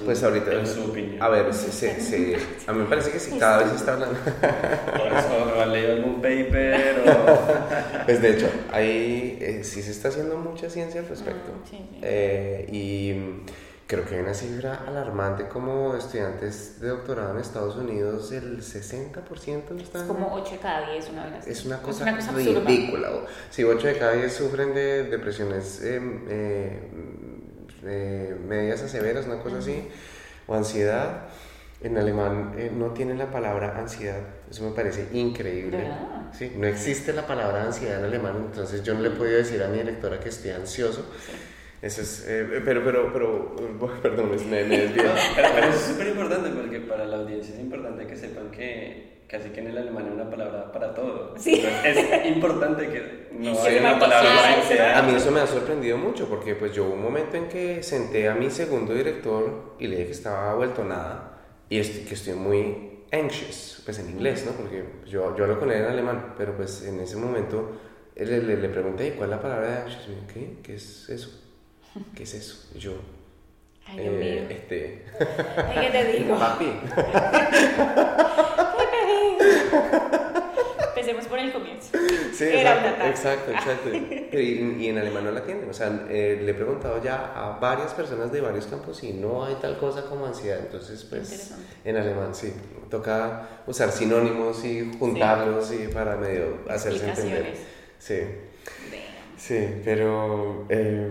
Pues 0.06 0.22
ahorita, 0.22 0.52
En 0.54 0.68
su 0.68 0.84
opinión. 0.92 1.16
a 1.20 1.28
ver, 1.30 1.52
se, 1.56 1.72
se- 1.72 2.00
se- 2.00 2.38
a 2.68 2.72
mí 2.74 2.82
me 2.84 2.86
parece 2.86 3.10
que 3.10 3.20
sí, 3.20 3.32
cada 3.40 3.58
vez 3.60 3.70
se 3.70 3.76
está 3.78 3.94
hablando. 3.94 4.20
Por 4.20 5.08
eso, 5.08 5.60
¿has 5.60 5.68
leído 5.70 5.94
algún 5.94 6.16
paper 6.22 7.00
o...? 7.08 8.06
Pues 8.06 8.22
de 8.22 8.30
hecho, 8.30 8.48
ahí 8.72 9.38
eh, 9.42 9.64
sí 9.64 9.82
se 9.82 9.90
está 9.92 10.10
haciendo 10.10 10.38
mucha 10.38 10.70
ciencia 10.70 11.02
al 11.02 11.08
respecto. 11.08 11.52
Mm, 11.52 11.66
sí, 11.70 11.78
sí. 11.90 11.98
Eh, 12.04 12.68
y 12.72 13.14
creo 13.88 14.06
que 14.06 14.16
hay 14.16 14.22
una 14.22 14.34
cifra 14.34 14.84
alarmante 14.86 15.48
como 15.48 15.96
estudiantes 15.96 16.80
de 16.82 16.90
doctorado 16.90 17.32
en 17.34 17.40
Estados 17.40 17.76
Unidos, 17.78 18.32
el 18.34 18.62
60% 18.62 19.82
están... 19.82 20.02
Es 20.02 20.08
como 20.08 20.34
8 20.34 20.52
de 20.52 20.58
cada 20.58 20.92
10, 20.92 21.10
una 21.10 21.26
vez. 21.28 21.48
Es 21.48 21.66
una 21.66 21.82
cosa, 21.82 22.08
absurda. 22.10 22.60
ridícula. 22.68 23.12
o- 23.12 23.26
Si 23.50 23.64
8 23.64 23.88
de 23.88 23.98
cada 23.98 24.12
10 24.14 24.34
sufren 24.34 24.74
de 24.74 25.04
depresiones 25.06 25.82
eh, 25.84 26.02
eh, 26.30 26.80
eh, 27.86 28.36
medias 28.46 28.82
a 28.82 28.88
severas, 28.90 29.26
una 29.26 29.40
cosa 29.40 29.60
así, 29.60 29.88
o 30.48 30.54
ansiedad, 30.56 31.28
en 31.80 31.98
alemán 31.98 32.56
eh, 32.58 32.72
no 32.76 32.88
tienen 32.92 33.18
la 33.18 33.32
palabra 33.32 33.78
ansiedad. 33.78 34.20
Eso 34.50 34.64
me 34.64 34.72
parece 34.76 35.08
increíble. 35.14 35.88
Sí, 36.38 36.52
no 36.58 36.68
existe 36.68 37.14
la 37.14 37.26
palabra 37.26 37.64
ansiedad 37.64 38.00
en 38.00 38.06
alemán, 38.06 38.34
entonces 38.48 38.84
yo 38.84 38.94
no 38.96 39.02
le 39.02 39.10
he 39.10 39.12
podido 39.12 39.38
decir 39.38 39.62
a 39.64 39.68
mi 39.70 39.78
directora 39.78 40.20
que 40.20 40.28
estoy 40.30 40.52
ansioso. 40.52 41.06
Eso 41.82 42.02
es, 42.02 42.26
eh, 42.28 42.62
pero, 42.66 42.84
pero, 42.84 43.12
pero, 43.14 43.56
perdón, 44.02 44.32
me, 44.32 44.64
me 44.64 44.78
desvío. 44.78 45.04
Pero, 45.36 45.50
pero 45.54 45.68
eso 45.68 45.78
es 45.78 45.86
súper 45.86 46.08
importante 46.08 46.50
porque 46.50 46.80
para 46.80 47.06
la 47.06 47.18
audiencia 47.18 47.54
es 47.54 47.62
importante 47.62 48.08
que 48.08 48.16
sepan 48.16 48.50
que 48.50 49.18
casi 49.28 49.50
que 49.50 49.60
en 49.60 49.68
el 49.68 49.78
alemán 49.78 50.06
hay 50.08 50.14
una 50.14 50.30
palabra 50.30 50.72
para 50.72 50.94
todo. 50.94 51.36
Sí. 51.38 51.56
Entonces, 51.64 52.06
es 52.12 52.26
importante 52.28 52.88
que 52.88 53.28
no 53.32 53.54
Sí, 53.54 53.68
haya 53.68 53.82
una 53.82 54.00
palabra 54.00 54.30
para 54.32 54.64
sea. 54.64 55.00
A 55.00 55.02
mí 55.04 55.14
eso 55.16 55.32
me 55.32 55.42
ha 55.42 55.48
sorprendido 55.48 55.98
mucho 55.98 56.28
porque 56.28 56.56
pues 56.56 56.74
yo 56.74 56.86
hubo 56.86 56.94
un 56.94 57.04
momento 57.04 57.38
en 57.38 57.48
que 57.48 57.84
senté 57.84 58.28
a 58.28 58.34
mi 58.34 58.50
segundo 58.50 58.94
director 58.94 59.76
y 59.78 59.88
le 59.88 59.98
dije 59.98 60.08
que 60.08 60.14
estaba 60.14 60.56
vuelto 60.56 60.84
nada 60.84 61.42
y 61.70 61.78
estoy, 61.80 62.06
que 62.06 62.14
estoy 62.16 62.34
muy 62.34 63.04
anxious, 63.12 63.82
pues 63.86 64.00
en 64.00 64.10
inglés, 64.10 64.46
¿no? 64.46 64.54
Porque 64.54 64.84
yo, 65.06 65.36
yo 65.36 65.44
hablo 65.44 65.60
con 65.60 65.70
él 65.72 65.78
en 65.82 65.86
alemán, 65.92 66.34
pero 66.38 66.56
pues 66.56 66.84
en 66.86 67.00
ese 67.02 67.18
momento 67.18 67.72
le, 68.16 68.42
le, 68.42 68.58
le 68.58 68.70
pregunté 68.70 69.14
cuál 69.14 69.30
es 69.30 69.36
la 69.36 69.42
palabra 69.42 69.68
de 69.68 69.78
anxious. 69.84 70.08
Y 70.08 70.10
me 70.10 70.16
dijo, 70.16 70.28
¿qué? 70.34 70.58
¿Qué 70.64 70.76
es 70.76 71.10
eso? 71.10 71.44
¿Qué 72.16 72.24
es 72.24 72.34
eso? 72.34 72.68
Y 72.76 72.80
yo, 72.80 72.94
Ay, 73.86 74.00
Dios 74.00 74.14
eh, 74.18 74.42
mío. 74.42 74.58
este, 74.58 75.06
Ay, 75.68 75.80
¿Qué 75.82 75.90
te 75.92 76.18
digo? 76.18 76.38
papi. 76.38 76.72
Empecemos 80.90 81.26
por 81.28 81.40
el 81.40 81.54
comienzo. 81.54 81.90
Sí, 82.34 82.44
Era 82.46 82.72
exacto, 82.74 82.88
una 82.88 82.98
tarde. 82.98 83.10
exacto, 83.10 83.52
exacto. 83.52 83.90
Pero 84.32 84.42
y, 84.44 84.76
y 84.84 84.88
en 84.90 84.98
alemán 84.98 85.24
no 85.26 85.32
la 85.32 85.44
tienen. 85.44 85.70
O 85.70 85.74
sea, 85.74 86.06
eh, 86.10 86.40
le 86.44 86.52
he 86.52 86.54
preguntado 86.54 87.02
ya 87.04 87.34
a 87.36 87.60
varias 87.60 87.94
personas 87.94 88.32
de 88.32 88.42
varios 88.42 88.66
campos 88.66 89.04
y 89.04 89.14
no 89.14 89.46
hay 89.46 89.56
tal 89.56 89.78
cosa 89.78 90.04
como 90.06 90.26
ansiedad. 90.26 90.60
Entonces, 90.60 91.04
pues, 91.04 91.54
en 91.86 91.96
alemán 91.98 92.34
sí. 92.36 92.52
Toca 92.90 93.62
usar 93.68 93.92
sinónimos 93.92 94.64
y 94.66 94.92
juntarlos 94.98 95.72
y 95.74 95.88
para 95.90 96.16
medio 96.16 96.60
hacerse 96.70 97.10
entender. 97.10 97.54
Sí. 98.00 98.16
Sí, 99.38 99.82
pero 99.86 100.66
eh, 100.70 101.10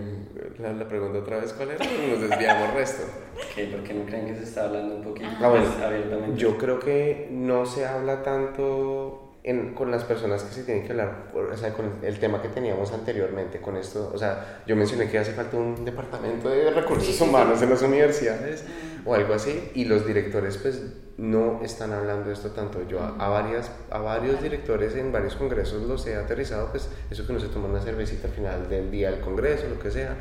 la, 0.59 0.73
la 0.73 0.87
pregunta 0.87 1.19
otra 1.19 1.37
vez, 1.39 1.53
¿cuál 1.53 1.71
era? 1.71 1.85
Nos 1.85 2.21
desviamos 2.29 2.73
resto. 2.73 3.03
Ok, 3.35 3.71
¿Por 3.71 3.83
qué 3.83 3.93
no 3.93 4.05
creen 4.05 4.27
que 4.27 4.35
se 4.35 4.43
está 4.43 4.65
hablando 4.65 4.95
un 4.95 5.03
poquito 5.03 5.27
Ah, 5.41 5.49
bueno, 5.49 5.65
abiertamente? 5.83 6.37
Yo 6.39 6.57
creo 6.57 6.79
que 6.79 7.27
no 7.31 7.65
se 7.65 7.85
habla 7.85 8.23
tanto 8.23 9.23
en- 9.43 9.73
con 9.73 9.89
las 9.91 10.03
personas 10.03 10.43
que 10.43 10.53
se 10.53 10.63
tienen 10.63 10.83
que 10.85 10.91
hablar, 10.91 11.31
o 11.33 11.55
sea, 11.55 11.73
con 11.73 11.85
el 12.03 12.19
tema 12.19 12.41
que 12.41 12.49
teníamos 12.49 12.91
anteriormente, 12.91 13.59
con 13.61 13.77
esto, 13.77 14.11
o 14.13 14.17
sea, 14.17 14.61
yo 14.67 14.75
mencioné 14.75 15.09
que 15.09 15.17
hace 15.19 15.31
falta 15.31 15.55
un 15.55 15.85
departamento 15.85 16.49
de 16.49 16.69
recursos 16.71 17.19
humanos 17.21 17.61
en 17.61 17.69
las 17.69 17.81
universidades 17.81 18.65
o 19.05 19.13
algo 19.13 19.33
así, 19.33 19.71
y 19.73 19.85
los 19.85 20.05
directores 20.05 20.57
pues 20.57 20.81
no 21.17 21.61
están 21.63 21.93
hablando 21.93 22.27
de 22.27 22.33
esto 22.33 22.51
tanto. 22.51 22.87
Yo 22.87 22.99
a, 23.01 23.15
a 23.17 23.29
varias, 23.29 23.71
a 23.89 23.99
varios 23.99 24.41
directores 24.41 24.95
en 24.95 25.11
varios 25.11 25.35
congresos 25.35 25.83
los 25.83 26.05
he 26.07 26.15
aterrizado, 26.15 26.69
pues 26.69 26.89
eso 27.09 27.25
que 27.25 27.33
no 27.33 27.39
se 27.39 27.47
toma 27.47 27.67
una 27.67 27.81
cervecita 27.81 28.27
al 28.27 28.33
final 28.33 28.69
del 28.69 28.91
día 28.91 29.11
del 29.11 29.21
congreso, 29.21 29.67
lo 29.67 29.79
que 29.79 29.89
sea. 29.91 30.15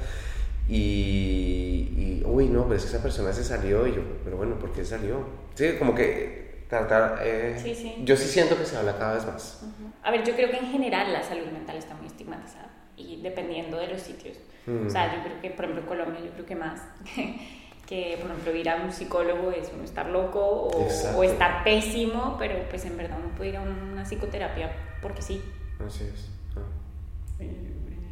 Y, 0.69 1.93
y, 1.97 2.23
uy, 2.27 2.49
no, 2.49 2.65
pero 2.65 2.75
es 2.77 2.83
que 2.83 2.89
esa 2.89 3.03
persona 3.03 3.33
se 3.33 3.45
salió 3.45 3.87
y 3.87 3.95
yo, 3.95 4.03
pero 4.25 4.37
bueno, 4.37 4.59
¿por 4.59 4.73
qué 4.73 4.85
salió? 4.85 5.25
Sí, 5.55 5.75
como 5.79 5.95
que 5.95 6.65
tratar, 6.69 7.21
eh, 7.23 7.57
Sí, 7.63 7.75
sí. 7.75 7.95
yo 8.05 8.17
sí 8.17 8.27
siento 8.27 8.57
que 8.59 8.65
se 8.65 8.77
habla 8.77 8.99
cada 8.99 9.15
vez 9.15 9.27
más. 9.27 9.63
A 10.03 10.11
ver, 10.11 10.25
yo 10.25 10.35
creo 10.35 10.51
que 10.51 10.57
en 10.57 10.67
general 10.67 11.13
la 11.13 11.23
salud 11.23 11.47
mental 11.53 11.77
está 11.77 11.95
muy 11.95 12.07
estigmatizada 12.09 12.71
y 12.97 13.23
dependiendo 13.23 13.79
de 13.79 13.89
los 13.89 14.01
sitios. 14.03 14.39
Mm. 14.67 14.87
O 14.87 14.91
sea, 14.91 15.15
yo 15.17 15.23
creo 15.23 15.41
que, 15.41 15.51
por 15.51 15.67
ejemplo, 15.67 15.87
Colombia, 15.87 16.21
yo 16.25 16.33
creo 16.33 16.47
que 16.47 16.57
más 16.57 16.81
que, 17.87 18.19
por 18.21 18.31
ejemplo, 18.31 18.55
ir 18.55 18.69
a 18.69 18.77
un 18.77 18.93
psicólogo 18.93 19.51
es 19.53 19.71
uno 19.73 19.85
estar 19.85 20.07
loco 20.09 20.41
o, 20.41 20.89
o 21.17 21.23
estar 21.25 21.63
pésimo, 21.65 22.37
pero 22.39 22.69
pues 22.69 22.85
en 22.85 22.97
verdad 22.97 23.19
uno 23.25 23.35
puede 23.37 23.51
ir 23.51 23.57
a 23.57 23.63
una 23.63 24.05
psicoterapia 24.05 24.73
porque 25.01 25.23
sí. 25.23 25.43
Así 25.85 26.05
es. 26.05 26.29
Ah. 26.57 26.61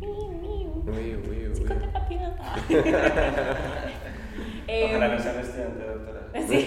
Miu, 0.01 0.29
miu. 0.31 0.85
Uy, 0.87 1.17
uy, 1.29 1.49
uy. 1.49 1.55
Psicoterapia. 1.55 2.37
Eh, 4.67 4.87
Ojalá 4.97 5.09
no 5.15 5.19
sea 5.23 5.33
un 5.35 5.41
estudiante, 5.41 5.85
doctora. 5.85 6.21
Sí. 6.49 6.67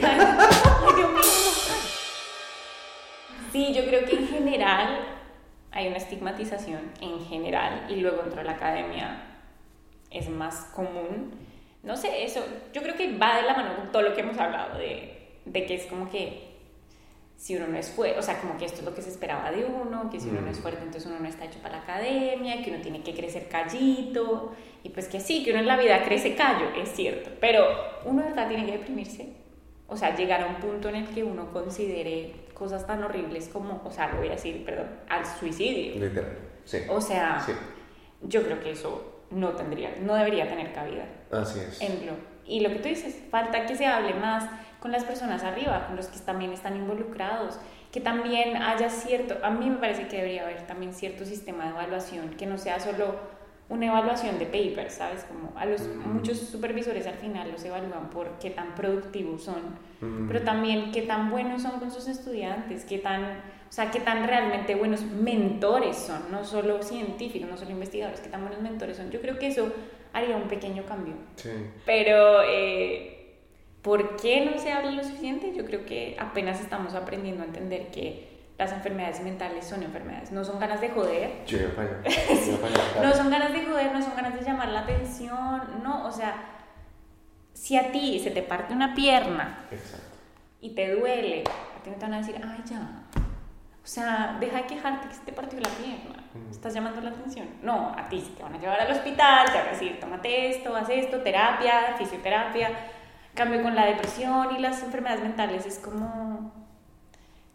Sí, 3.51 3.73
yo 3.73 3.85
creo 3.85 4.05
que 4.05 4.15
en 4.17 4.27
general 4.27 4.99
hay 5.71 5.87
una 5.87 5.97
estigmatización 5.97 6.79
en 7.01 7.25
general 7.25 7.85
y 7.89 7.95
luego 7.97 8.17
dentro 8.21 8.37
de 8.41 8.45
la 8.45 8.53
academia 8.53 9.23
es 10.11 10.29
más 10.29 10.65
común. 10.75 11.31
No 11.83 11.95
sé, 11.95 12.23
eso 12.23 12.43
yo 12.73 12.81
creo 12.81 12.95
que 12.95 13.17
va 13.17 13.37
de 13.37 13.43
la 13.43 13.53
mano 13.55 13.75
con 13.77 13.91
todo 13.91 14.01
lo 14.01 14.13
que 14.13 14.21
hemos 14.21 14.37
hablado 14.37 14.77
de, 14.77 15.29
de 15.45 15.65
que 15.65 15.75
es 15.75 15.85
como 15.85 16.09
que 16.09 16.47
si 17.37 17.55
uno 17.55 17.67
no 17.67 17.77
es 17.77 17.89
fuerte, 17.91 18.17
o 18.17 18.21
sea, 18.23 18.41
como 18.41 18.57
que 18.57 18.65
esto 18.65 18.79
es 18.79 18.83
lo 18.85 18.95
que 18.95 19.01
se 19.03 19.09
esperaba 19.11 19.51
de 19.51 19.63
uno, 19.63 20.09
que 20.09 20.19
si 20.19 20.27
uno 20.27 20.41
no 20.41 20.49
es 20.49 20.59
fuerte, 20.59 20.79
entonces 20.81 21.05
uno 21.09 21.19
no 21.19 21.27
está 21.27 21.45
hecho 21.45 21.59
para 21.59 21.77
la 21.77 21.83
academia, 21.83 22.63
que 22.63 22.71
uno 22.71 22.81
tiene 22.81 23.03
que 23.03 23.13
crecer 23.13 23.47
callito, 23.47 24.53
y 24.83 24.89
pues 24.89 25.07
que 25.07 25.19
sí, 25.19 25.43
que 25.43 25.51
uno 25.51 25.59
en 25.59 25.67
la 25.67 25.77
vida 25.77 26.03
crece 26.03 26.35
callo, 26.35 26.69
es 26.75 26.89
cierto, 26.93 27.29
pero 27.39 27.63
uno 28.05 28.23
de 28.23 28.29
verdad 28.29 28.47
tiene 28.47 28.65
que 28.65 28.71
deprimirse. 28.73 29.33
O 29.87 29.95
sea, 29.95 30.15
llegar 30.15 30.41
a 30.41 30.47
un 30.47 30.55
punto 30.55 30.89
en 30.89 30.95
el 30.95 31.07
que 31.09 31.23
uno 31.23 31.53
considere 31.53 32.33
cosas 32.55 32.85
tan 32.87 33.03
horribles 33.03 33.47
como, 33.49 33.81
o 33.85 33.91
sea, 33.91 34.07
lo 34.09 34.17
voy 34.17 34.27
a 34.29 34.31
decir, 34.31 34.65
perdón, 34.65 34.87
al 35.07 35.23
suicidio. 35.25 35.93
Literal. 36.03 36.37
Sí. 36.65 36.79
O 36.89 36.99
sea, 36.99 37.39
Sí. 37.39 37.53
yo 38.23 38.43
creo 38.43 38.59
que 38.59 38.71
eso 38.71 39.16
no 39.31 39.49
tendría, 39.49 39.95
no 40.01 40.15
debería 40.15 40.47
tener 40.47 40.73
cabida 40.73 41.05
Así 41.31 41.59
es. 41.59 41.81
en 41.81 42.05
lo. 42.05 42.13
Y 42.45 42.61
lo 42.61 42.69
que 42.69 42.75
tú 42.75 42.87
dices, 42.87 43.21
falta 43.29 43.65
que 43.65 43.75
se 43.75 43.85
hable 43.85 44.13
más 44.13 44.49
con 44.79 44.91
las 44.91 45.03
personas 45.03 45.43
arriba, 45.43 45.87
con 45.87 45.95
los 45.95 46.07
que 46.07 46.19
también 46.19 46.53
están 46.53 46.75
involucrados, 46.77 47.59
que 47.91 47.99
también 47.99 48.57
haya 48.57 48.89
cierto, 48.89 49.35
a 49.43 49.49
mí 49.49 49.69
me 49.69 49.77
parece 49.77 50.07
que 50.07 50.17
debería 50.17 50.43
haber 50.43 50.65
también 50.67 50.93
cierto 50.93 51.25
sistema 51.25 51.65
de 51.65 51.69
evaluación, 51.71 52.29
que 52.31 52.45
no 52.45 52.57
sea 52.57 52.79
solo 52.79 53.15
una 53.69 53.87
evaluación 53.87 54.39
de 54.39 54.45
papers, 54.45 54.93
¿sabes? 54.93 55.25
Como 55.25 55.51
a 55.57 55.65
los 55.65 55.81
muchos 56.05 56.37
supervisores 56.39 57.05
al 57.05 57.15
final 57.15 57.51
los 57.51 57.63
evalúan 57.65 58.09
por 58.09 58.39
qué 58.39 58.49
tan 58.49 58.75
productivos 58.75 59.43
son, 59.43 59.61
pero 60.27 60.41
también 60.43 60.91
qué 60.91 61.01
tan 61.01 61.29
buenos 61.29 61.63
son 61.63 61.79
con 61.79 61.91
sus 61.91 62.07
estudiantes, 62.07 62.85
qué 62.85 62.99
tan, 62.99 63.41
o 63.69 63.71
sea, 63.71 63.91
qué 63.91 63.99
tan 63.99 64.25
realmente 64.25 64.75
buenos 64.75 65.01
mentores 65.01 65.97
son, 65.97 66.31
no 66.31 66.43
solo 66.45 66.81
científicos, 66.81 67.49
no 67.49 67.57
solo 67.57 67.71
investigadores, 67.71 68.21
qué 68.21 68.29
tan 68.29 68.41
buenos 68.41 68.61
mentores 68.61 68.97
son. 68.97 69.11
Yo 69.11 69.21
creo 69.21 69.37
que 69.37 69.47
eso 69.47 69.71
haría 70.13 70.35
un 70.37 70.47
pequeño 70.47 70.85
cambio. 70.85 71.15
Sí. 71.35 71.51
Pero, 71.85 72.41
eh, 72.43 73.35
¿por 73.81 74.15
qué 74.17 74.45
no 74.45 74.57
se 74.57 74.71
habla 74.71 74.91
lo 74.91 75.03
suficiente? 75.03 75.53
Yo 75.55 75.65
creo 75.65 75.85
que 75.85 76.15
apenas 76.19 76.61
estamos 76.61 76.95
aprendiendo 76.95 77.43
a 77.43 77.45
entender 77.45 77.87
que 77.87 78.27
las 78.57 78.71
enfermedades 78.71 79.21
mentales 79.21 79.65
son 79.65 79.83
enfermedades, 79.83 80.31
no 80.31 80.43
son 80.43 80.59
ganas 80.59 80.81
de 80.81 80.89
joder, 80.89 81.45
Yo 81.45 81.59
iba 81.59 81.69
para 81.71 81.89
allá. 81.89 82.01
Yo 82.29 82.51
iba 82.51 82.57
para 82.57 82.73
allá, 82.73 82.91
claro. 82.93 83.07
no 83.09 83.13
son 83.15 83.29
ganas 83.29 83.53
de 83.53 83.63
joder, 83.63 83.91
no 83.93 84.01
son 84.01 84.15
ganas 84.15 84.33
de 84.33 84.41
llamar 84.43 84.69
la 84.69 84.79
atención, 84.79 85.83
no, 85.83 86.07
o 86.07 86.11
sea, 86.11 86.43
si 87.53 87.77
a 87.77 87.91
ti 87.91 88.19
se 88.19 88.31
te 88.31 88.41
parte 88.41 88.73
una 88.73 88.95
pierna 88.95 89.65
Exacto. 89.71 90.17
y 90.61 90.71
te 90.71 90.95
duele, 90.95 91.43
a 91.43 91.83
ti 91.83 91.89
no 91.91 91.95
te 91.97 92.01
van 92.01 92.13
a 92.15 92.17
decir, 92.17 92.35
ay, 92.43 92.63
ya. 92.65 93.03
O 93.87 93.89
sea, 93.89 94.35
deja 94.37 94.57
de 94.57 94.67
quejarte 94.67 95.07
que 95.07 95.13
se 95.13 95.21
te 95.21 95.31
partió 95.31 95.61
la 95.61 95.69
pierna. 95.69 96.21
Estás 96.51 96.73
llamando 96.73 96.99
la 96.99 97.11
atención. 97.11 97.47
No, 97.63 97.93
a 97.97 98.09
ti 98.09 98.21
te 98.35 98.43
van 98.43 98.53
a 98.55 98.59
llevar 98.59 98.81
al 98.81 98.91
hospital, 98.91 99.47
te 99.49 99.57
van 99.57 99.67
a 99.67 99.71
decir, 99.71 99.97
tómate 100.01 100.49
esto, 100.49 100.75
haz 100.75 100.89
esto, 100.89 101.21
terapia, 101.21 101.95
fisioterapia. 101.97 102.69
Cambio 103.33 103.63
con 103.63 103.75
la 103.75 103.85
depresión 103.85 104.53
y 104.57 104.59
las 104.59 104.83
enfermedades 104.83 105.23
mentales 105.23 105.65
es 105.65 105.79
como, 105.79 106.51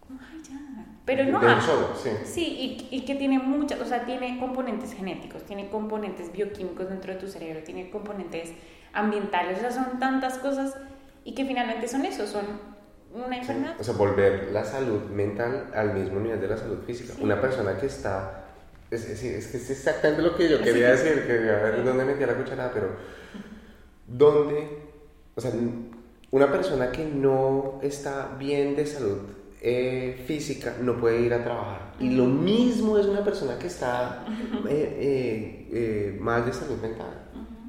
como 0.00 0.20
ay, 0.22 0.40
ya. 0.42 0.86
Pero 1.04 1.24
no, 1.26 1.38
ah, 1.46 1.60
solo, 1.60 1.94
sí. 1.94 2.10
Sí, 2.24 2.88
y, 2.90 2.96
y 2.96 3.02
que 3.02 3.14
tiene 3.14 3.38
muchas, 3.38 3.78
o 3.82 3.84
sea, 3.84 4.06
tiene 4.06 4.38
componentes 4.38 4.94
genéticos, 4.94 5.44
tiene 5.44 5.68
componentes 5.68 6.32
bioquímicos 6.32 6.88
dentro 6.88 7.12
de 7.12 7.20
tu 7.20 7.28
cerebro, 7.28 7.62
tiene 7.62 7.90
componentes 7.90 8.54
ambientales, 8.94 9.58
o 9.58 9.60
sea, 9.60 9.70
son 9.70 9.98
tantas 9.98 10.38
cosas 10.38 10.78
y 11.24 11.34
que 11.34 11.44
finalmente 11.44 11.88
son 11.88 12.06
eso, 12.06 12.26
son 12.26 12.72
una 13.14 13.38
enfermedad. 13.38 13.76
O 13.78 13.84
sea, 13.84 13.94
volver 13.94 14.50
la 14.52 14.64
salud 14.64 15.02
mental 15.04 15.68
al 15.74 15.94
mismo 15.94 16.20
nivel 16.20 16.40
de 16.40 16.48
la 16.48 16.56
salud 16.56 16.78
física. 16.86 17.14
Sí. 17.14 17.22
Una 17.22 17.40
persona 17.40 17.76
que 17.76 17.86
está... 17.86 18.44
Es, 18.90 19.08
es, 19.08 19.22
es 19.22 19.46
que 19.46 19.56
es 19.56 19.70
exactamente 19.70 20.22
lo 20.22 20.36
que 20.36 20.48
yo 20.48 20.60
quería 20.60 20.90
decir, 20.90 21.26
que 21.26 21.32
a 21.50 21.62
ver 21.62 21.84
dónde 21.84 22.04
metía 22.04 22.26
la 22.26 22.34
cucharada, 22.34 22.70
pero... 22.72 22.88
¿Dónde? 24.06 24.68
O 25.34 25.40
sea, 25.40 25.50
una 26.30 26.50
persona 26.50 26.90
que 26.90 27.04
no 27.04 27.80
está 27.82 28.36
bien 28.38 28.76
de 28.76 28.86
salud 28.86 29.18
eh, 29.62 30.22
física 30.26 30.74
no 30.80 30.98
puede 30.98 31.20
ir 31.20 31.32
a 31.32 31.42
trabajar. 31.42 31.94
Y 32.00 32.10
lo 32.10 32.24
mismo 32.24 32.98
es 32.98 33.06
una 33.06 33.24
persona 33.24 33.58
que 33.58 33.68
está 33.68 34.24
eh, 34.68 34.96
eh, 34.98 35.68
eh, 35.72 36.18
mal 36.20 36.44
de 36.44 36.52
salud 36.52 36.76
mental. 36.82 37.28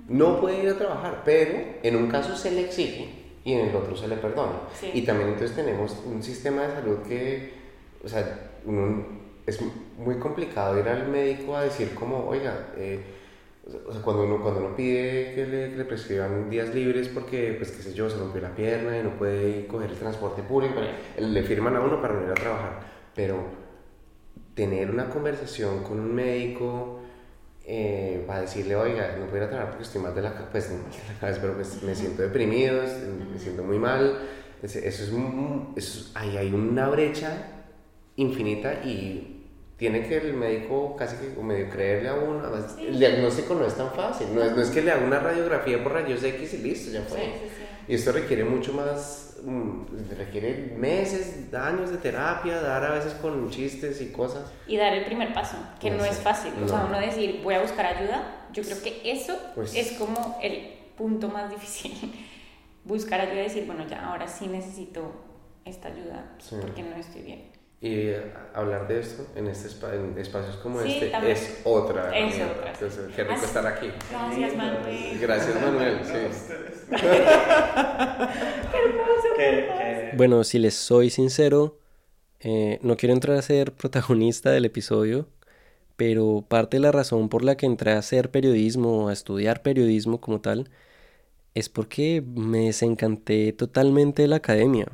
No 0.10 0.42
puede 0.42 0.64
ir 0.64 0.70
a 0.70 0.78
trabajar, 0.78 1.22
pero 1.24 1.58
en 1.82 1.96
un 1.96 2.10
caso 2.10 2.36
se 2.36 2.52
le 2.52 2.66
exige 2.66 3.23
y 3.46 3.54
en 3.54 3.68
el 3.70 3.76
otro 3.76 3.96
se 3.96 4.08
le 4.08 4.18
perdona. 4.18 4.54
Sí. 4.80 4.92
Y 4.94 5.02
también 5.04 5.30
entonces 5.30 5.56
tenemos 5.56 5.96
un 6.06 6.22
sistema 6.24 6.64
de 6.64 6.74
salud 6.76 6.98
que, 7.08 7.54
o 8.04 8.08
sea, 8.08 8.52
uno- 8.66 9.22
es 9.46 9.60
muy 9.98 10.16
complicado 10.20 10.80
ir 10.80 10.88
al 10.88 11.08
médico 11.10 11.56
a 11.58 11.64
decir 11.64 11.94
como, 11.94 12.28
oiga, 12.28 12.68
eh, 12.78 13.02
o 13.88 13.92
sea, 13.92 14.02
cuando 14.02 14.24
uno, 14.24 14.42
cuando 14.42 14.62
uno 14.66 14.76
pide 14.76 15.34
que 15.36 15.46
le, 15.46 15.70
que 15.72 15.76
le 15.78 15.86
prescriban 15.86 16.50
días 16.50 16.74
libres 16.74 17.10
porque, 17.10 17.56
pues 17.58 17.72
qué 17.72 17.82
sé 17.84 17.94
yo, 17.94 18.10
se 18.10 18.18
rompió 18.18 18.42
la 18.42 18.56
pierna 18.56 18.98
y 18.98 19.04
no 19.04 19.12
puede 19.18 19.68
coger 19.68 19.90
el 19.90 19.98
transporte 19.98 20.42
público, 20.44 20.76
le 21.18 21.44
firman 21.44 21.76
a 21.76 21.82
uno 21.82 22.02
para 22.02 22.14
no 22.14 22.24
ir 22.24 22.30
a 22.32 22.34
trabajar. 22.36 22.80
Pero 23.16 23.38
tener 24.56 24.90
una 24.92 25.10
conversación 25.10 25.84
con 25.84 26.00
un 26.00 26.14
médico 26.14 27.00
eh, 27.66 28.26
va 28.30 28.38
a 28.38 28.42
decirle, 28.42 28.76
oiga, 28.76 29.16
no 29.18 29.26
puedo 29.26 29.38
ir 29.38 29.44
a 29.44 29.48
trabajar 29.50 29.70
porque 29.72 29.84
estoy 29.84 30.02
mal 30.02 30.14
de 30.16 30.22
la, 30.22 30.50
pues, 30.52 30.70
no 30.72 30.78
mal 30.84 30.92
de 30.92 31.14
la 31.14 31.20
cabeza, 31.20 31.42
pero 31.42 31.54
pues 31.56 31.82
me 31.84 31.96
siento 31.96 32.22
deprimido, 32.22 32.84
me 33.32 33.40
siento 33.40 33.64
muy 33.64 33.80
mal. 33.80 34.20
Es- 34.62 34.76
Eso 34.76 35.04
es, 35.04 35.12
un- 35.12 35.74
eso 35.76 36.00
es- 36.00 36.12
ahí 36.16 36.38
hay 36.38 36.54
una 36.54 36.90
brecha 36.90 37.32
infinita 38.16 38.84
y 38.86 39.30
tiene 39.78 40.08
que 40.08 40.18
el 40.18 40.34
médico 40.34 40.96
casi 40.96 41.16
que 41.18 41.42
medio 41.42 41.70
creerle 41.70 42.10
a 42.10 42.16
uno. 42.16 42.40
Además, 42.46 42.78
El 42.80 43.00
diagnóstico 43.00 43.56
no 43.56 43.66
es 43.66 43.74
tan 43.76 43.92
fácil, 43.92 44.28
no 44.34 44.44
es, 44.44 44.56
no 44.56 44.62
es 44.62 44.70
que 44.70 44.82
le 44.82 44.92
haga 44.92 45.06
una 45.06 45.20
radiografía 45.20 45.82
por 45.84 45.94
rayos 45.94 46.24
X 46.24 46.54
y 46.54 46.58
listo, 46.60 46.92
ya 46.92 47.02
fue. 47.02 47.18
Sí, 47.20 47.26
sí, 47.42 47.48
sí. 47.58 47.63
Y 47.88 47.96
esto 47.96 48.12
requiere 48.12 48.44
mucho 48.46 48.74
más, 48.74 49.38
mm, 49.44 49.82
requiere 50.18 50.74
meses, 50.78 51.54
años 51.54 51.92
de 51.92 51.98
terapia, 51.98 52.62
dar 52.62 52.84
a 52.86 52.92
veces 52.92 53.14
con 53.16 53.50
chistes 53.50 54.02
y 54.02 54.12
cosas. 54.12 54.44
Y 54.68 54.78
dar 54.78 54.94
el 54.94 55.06
primer 55.06 55.34
paso, 55.34 55.58
que 55.80 55.92
No 55.92 56.06
es 56.06 56.18
fácil. 56.20 56.54
O 56.64 56.68
sea, 56.68 56.80
no. 56.80 56.88
uno 56.88 57.00
decir, 57.00 57.42
voy 57.44 57.56
a 57.56 57.62
buscar 57.62 57.86
ayuda, 57.86 58.48
yo 58.54 58.64
creo 58.64 58.82
que 58.82 59.02
eso 59.12 59.38
Pues- 59.56 59.76
es 59.76 59.94
como 59.94 60.38
el 60.42 60.74
punto 60.98 61.28
más 61.30 61.50
difícil. 61.52 62.14
buscar 62.86 63.22
ayuda 63.22 63.40
y 63.42 63.44
decir, 63.44 63.66
bueno, 63.66 63.86
ya 63.88 64.06
ahora 64.10 64.28
sí 64.28 64.48
necesito 64.48 65.14
esta 65.66 65.88
ayuda 65.88 66.36
Sí. 66.40 66.56
porque 66.62 66.84
no 66.84 66.96
estoy 66.98 67.22
bien. 67.22 67.44
Y 67.84 68.12
hablar 68.54 68.88
de 68.88 69.02
esto 69.02 69.26
en, 69.36 69.48
este 69.48 69.68
espa- 69.68 69.94
en 69.94 70.18
espacios 70.18 70.56
como 70.58 70.82
Sí, 70.82 70.94
este 70.94 71.10
también. 71.10 71.34
es 71.36 71.60
otra. 71.66 72.18
Es 72.18 72.36
otra, 72.36 72.74
sí. 72.76 72.86
Entonces, 72.86 73.14
qué 73.16 73.24
rico 73.26 73.44
estar 73.46 73.68
aquí. 73.68 73.92
Gracias, 74.10 74.56
Manuel. 74.56 75.20
Gracias, 75.20 75.62
Manuel. 75.62 76.00
Sí. 76.04 76.96
Bueno, 80.16 80.44
si 80.44 80.60
les 80.60 80.76
soy 80.76 81.10
sincero, 81.10 81.80
eh, 82.40 82.80
no 82.82 82.98
quiero 82.98 83.14
entrar 83.14 83.38
a 83.38 83.42
ser 83.42 83.72
protagonista 83.74 84.52
del 84.52 84.66
episodio, 84.66 85.28
pero 85.96 86.46
parte 86.48 86.78
de 86.78 86.82
la 86.82 86.92
razón 86.92 87.30
por 87.30 87.44
la 87.44 87.58
que 87.58 87.66
entré 87.66 87.92
a 87.94 87.98
hacer 87.98 88.30
periodismo, 88.32 89.10
a 89.10 89.14
estudiar 89.14 89.62
periodismo 89.64 90.22
como 90.22 90.42
tal, 90.42 90.70
es 91.56 91.70
porque 91.70 92.24
me 92.36 92.66
desencanté 92.68 93.54
totalmente 93.54 94.22
de 94.24 94.28
la 94.28 94.38
academia 94.38 94.88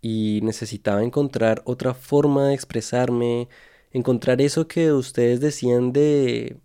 y 0.00 0.40
necesitaba 0.42 1.02
encontrar 1.02 1.62
otra 1.64 1.94
forma 1.94 2.48
de 2.48 2.54
expresarme, 2.54 3.48
encontrar 3.92 4.40
eso 4.40 4.68
que 4.68 4.92
ustedes 4.92 5.40
decían 5.40 5.92
de, 5.92 6.58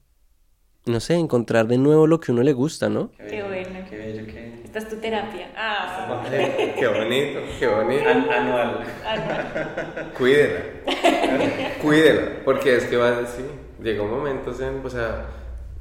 no 0.85 0.99
sé, 0.99 1.15
encontrar 1.15 1.67
de 1.67 1.77
nuevo 1.77 2.07
lo 2.07 2.19
que 2.19 2.31
uno 2.31 2.43
le 2.43 2.53
gusta, 2.53 2.89
¿no? 2.89 3.11
Qué 3.11 3.23
bello, 3.23 3.47
bueno. 3.47 3.79
Qué 3.89 3.97
bello, 3.97 4.25
qué. 4.27 4.53
Esta 4.65 4.79
es 4.79 4.89
tu 4.89 4.95
terapia. 4.97 5.51
Ah, 5.55 6.23
Qué, 6.29 6.75
qué 6.79 6.87
bonito, 6.87 7.39
qué 7.59 7.67
bonito. 7.67 8.09
An- 8.09 8.29
anual. 8.31 8.83
ah, 9.05 10.11
Cuídela. 10.17 10.61
Cuídela. 11.81 12.43
Porque 12.43 12.75
es 12.77 12.85
que 12.85 12.97
va 12.97 13.07
a 13.09 13.21
decir, 13.21 13.45
llega 13.81 14.01
un 14.03 14.11
momento, 14.11 14.51
en, 14.63 14.85
o 14.85 14.89
sea, 14.89 15.25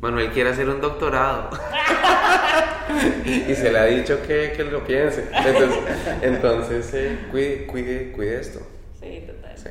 Manuel 0.03 0.33
quiere 0.33 0.51
hacer 0.51 0.69
un 0.69 0.81
doctorado. 0.81 1.49
y 3.25 3.55
se 3.55 3.71
le 3.71 3.79
ha 3.79 3.85
dicho 3.85 4.21
que, 4.27 4.53
que 4.57 4.65
lo 4.65 4.85
piense. 4.85 5.29
Entonces, 5.33 5.79
entonces 6.23 6.95
eh, 6.95 7.19
cuide, 7.31 7.67
cuide, 7.69 8.11
cuide 8.11 8.41
esto. 8.41 8.59
Sí, 9.01 9.23
total. 9.25 9.57
Sí. 9.57 9.69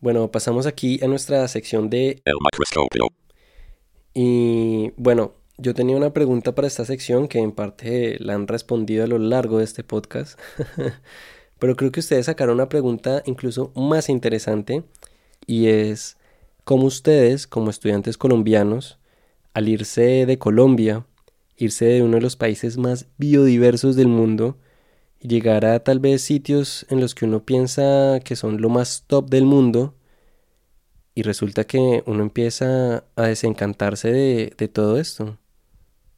Bueno, 0.00 0.30
pasamos 0.30 0.66
aquí 0.66 1.02
a 1.02 1.06
nuestra 1.06 1.48
sección 1.48 1.88
de 1.88 2.20
El 2.26 2.34
microscopio. 2.44 3.06
Y 4.12 4.92
bueno, 4.98 5.32
yo 5.56 5.72
tenía 5.72 5.96
una 5.96 6.12
pregunta 6.12 6.54
para 6.54 6.68
esta 6.68 6.84
sección 6.84 7.26
que 7.26 7.38
en 7.38 7.52
parte 7.52 8.18
la 8.18 8.34
han 8.34 8.46
respondido 8.46 9.04
a 9.04 9.06
lo 9.06 9.16
largo 9.16 9.56
de 9.58 9.64
este 9.64 9.82
podcast, 9.82 10.38
pero 11.58 11.74
creo 11.74 11.90
que 11.90 12.00
ustedes 12.00 12.26
sacaron 12.26 12.56
una 12.56 12.68
pregunta 12.68 13.22
incluso 13.24 13.72
más 13.74 14.10
interesante 14.10 14.84
y 15.46 15.68
es 15.68 16.18
cómo 16.64 16.84
ustedes, 16.84 17.46
como 17.46 17.70
estudiantes 17.70 18.18
colombianos, 18.18 18.98
al 19.54 19.68
irse 19.68 20.26
de 20.26 20.38
Colombia, 20.38 21.06
irse 21.56 21.84
de 21.86 22.02
uno 22.02 22.16
de 22.16 22.22
los 22.22 22.36
países 22.36 22.78
más 22.78 23.06
biodiversos 23.18 23.96
del 23.96 24.08
mundo 24.08 24.58
y 25.20 25.28
llegar 25.28 25.64
a 25.64 25.80
tal 25.80 26.00
vez 26.00 26.22
sitios 26.22 26.86
en 26.90 27.00
los 27.00 27.14
que 27.14 27.24
uno 27.24 27.44
piensa 27.44 28.20
que 28.24 28.36
son 28.36 28.60
lo 28.60 28.68
más 28.68 29.04
top 29.06 29.30
del 29.30 29.44
mundo, 29.44 29.94
y 31.14 31.22
resulta 31.22 31.64
que 31.64 32.02
uno 32.06 32.22
empieza 32.22 33.04
a 33.16 33.22
desencantarse 33.22 34.10
de, 34.10 34.54
de 34.56 34.68
todo 34.68 34.98
esto. 34.98 35.38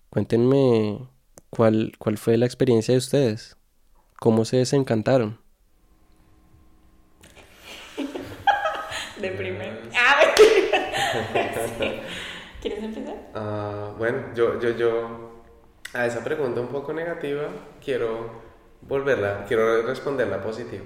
Cuéntenme 0.08 1.08
cuál, 1.50 1.94
cuál 1.98 2.16
fue 2.18 2.36
la 2.36 2.46
experiencia 2.46 2.92
de 2.92 2.98
ustedes. 2.98 3.56
¿Cómo 4.20 4.44
se 4.44 4.58
desencantaron? 4.58 5.40
Deprimente. 9.20 9.90
Ah, 9.96 10.34
sí. 11.78 11.84
¿Quieres 12.64 12.82
empezar? 12.82 13.14
Ah, 13.34 13.92
bueno, 13.98 14.18
yo, 14.34 14.58
yo, 14.58 14.70
yo 14.70 15.42
a 15.92 16.06
esa 16.06 16.24
pregunta 16.24 16.62
un 16.62 16.68
poco 16.68 16.94
negativa 16.94 17.48
quiero 17.84 18.30
volverla, 18.80 19.44
quiero 19.46 19.82
responderla 19.82 20.42
positivo. 20.42 20.84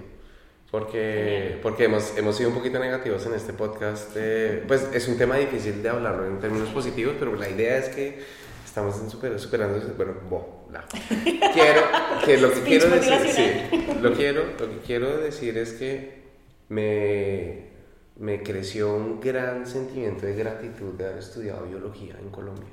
Porque, 0.73 1.59
porque 1.63 1.85
hemos, 1.85 2.19
hemos 2.19 2.37
sido 2.37 2.49
un 2.51 2.57
poquito 2.57 2.81
negativos 2.81 3.25
en 3.27 3.35
este 3.35 3.53
podcast. 3.53 4.13
de- 4.15 4.65
pues 4.67 4.89
es 4.93 5.07
un 5.07 5.17
tema 5.17 5.37
difícil 5.37 5.81
de 5.83 5.89
hablarlo 5.89 6.27
en 6.27 6.41
términos 6.41 6.69
positivos, 6.71 7.15
pero 7.19 7.35
la 7.37 7.49
idea 7.49 7.79
es 7.79 7.89
que 7.91 8.23
estamos 8.67 8.97
super- 9.09 9.39
superando. 9.39 9.81
Bueno, 9.97 10.15
bo, 10.29 10.67
la. 10.73 10.85
Quiero, 11.55 11.83
que 12.25 12.37
lo 12.39 12.53
que 12.53 12.61
quiero 12.63 12.89
decir, 12.91 13.19
sí, 13.31 13.87
lo, 14.03 14.13
quiero, 14.15 14.43
lo 14.59 14.69
que 14.69 14.79
quiero 14.85 15.17
decir 15.19 15.57
es 15.57 15.73
que 15.75 16.23
me, 16.69 17.71
me 18.19 18.43
creció 18.43 18.95
un 18.95 19.21
gran 19.21 19.67
sentimiento 19.67 20.27
de 20.27 20.35
gratitud 20.35 20.95
de 20.95 21.07
haber 21.07 21.19
estudiado 21.19 21.67
biología 21.67 22.17
en 22.21 22.31
Colombia. 22.31 22.69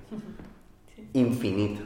Infinito. 1.13 1.83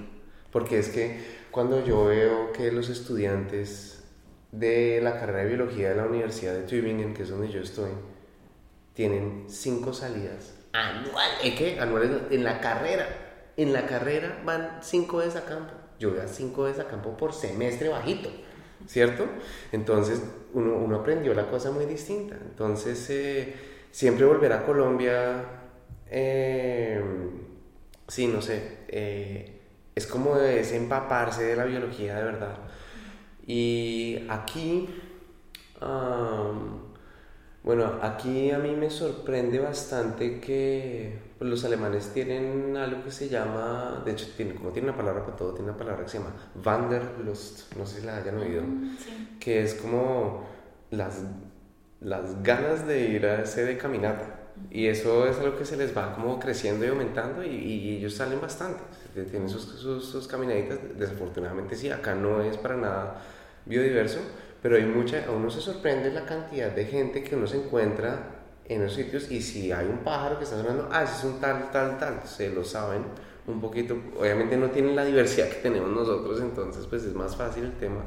Porque 0.51 0.79
es 0.79 0.89
que 0.89 1.19
cuando 1.51 1.85
yo 1.85 2.05
veo 2.05 2.53
que 2.53 2.71
los 2.71 2.89
estudiantes 2.89 4.03
de 4.51 4.99
la 5.03 5.19
carrera 5.19 5.39
de 5.39 5.47
biología 5.47 5.89
de 5.89 5.95
la 5.95 6.05
Universidad 6.05 6.53
de 6.53 6.63
Tübingen, 6.63 7.13
que 7.13 7.23
es 7.23 7.29
donde 7.29 7.49
yo 7.49 7.61
estoy, 7.61 7.91
tienen 8.93 9.45
cinco 9.47 9.93
salidas 9.93 10.55
anuales. 10.73 11.39
¿Eh, 11.43 11.55
¿Qué? 11.55 11.79
Anuales 11.79 12.11
en 12.31 12.43
la 12.43 12.61
carrera. 12.61 13.07
En 13.57 13.73
la 13.73 13.85
carrera 13.85 14.41
van 14.45 14.79
cinco 14.81 15.17
veces 15.17 15.35
a 15.35 15.45
campo. 15.45 15.73
Yo 15.99 16.11
voy 16.11 16.19
a 16.19 16.27
cinco 16.27 16.63
veces 16.63 16.79
a 16.79 16.87
campo 16.87 17.17
por 17.17 17.33
semestre 17.33 17.89
bajito, 17.89 18.29
¿cierto? 18.87 19.25
Entonces 19.73 20.21
uno, 20.53 20.75
uno 20.77 20.97
aprendió 20.97 21.33
la 21.33 21.47
cosa 21.49 21.71
muy 21.71 21.85
distinta. 21.85 22.35
Entonces 22.35 23.09
eh, 23.09 23.53
siempre 23.91 24.25
volver 24.25 24.53
a 24.53 24.65
Colombia, 24.65 25.43
eh, 26.09 27.01
sí, 28.07 28.27
no 28.27 28.41
sé, 28.41 28.79
eh, 28.87 29.61
es 29.95 30.07
como 30.07 30.37
es 30.37 30.71
empaparse 30.71 31.43
de 31.43 31.55
la 31.55 31.65
biología 31.65 32.15
de 32.15 32.23
verdad. 32.23 32.57
Y 33.45 34.25
aquí, 34.29 34.87
bueno, 37.63 37.99
aquí 38.01 38.51
a 38.51 38.59
mí 38.59 38.75
me 38.75 38.89
sorprende 38.89 39.59
bastante 39.59 40.39
que 40.39 41.28
pues, 41.39 41.49
los 41.49 41.63
alemanes 41.65 42.09
tienen 42.13 42.77
algo 42.77 43.03
que 43.03 43.11
se 43.11 43.29
llama, 43.29 44.03
de 44.05 44.11
hecho, 44.11 44.27
tiene, 44.37 44.53
como 44.55 44.69
tiene 44.71 44.89
una 44.89 44.97
palabra 44.97 45.23
para 45.25 45.35
todo, 45.37 45.53
tiene 45.53 45.69
una 45.71 45.77
palabra 45.79 46.03
que 46.03 46.09
se 46.09 46.17
llama 46.19 46.33
Wanderlust, 46.63 47.73
no 47.77 47.85
sé 47.85 48.01
si 48.01 48.05
la 48.05 48.17
hayan 48.17 48.37
oído, 48.37 48.61
Sí. 49.03 49.37
que 49.39 49.63
es 49.63 49.73
como 49.75 50.45
las, 50.91 51.23
las 52.01 52.43
ganas 52.43 52.85
de 52.85 53.09
ir 53.09 53.25
a 53.25 53.41
ese 53.43 53.63
de 53.65 53.77
caminata. 53.77 54.35
Y 54.69 54.87
eso 54.87 55.25
es 55.25 55.37
algo 55.39 55.57
que 55.57 55.63
se 55.63 55.77
les 55.77 55.95
va 55.97 56.13
como 56.13 56.37
creciendo 56.37 56.83
y 56.85 56.89
aumentando 56.89 57.43
y, 57.43 57.47
y 57.55 57.97
ellos 57.97 58.15
salen 58.15 58.41
bastante. 58.41 58.81
Tienen 59.13 59.47
sus, 59.47 59.63
sus, 59.63 60.05
sus 60.05 60.27
caminaditas. 60.27 60.77
Desafortunadamente 60.97 61.75
sí, 61.75 61.89
acá 61.89 62.13
no 62.13 62.41
es 62.41 62.57
para 62.57 62.75
nada 62.75 63.21
biodiverso, 63.65 64.19
pero 64.61 64.75
hay 64.75 64.83
mucha, 64.83 65.23
a 65.25 65.31
uno 65.31 65.49
se 65.49 65.61
sorprende 65.61 66.11
la 66.11 66.25
cantidad 66.25 66.71
de 66.71 66.85
gente 66.85 67.23
que 67.23 67.35
uno 67.37 67.47
se 67.47 67.57
encuentra 67.63 68.38
en 68.69 68.83
los 68.83 68.93
sitios 68.93 69.29
y 69.29 69.41
si 69.41 69.71
hay 69.71 69.87
un 69.87 69.97
pájaro 69.99 70.37
que 70.37 70.45
está 70.45 70.55
sonando, 70.57 70.87
ah, 70.91 71.03
ese 71.03 71.15
es 71.17 71.23
un 71.25 71.41
tal, 71.41 71.69
tal, 71.71 71.97
tal, 71.97 72.21
se 72.23 72.49
lo 72.49 72.63
saben 72.63 73.03
un 73.47 73.59
poquito. 73.59 73.97
Obviamente 74.17 74.55
no 74.55 74.69
tienen 74.69 74.95
la 74.95 75.03
diversidad 75.03 75.49
que 75.49 75.55
tenemos 75.55 75.89
nosotros, 75.89 76.39
entonces 76.39 76.85
pues 76.85 77.03
es 77.03 77.13
más 77.13 77.35
fácil 77.35 77.65
el 77.65 77.73
tema, 77.73 78.01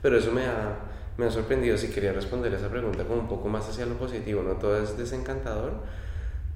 pero 0.00 0.16
eso 0.16 0.32
me 0.32 0.46
ha, 0.46 0.78
me 1.18 1.26
ha 1.26 1.30
sorprendido. 1.30 1.76
Si 1.76 1.88
quería 1.88 2.12
responder 2.12 2.54
esa 2.54 2.68
pregunta 2.68 3.04
como 3.04 3.20
un 3.20 3.28
poco 3.28 3.48
más 3.48 3.68
hacia 3.68 3.84
lo 3.86 3.94
positivo, 3.94 4.42
no 4.42 4.52
todo 4.52 4.80
es 4.82 4.96
desencantador. 4.96 5.72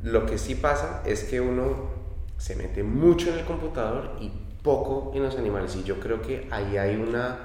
Lo 0.03 0.25
que 0.25 0.39
sí 0.39 0.55
pasa 0.55 1.03
es 1.05 1.25
que 1.25 1.41
uno 1.41 1.99
se 2.37 2.55
mete 2.55 2.85
mucho 2.85 3.31
en 3.31 3.41
el 3.41 3.45
computador 3.45 4.13
y 4.21 4.31
poco 4.63 5.13
en 5.15 5.25
los 5.25 5.37
animales. 5.37 5.75
Y 5.77 5.83
yo 5.83 5.99
creo 5.99 6.23
que 6.23 6.47
ahí 6.51 6.77
hay 6.77 6.97
una. 6.97 7.39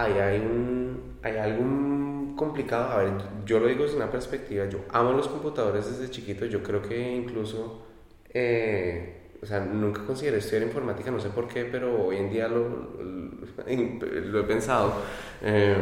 Ahí 0.00 0.12
hay 0.18 0.38
un. 0.40 1.18
Hay 1.22 1.36
algo 1.36 2.36
complicado. 2.36 2.92
A 2.92 2.96
ver, 3.02 3.12
yo 3.44 3.58
lo 3.60 3.66
digo 3.68 3.84
desde 3.84 3.96
una 3.96 4.10
perspectiva. 4.10 4.66
Yo 4.68 4.80
amo 4.90 5.12
los 5.12 5.28
computadores 5.28 5.86
desde 5.90 6.10
chiquito. 6.10 6.46
Yo 6.46 6.62
creo 6.62 6.82
que 6.82 7.16
incluso. 7.16 7.82
eh, 8.32 9.14
o 9.40 9.46
sea, 9.46 9.60
nunca 9.60 10.04
consideré 10.04 10.38
estudiar 10.38 10.64
informática, 10.64 11.10
no 11.12 11.20
sé 11.20 11.30
por 11.30 11.46
qué, 11.46 11.64
pero 11.64 12.04
hoy 12.06 12.16
en 12.16 12.28
día 12.30 12.48
lo, 12.48 12.68
lo, 13.02 13.46
lo 13.66 14.40
he 14.40 14.44
pensado. 14.44 14.94
Eh, 15.42 15.76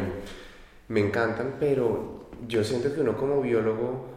me 0.89 1.01
encantan, 1.01 1.57
pero 1.59 2.29
yo 2.47 2.63
siento 2.65 2.95
que 2.95 3.01
uno 3.01 3.17
como 3.17 3.41
biólogo 3.41 4.16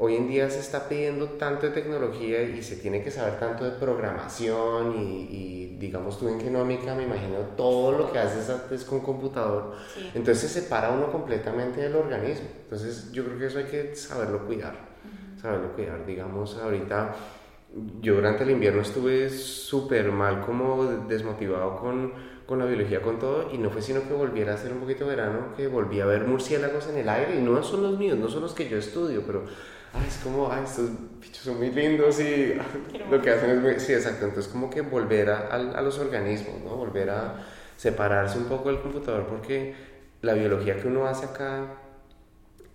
hoy 0.00 0.14
en 0.14 0.28
día 0.28 0.48
se 0.48 0.60
está 0.60 0.88
pidiendo 0.88 1.26
tanto 1.30 1.66
de 1.66 1.72
tecnología 1.72 2.42
y 2.42 2.62
se 2.62 2.76
tiene 2.76 3.02
que 3.02 3.10
saber 3.10 3.38
tanto 3.40 3.64
de 3.64 3.72
programación 3.72 4.94
y, 4.96 5.76
digamos 5.78 6.18
tú 6.18 6.28
en 6.28 6.40
genómica, 6.40 6.94
me 6.94 7.04
imagino 7.04 7.38
todo 7.56 7.92
lo 7.92 8.12
que 8.12 8.18
haces 8.18 8.50
es 8.70 8.84
con 8.84 9.00
computador. 9.00 9.74
Entonces 10.14 10.50
se 10.50 10.60
separa 10.60 10.90
uno 10.90 11.10
completamente 11.10 11.80
del 11.80 11.96
organismo. 11.96 12.48
Entonces 12.62 13.12
yo 13.12 13.24
creo 13.24 13.38
que 13.38 13.46
eso 13.46 13.58
hay 13.58 13.66
que 13.66 13.94
saberlo 13.94 14.46
cuidar, 14.46 14.74
saberlo 15.40 15.72
cuidar. 15.72 16.04
Digamos, 16.06 16.56
ahorita 16.56 17.14
yo 18.00 18.14
durante 18.14 18.44
el 18.44 18.50
invierno 18.50 18.82
estuve 18.82 19.28
súper 19.30 20.10
mal 20.10 20.40
como 20.40 20.84
desmotivado 21.08 21.76
con, 21.76 22.12
con, 22.46 22.58
la 22.58 22.64
biología, 22.64 23.02
con 23.02 23.18
todo, 23.18 23.52
y 23.52 23.58
no 23.58 23.70
fue 23.70 23.82
sino 23.82 24.02
que 24.02 24.14
volviera 24.14 24.52
a 24.52 24.54
hacer 24.54 24.72
un 24.72 24.80
poquito 24.80 25.04
de 25.04 25.16
verano, 25.16 25.54
que 25.56 25.68
volví 25.68 26.00
a 26.00 26.06
ver 26.06 26.24
murciélagos 26.24 26.88
en 26.88 26.98
el 26.98 27.08
aire, 27.08 27.36
y 27.36 27.42
no 27.42 27.62
son 27.62 27.82
los 27.82 27.98
míos, 27.98 28.18
no 28.18 28.28
son 28.28 28.42
los 28.42 28.54
que 28.54 28.68
yo 28.68 28.78
estudio, 28.78 29.22
pero 29.26 29.44
ay, 29.98 30.06
es 30.08 30.18
como, 30.22 30.50
ay, 30.50 30.64
estos 30.64 30.90
bichos 31.20 31.44
son 31.44 31.58
muy 31.58 31.70
lindos 31.70 32.20
y 32.20 32.54
lo 33.10 33.20
que 33.20 33.30
hacen 33.30 33.50
es 33.50 33.60
muy, 33.60 33.78
sí, 33.80 33.92
exacto, 33.92 34.26
entonces 34.26 34.50
como 34.50 34.70
que 34.70 34.80
volver 34.82 35.30
a, 35.30 35.48
a, 35.48 35.82
los 35.82 35.98
organismos, 35.98 36.60
¿no? 36.64 36.76
Volver 36.76 37.10
a 37.10 37.46
separarse 37.76 38.38
un 38.38 38.44
poco 38.44 38.70
del 38.70 38.80
computador 38.80 39.26
porque 39.26 39.74
la 40.22 40.34
biología 40.34 40.76
que 40.76 40.88
uno 40.88 41.06
hace 41.06 41.26
acá, 41.26 41.74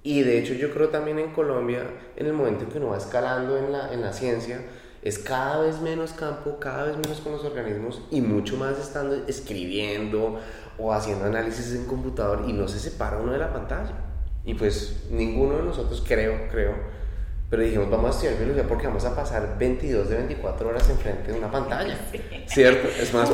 y 0.02 0.22
de 0.22 0.40
hecho 0.40 0.54
yo 0.54 0.72
creo 0.74 0.90
también 0.90 1.20
en 1.20 1.32
Colombia, 1.32 1.84
en 2.16 2.26
el 2.26 2.34
momento 2.34 2.66
en 2.66 2.70
que 2.70 2.78
uno 2.78 2.90
va 2.90 2.98
escalando 2.98 3.58
en 3.58 3.72
la, 3.72 3.94
en 3.94 4.02
la 4.02 4.14
ciencia, 4.14 4.62
es 5.02 5.20
cada 5.20 5.60
vez 5.60 5.82
menos 5.82 6.14
campo, 6.14 6.60
cada 6.60 6.86
vez 6.86 6.96
menos 6.96 7.20
con 7.20 7.34
los 7.34 7.44
organismos 7.44 8.02
y 8.10 8.22
mucho 8.22 8.56
más 8.56 8.80
estando 8.80 9.16
escribiendo 9.28 10.40
o 10.78 10.94
haciendo 10.94 11.26
análisis 11.26 11.76
en 11.76 11.86
computador 11.86 12.46
y 12.48 12.54
no 12.54 12.68
se 12.68 12.80
separa 12.80 13.18
uno 13.18 13.34
de 13.34 13.38
la 13.38 13.52
pantalla. 13.52 13.94
Y 14.46 14.54
pues 14.54 15.08
ninguno 15.12 15.58
de 15.58 15.64
nosotros 15.64 16.04
creo, 16.06 16.48
creo, 16.50 16.74
pero 17.54 17.66
dijimos, 17.66 17.88
vamos 17.88 18.08
a 18.08 18.10
estudiar 18.10 18.38
biología 18.40 18.68
porque 18.68 18.88
vamos 18.88 19.06
a 19.06 19.16
pasar 19.16 19.60
22 19.60 20.10
de 20.10 20.16
24 20.16 20.70
horas 20.70 20.90
enfrente 20.90 21.32
de 21.32 21.38
una 21.38 21.52
pantalla. 21.52 21.96
¿Cierto? 22.48 22.88
Es 22.88 23.14
más, 23.14 23.30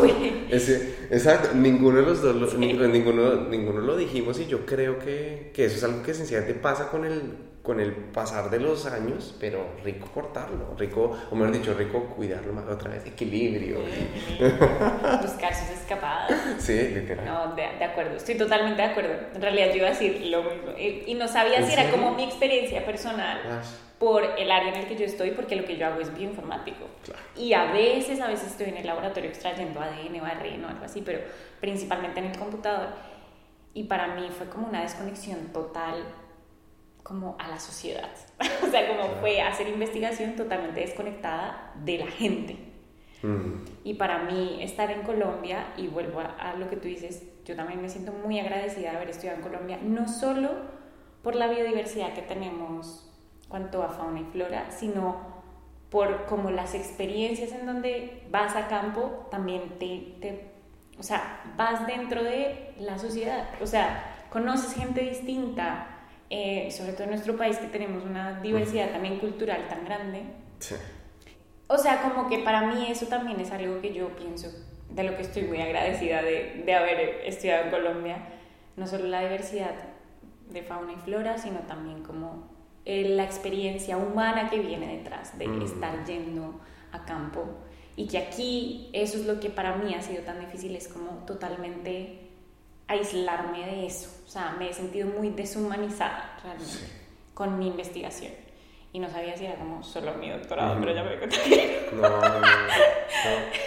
exacto, 1.10 1.56
ninguno 1.56 2.02
de 2.02 2.06
los 2.06 2.22
dos, 2.22 2.54
ninguno, 2.56 3.48
ninguno 3.48 3.80
lo 3.80 3.96
dijimos 3.96 4.38
y 4.42 4.48
yo 4.48 4.66
creo 4.66 5.00
que, 5.00 5.52
que, 5.54 5.64
eso 5.64 5.78
es 5.78 5.84
algo 5.86 6.04
que 6.04 6.14
sencillamente 6.14 6.54
pasa 6.54 6.90
con 6.90 7.06
el, 7.06 7.32
con 7.70 7.80
el 7.80 7.94
pasar 7.94 8.50
de 8.50 8.60
los 8.60 8.88
años, 8.88 9.36
pero 9.40 9.64
rico 9.84 10.08
cortarlo, 10.12 10.74
rico, 10.76 11.16
o 11.30 11.36
mejor 11.36 11.56
dicho, 11.56 11.76
rico 11.76 12.04
cuidarlo 12.16 12.52
más 12.52 12.68
otra 12.68 12.90
vez, 12.90 13.06
equilibrio. 13.06 13.78
Buscar 15.22 15.54
sus 15.54 15.70
escapadas. 15.70 16.32
Sí, 16.58 16.74
literal. 16.74 17.26
No, 17.26 17.56
de, 17.56 17.68
de, 17.78 17.86
acuerdo, 17.86 18.16
estoy 18.16 18.34
totalmente 18.40 18.82
de 18.82 18.88
acuerdo. 18.88 19.14
En 19.36 19.40
realidad 19.40 19.68
yo 19.68 19.76
iba 19.76 19.86
a 19.86 19.92
decir 19.92 20.20
lo 20.32 20.42
mismo 20.42 20.72
y, 20.80 21.14
no 21.14 21.28
sabía 21.28 21.62
si 21.62 21.74
era 21.74 21.92
como 21.92 22.16
mi 22.16 22.24
experiencia 22.24 22.84
personal. 22.84 23.40
por 24.00 24.24
el 24.24 24.50
área 24.50 24.74
en 24.74 24.80
el 24.80 24.88
que 24.88 24.96
yo 24.96 25.06
estoy, 25.06 25.30
porque 25.32 25.56
lo 25.56 25.66
que 25.66 25.78
yo 25.78 25.86
hago 25.86 26.02
es 26.02 26.12
bioinformático. 26.18 26.88
Claro. 27.06 27.20
Y 27.36 27.54
a 27.54 27.72
veces, 27.72 28.20
a 28.20 28.28
veces 28.28 28.48
estoy 28.48 28.70
en 28.70 28.78
el 28.78 28.88
laboratorio 28.88 29.30
extrayendo 29.30 29.80
ADN 29.80 30.22
o 30.22 30.26
ARN 30.26 30.66
o 30.66 30.70
algo 30.70 30.86
así, 30.86 31.04
pero 31.06 31.20
principalmente 31.60 32.20
en 32.20 32.26
el 32.32 32.38
computador. 32.40 32.88
Y 33.76 33.84
para 33.84 34.16
mí 34.16 34.28
fue 34.36 34.48
como 34.48 34.70
una 34.70 34.82
desconexión 34.82 35.50
total 35.54 36.04
como 37.10 37.36
a 37.40 37.48
la 37.48 37.60
sociedad. 37.60 38.12
o 38.64 38.68
sea, 38.70 38.88
como 38.88 39.16
fue 39.20 39.42
hacer 39.42 39.68
investigación 39.68 40.36
totalmente 40.36 40.82
desconectada 40.82 41.74
de 41.84 41.98
la 41.98 42.08
gente. 42.08 42.58
Y 43.84 43.96
para 43.96 44.24
mí 44.24 44.60
estar 44.62 44.90
en 44.92 45.02
Colombia, 45.02 45.74
y 45.76 45.88
vuelvo 45.88 46.22
a, 46.22 46.54
lo 46.54 46.70
que 46.70 46.78
tú 46.78 46.88
dices, 46.88 47.24
yo 47.44 47.54
también 47.56 47.82
me 47.82 47.90
siento 47.90 48.14
muy 48.14 48.40
agradecida 48.40 48.92
de 48.92 48.98
haber 48.98 49.10
estudiado 49.10 49.38
en 49.38 49.44
Colombia, 49.44 49.80
no 49.84 50.08
solo 50.08 50.52
por 51.22 51.36
la 51.36 51.48
biodiversidad 51.48 52.14
que 52.14 52.22
tenemos 52.22 53.12
cuanto 53.50 53.84
a 53.84 53.90
fauna 53.90 54.22
y 54.22 54.24
flora, 54.26 54.72
sino 54.72 55.18
por 55.90 56.28
como 56.28 56.50
las 56.50 56.76
experiencias 56.76 57.52
en 57.52 57.66
donde 57.66 58.24
vas 58.30 58.56
a 58.56 58.68
campo, 58.68 59.28
también 59.32 59.80
te, 59.80 60.16
te 60.22 60.52
o 60.98 61.04
sea, 61.04 61.42
vas 61.58 61.88
dentro 61.88 62.24
de 62.24 62.74
la 62.80 63.00
sociedad, 63.00 63.50
o 63.62 63.66
sea, 63.66 64.28
conoces 64.30 64.76
gente 64.76 65.02
distinta, 65.02 65.99
eh, 66.30 66.70
sobre 66.72 66.94
todo 66.94 67.04
en 67.04 67.12
nuestro 67.12 67.36
país 67.36 67.58
que 67.58 67.68
tenemos 67.68 68.04
una 68.04 68.40
diversidad 68.42 68.92
también 68.92 69.20
cultural 69.20 69.68
tan 69.68 69.86
grande. 69.86 70.24
Sí. 70.60 70.76
O 71.68 71.78
sea, 71.78 72.02
como 72.02 72.28
que 72.30 72.40
para 72.40 72.68
mí 72.68 72.88
eso 72.90 73.06
también 73.08 73.40
es 73.40 73.52
algo 73.52 73.80
que 73.82 73.94
yo 73.94 74.10
pienso, 74.16 74.50
de 74.90 75.04
lo 75.04 75.16
que 75.16 75.22
estoy 75.22 75.44
muy 75.44 75.62
agradecida 75.62 76.22
de, 76.22 76.64
de 76.66 76.74
haber 76.74 77.22
estudiado 77.26 77.66
en 77.66 77.72
Colombia, 77.72 78.18
no 78.76 78.88
solo 78.88 79.06
la 79.06 79.22
diversidad 79.22 79.76
de 80.50 80.64
fauna 80.64 80.94
y 80.94 80.96
flora, 80.98 81.38
sino 81.38 81.60
también 81.60 82.02
como 82.02 82.48
eh, 82.86 83.10
la 83.10 83.24
experiencia 83.24 83.98
humana 83.98 84.50
que 84.50 84.60
viene 84.60 84.98
detrás 84.98 85.38
de 85.38 85.46
estar 85.64 86.06
yendo 86.06 86.60
a 86.92 87.06
campo 87.06 87.46
y 87.96 88.08
que 88.08 88.18
aquí 88.18 88.90
eso 88.94 89.18
es 89.18 89.26
lo 89.26 89.40
que 89.40 89.50
para 89.50 89.76
mí 89.76 89.94
ha 89.94 90.02
sido 90.02 90.24
tan 90.24 90.40
difícil, 90.40 90.76
es 90.76 90.88
como 90.88 91.26
totalmente 91.26 92.29
aislarme 92.90 93.66
de 93.66 93.86
eso. 93.86 94.10
O 94.26 94.30
sea, 94.30 94.56
me 94.60 94.70
he 94.70 94.74
sentido 94.74 95.08
muy 95.08 95.30
deshumanizada 95.30 96.38
realmente 96.44 97.00
con 97.34 97.58
mi 97.58 97.68
investigación. 97.68 98.34
Y 98.92 99.00
no 99.00 99.08
sabía 99.08 99.38
si 99.38 99.46
era 99.46 99.56
como 99.56 99.84
solo 99.84 100.16
mi 100.16 100.32
doctorado, 100.32 100.80
pero 100.80 100.96
ya 100.96 101.04
me 101.04 101.12
di 101.12 101.18
cuenta 101.18 101.38
que 101.44 101.90
no. 101.94 102.02
No, 102.02 102.20
no, 102.40 102.48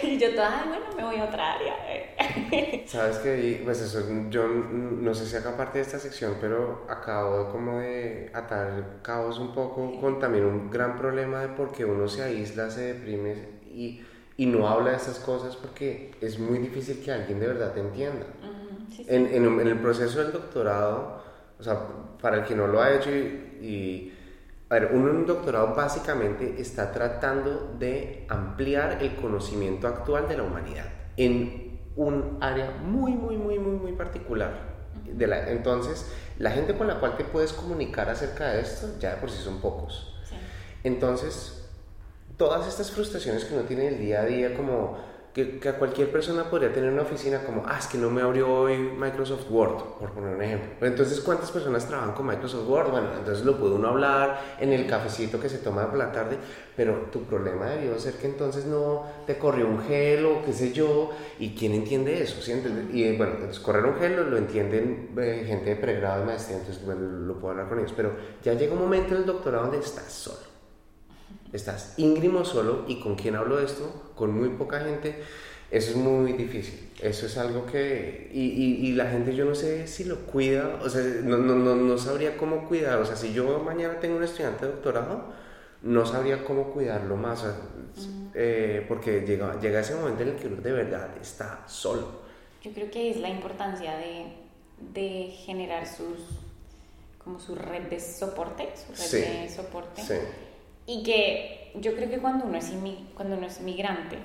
Y 0.03 0.17
yo 0.17 0.35
toda, 0.35 0.59
ay, 0.59 0.67
bueno, 0.67 0.85
me 0.97 1.03
voy 1.05 1.15
a 1.15 1.23
otra 1.23 1.53
área. 1.53 1.75
Sabes 2.85 3.19
que, 3.19 3.61
pues 3.63 3.79
eso, 3.79 4.01
yo 4.29 4.45
no 4.47 5.13
sé 5.13 5.25
si 5.25 5.37
acá 5.37 5.55
parte 5.55 5.77
de 5.77 5.85
esta 5.85 5.97
sección, 5.97 6.35
pero 6.41 6.85
acabo 6.89 7.49
como 7.49 7.79
de 7.79 8.31
atar 8.33 8.99
cabos 9.01 9.39
un 9.39 9.53
poco 9.53 9.97
con 10.01 10.19
también 10.19 10.43
un 10.43 10.69
gran 10.69 10.97
problema 10.97 11.39
de 11.39 11.47
por 11.49 11.71
qué 11.71 11.85
uno 11.85 12.09
se 12.09 12.23
aísla, 12.23 12.69
se 12.69 12.93
deprime 12.93 13.33
y, 13.65 14.01
y 14.35 14.45
no 14.45 14.67
habla 14.67 14.91
de 14.91 14.97
estas 14.97 15.19
cosas 15.19 15.55
porque 15.55 16.15
es 16.19 16.37
muy 16.37 16.57
difícil 16.57 17.01
que 17.01 17.13
alguien 17.13 17.39
de 17.39 17.47
verdad 17.47 17.73
te 17.73 17.79
entienda. 17.79 18.25
En, 19.07 19.27
en, 19.27 19.59
el 19.59 19.79
proceso 19.79 20.19
del 20.19 20.31
doctorado, 20.31 21.21
o 21.59 21.63
sea, 21.63 21.79
para 22.21 22.37
el 22.37 22.43
que 22.45 22.55
no 22.55 22.67
lo 22.67 22.81
ha 22.81 22.93
hecho 22.93 23.09
y, 23.09 24.13
a 24.69 24.75
ver, 24.75 24.89
uno 24.93 25.09
en 25.09 25.17
un 25.17 25.25
doctorado 25.25 25.75
básicamente 25.75 26.55
está 26.59 26.91
tratando 26.91 27.75
de 27.77 28.25
ampliar 28.29 28.99
el 29.01 29.15
conocimiento 29.15 29.87
actual 29.87 30.27
de 30.27 30.37
la 30.37 30.43
humanidad 30.43 30.85
en 31.17 31.79
un 31.95 32.37
área 32.41 32.71
muy, 32.71 33.11
muy, 33.11 33.37
muy, 33.37 33.59
muy, 33.59 33.77
muy 33.77 33.91
particular. 33.93 34.73
De 35.05 35.27
la, 35.27 35.49
entonces, 35.49 36.11
la 36.39 36.51
gente 36.51 36.75
con 36.75 36.87
la 36.87 36.99
cual 36.99 37.17
te 37.17 37.23
puedes 37.23 37.53
comunicar 37.53 38.09
acerca 38.09 38.51
de 38.51 38.61
esto 38.61 38.87
ya 38.99 39.15
de 39.15 39.17
por 39.17 39.29
sí 39.29 39.41
son 39.43 39.59
pocos. 39.59 40.15
Entonces, 40.83 41.69
todas 42.37 42.67
estas 42.67 42.91
frustraciones 42.91 43.45
que 43.45 43.53
uno 43.53 43.63
tiene 43.63 43.87
el 43.87 43.99
día 43.99 44.21
a 44.21 44.25
día, 44.25 44.55
como 44.55 44.97
que, 45.33 45.67
a 45.67 45.73
cualquier 45.73 46.11
persona 46.11 46.43
podría 46.49 46.71
tener 46.71 46.91
una 46.91 47.01
oficina 47.01 47.43
como, 47.43 47.63
ah, 47.65 47.77
es 47.79 47.87
que 47.87 47.97
no 47.97 48.11
me 48.11 48.21
abrió 48.21 48.53
hoy 48.53 48.77
Microsoft 48.77 49.49
Word, 49.49 49.99
por 49.99 50.11
poner 50.11 50.35
un 50.35 50.41
ejemplo. 50.43 50.87
Entonces, 50.87 51.19
¿cuántas 51.21 51.49
personas 51.49 51.87
trabajan 51.87 52.13
con 52.13 52.27
Microsoft 52.27 52.69
Word? 52.69 52.91
Bueno, 52.91 53.07
entonces 53.17 53.43
lo 53.43 53.57
puede 53.57 53.73
uno 53.73 53.87
hablar 53.87 54.39
en 54.59 54.71
el 54.71 54.85
cafecito 54.85 55.39
que 55.39 55.49
se 55.49 55.57
toma 55.57 55.89
por 55.89 55.97
la 55.97 56.11
tarde, 56.11 56.37
pero 56.75 57.07
tu 57.11 57.23
problema 57.23 57.65
debió 57.65 57.97
ser 57.97 58.13
que 58.13 58.27
entonces 58.27 58.65
no 58.65 59.05
te 59.25 59.39
corrió 59.39 59.67
un 59.67 59.81
gel 59.81 60.23
o 60.27 60.45
qué 60.45 60.53
sé 60.53 60.71
yo, 60.71 61.09
y 61.39 61.55
¿quién 61.55 61.73
entiende 61.73 62.21
eso? 62.21 62.39
¿sí? 62.39 62.53
Y 62.91 63.17
bueno, 63.17 63.33
entonces 63.33 63.59
correr 63.59 63.85
un 63.85 63.95
gel 63.95 64.29
lo, 64.29 64.37
entienden 64.37 65.15
eh, 65.17 65.45
gente 65.47 65.71
de 65.71 65.75
pregrado 65.77 66.23
y 66.23 66.27
maestría, 66.27 66.57
entonces 66.57 66.83
lo 66.85 67.33
puedo 67.39 67.51
hablar 67.51 67.69
con 67.69 67.79
ellos, 67.79 67.93
pero 67.95 68.11
ya 68.43 68.53
llega 68.53 68.73
un 68.73 68.79
momento 68.79 69.15
en 69.15 69.21
el 69.21 69.25
doctorado 69.25 69.63
donde 69.63 69.79
estás 69.79 70.11
solo 70.11 70.42
estás 71.53 71.93
íngrimo 71.97 72.43
solo 72.43 72.83
y 72.87 72.99
con 72.99 73.15
quién 73.15 73.35
hablo 73.35 73.57
de 73.57 73.65
esto, 73.65 74.11
con 74.15 74.33
muy 74.33 74.49
poca 74.49 74.79
gente, 74.79 75.23
eso 75.71 75.91
es 75.91 75.95
muy 75.95 76.33
difícil. 76.33 76.91
Eso 77.01 77.25
es 77.25 77.37
algo 77.37 77.65
que... 77.65 78.29
Y, 78.33 78.87
y, 78.87 78.91
la 78.93 79.09
gente 79.09 79.35
yo 79.35 79.45
no 79.45 79.55
sé 79.55 79.87
si 79.87 80.03
lo 80.03 80.17
cuida, 80.25 80.79
o 80.83 80.89
sea, 80.89 81.01
no, 81.23 81.37
no, 81.37 81.55
no, 81.55 81.75
no, 81.75 81.97
sabría 81.97 82.37
cómo 82.37 82.67
cuidar. 82.67 82.99
O 82.99 83.05
sea, 83.05 83.15
si 83.15 83.33
yo 83.33 83.59
mañana 83.59 83.99
tengo 83.99 84.17
un 84.17 84.23
estudiante 84.23 84.65
de 84.65 84.71
doctorado, 84.71 85.33
no 85.81 86.05
sabría 86.05 86.43
cómo 86.43 86.71
cuidarlo 86.71 87.15
más, 87.17 87.43
eh, 88.35 88.85
porque 88.87 89.21
llega, 89.21 89.59
llega 89.59 89.79
ese 89.79 89.95
momento 89.95 90.23
en 90.23 90.29
el 90.29 90.35
que 90.35 90.47
uno 90.47 90.61
de 90.61 90.71
verdad 90.71 91.09
está 91.19 91.63
solo. 91.67 92.23
Yo 92.61 92.71
creo 92.71 92.89
que 92.91 93.09
es 93.09 93.17
la 93.17 93.29
importancia 93.29 93.97
de, 93.97 94.27
de 94.93 95.31
generar 95.31 95.87
sus 95.87 96.39
como 97.23 97.39
su 97.39 97.55
red 97.55 97.83
de 97.83 97.99
soporte, 97.99 98.69
su 98.75 99.15
red 99.15 99.43
de 99.43 99.49
soporte. 99.49 100.01
Sí 100.01 100.15
y 100.85 101.03
que 101.03 101.71
yo 101.75 101.95
creo 101.95 102.09
que 102.09 102.19
cuando 102.19 102.45
uno 102.45 102.57
es, 102.57 102.71
cuando 103.15 103.37
uno 103.37 103.47
es 103.47 103.61
migrante, 103.61 104.17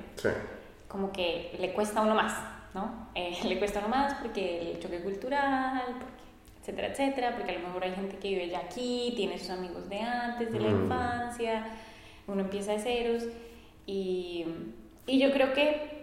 como 0.89 1.13
que 1.13 1.57
le 1.59 1.73
cuesta 1.73 2.01
a 2.01 2.03
uno 2.03 2.15
más, 2.15 2.35
¿no? 2.75 3.09
Eh, 3.15 3.39
le 3.45 3.59
cuesta 3.59 3.81
a 3.81 3.87
uno 3.87 3.95
más 3.95 4.15
porque 4.15 4.73
el 4.73 4.81
choque 4.81 5.01
cultural, 5.01 5.83
etcétera, 6.61 6.89
etcétera, 6.89 7.35
porque 7.37 7.53
a 7.53 7.59
lo 7.59 7.69
mejor 7.69 7.85
hay 7.85 7.93
gente 7.93 8.17
que 8.17 8.29
vive 8.29 8.49
ya 8.49 8.59
aquí, 8.59 9.13
tiene 9.17 9.39
sus 9.39 9.51
amigos 9.51 9.89
de 9.89 10.01
antes, 10.01 10.53
de 10.53 10.61
la 10.61 10.69
mm. 10.69 10.83
infancia, 10.83 11.67
uno 12.27 12.43
empieza 12.43 12.73
de 12.73 12.79
ceros 12.79 13.25
y, 13.87 14.45
y 15.07 15.19
yo 15.19 15.33
creo 15.33 15.53
que 15.55 15.99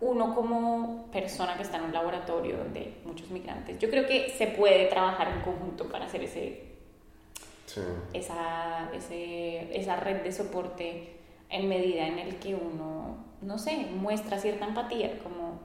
uno 0.00 0.34
como 0.34 1.06
persona 1.10 1.56
que 1.56 1.62
está 1.62 1.78
en 1.78 1.84
un 1.84 1.92
laboratorio 1.92 2.58
donde 2.58 2.98
muchos 3.06 3.30
migrantes, 3.30 3.78
yo 3.78 3.88
creo 3.88 4.06
que 4.06 4.28
se 4.30 4.48
puede 4.48 4.86
trabajar 4.86 5.28
en 5.28 5.40
conjunto 5.40 5.88
para 5.88 6.04
hacer 6.04 6.22
ese 6.22 6.65
Sí. 7.76 7.82
esa, 8.14 8.90
ese- 8.94 9.76
esa 9.78 9.96
red 9.96 10.22
de 10.22 10.32
soporte 10.32 11.16
en 11.50 11.68
medida 11.68 12.06
en 12.06 12.18
el 12.18 12.36
que 12.36 12.54
uno, 12.54 13.18
no 13.42 13.58
sé, 13.58 13.86
muestra 13.94 14.38
cierta 14.38 14.66
empatía, 14.66 15.18
como 15.22 15.60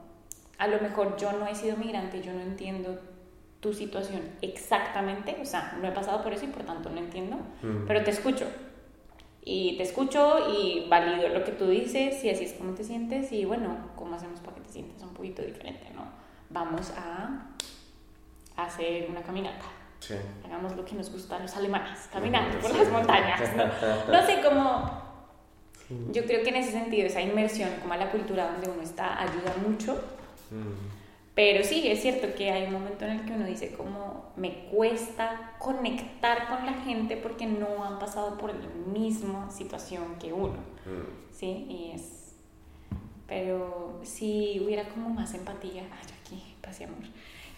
a 0.58 0.66
lo 0.68 0.78
mejor 0.80 1.16
yo 1.16 1.32
no 1.32 1.46
he 1.46 1.54
sido 1.54 1.76
migrante, 1.76 2.20
yo 2.22 2.32
no 2.32 2.40
entiendo 2.40 2.98
tu 3.60 3.72
situación 3.72 4.22
exactamente, 4.42 5.36
o 5.40 5.44
sea, 5.44 5.78
no 5.80 5.88
he 5.88 5.92
pasado 5.92 6.22
por 6.22 6.32
eso 6.32 6.44
y 6.44 6.48
por 6.48 6.64
tanto 6.64 6.90
no 6.90 6.98
entiendo, 6.98 7.36
Mm. 7.62 7.86
pero 7.86 8.02
te 8.04 8.10
escucho. 8.10 8.46
Y 9.44 9.76
te 9.76 9.82
escucho 9.82 10.52
y 10.56 10.86
valido 10.88 11.28
lo 11.30 11.42
que 11.44 11.50
tú 11.52 11.66
dices 11.66 12.22
y 12.22 12.30
así 12.30 12.44
es 12.44 12.52
como 12.52 12.74
te 12.74 12.84
sientes 12.84 13.32
y 13.32 13.44
bueno, 13.44 13.76
¿cómo 13.96 14.14
hacemos 14.16 14.38
para 14.40 14.54
que 14.56 14.60
te 14.62 14.68
sientas 14.72 15.02
un 15.02 15.14
poquito 15.14 15.42
diferente, 15.42 15.86
no? 15.94 16.04
Vamos 16.50 16.92
a 16.96 17.48
hacer 18.56 19.08
una 19.10 19.22
caminata 19.22 19.64
Sí. 20.02 20.14
hagamos 20.44 20.74
lo 20.76 20.84
que 20.84 20.94
nos 20.96 21.10
gusta 21.12 21.36
a 21.36 21.38
los 21.38 21.56
alemanes, 21.56 22.08
caminando 22.12 22.58
por 22.58 22.74
las 22.76 22.90
montañas, 22.90 23.40
¿no? 23.56 23.64
No 24.12 24.26
sé 24.26 24.40
cómo... 24.42 25.00
Yo 26.10 26.24
creo 26.24 26.42
que 26.42 26.48
en 26.48 26.56
ese 26.56 26.72
sentido 26.72 27.06
esa 27.06 27.20
inmersión 27.20 27.68
como 27.80 27.92
a 27.94 27.96
la 27.98 28.10
cultura 28.10 28.50
donde 28.50 28.68
uno 28.70 28.82
está 28.82 29.20
ayuda 29.20 29.54
mucho, 29.66 30.02
Mm. 30.50 30.72
pero 31.34 31.64
sí, 31.64 31.86
es 31.88 32.02
cierto 32.02 32.34
que 32.36 32.50
hay 32.50 32.64
un 32.66 32.72
momento 32.74 33.04
en 33.06 33.12
el 33.12 33.24
que 33.24 33.32
uno 33.32 33.46
dice 33.46 33.72
como 33.72 34.32
me 34.36 34.64
cuesta 34.70 35.52
conectar 35.58 36.48
con 36.48 36.66
la 36.66 36.74
gente 36.84 37.16
porque 37.16 37.46
no 37.46 37.84
han 37.84 37.98
pasado 37.98 38.36
por 38.36 38.52
la 38.54 38.68
misma 38.92 39.50
situación 39.50 40.16
que 40.20 40.32
uno, 40.32 40.56
Mm. 40.84 41.32
¿sí? 41.32 41.66
Y 41.70 41.92
es... 41.94 42.34
Pero 43.26 44.00
si 44.02 44.60
hubiera 44.62 44.88
como 44.88 45.08
más 45.10 45.32
empatía, 45.34 45.82
ay, 45.90 46.06
yo 46.08 46.14
aquí, 46.22 46.54
paz 46.60 46.80
y 46.80 46.84
amor, 46.84 46.98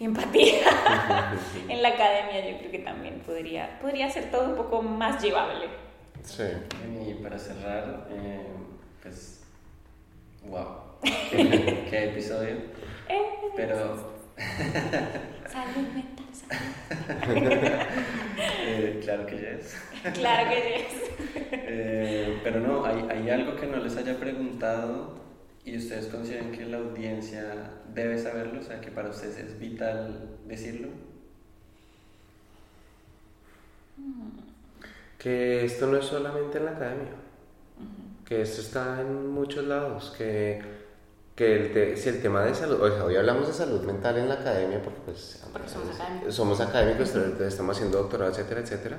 y 0.05 0.07
empatía 0.07 0.69
en 1.69 1.83
la 1.83 1.89
academia 1.89 2.51
yo 2.51 2.59
creo 2.59 2.71
que 2.71 2.79
también 2.81 3.21
podría, 3.21 3.79
podría 3.81 4.11
ser 4.11 4.31
todo 4.31 4.51
un 4.51 4.57
poco 4.57 4.83
más 4.83 5.23
llevable. 5.23 5.67
Sí. 6.23 6.45
Y 7.09 7.15
para 7.23 7.39
cerrar, 7.39 8.07
eh, 8.11 8.47
pues, 9.03 9.45
wow, 10.45 10.67
qué, 11.03 11.87
qué 11.91 12.05
episodio. 12.11 12.57
Eh, 13.09 13.23
Pero, 13.57 14.15
salud 15.49 15.89
mental, 15.95 16.27
salud. 16.33 17.53
eh, 18.39 19.01
claro 19.03 19.27
que 19.27 19.37
ya 19.41 19.49
es. 19.51 19.77
Claro 20.15 20.51
que 20.51 20.77
es. 20.77 20.85
Eh, 21.53 22.41
pero 22.43 22.61
no, 22.61 22.85
hay, 22.85 23.07
hay 23.11 23.31
algo 23.31 23.57
que 23.57 23.67
no 23.67 23.77
les 23.79 23.97
haya 23.97 24.19
preguntado 24.19 25.24
y 25.65 25.77
ustedes 25.79 26.07
consideran 26.07 26.53
que 26.53 26.67
la 26.67 26.79
audiencia 26.79 27.71
debe 27.95 28.19
saberlo, 28.19 28.61
o 28.61 28.63
sea, 28.63 28.81
que 28.81 28.91
para 28.91 29.09
ustedes 29.11 29.39
es 29.39 29.59
vital 29.59 30.37
decirlo. 30.47 30.89
Que 35.19 35.65
esto 35.65 35.87
no 35.87 35.97
es 35.97 36.05
solamente 36.05 36.59
en 36.59 36.65
la 36.67 36.73
academia, 36.73 37.13
que 38.27 38.43
esto 38.43 38.61
está 38.61 39.01
en 39.01 39.29
muchos 39.29 39.65
lados, 39.65 40.13
que, 40.19 40.61
que 41.35 41.57
el 41.57 41.73
te- 41.73 41.97
si 41.97 42.11
el 42.11 42.21
tema 42.21 42.45
de 42.45 42.55
salud, 42.55 42.81
o 42.83 42.91
sea, 42.91 43.05
hoy 43.05 43.17
hablamos 43.17 43.47
de 43.47 43.55
salud 43.55 43.81
mental 43.85 44.19
en 44.19 44.29
la 44.29 44.35
academia 44.35 44.83
porque 44.83 45.01
pues 45.07 45.43
Porque 45.53 45.69
somos 45.69 45.95
académicos. 45.95 46.35
somos 46.35 46.61
académicos, 46.61 47.15
estamos 47.41 47.77
haciendo 47.77 47.99
doctorado, 47.99 48.31
etcétera, 48.33 48.61
etcétera, 48.61 48.99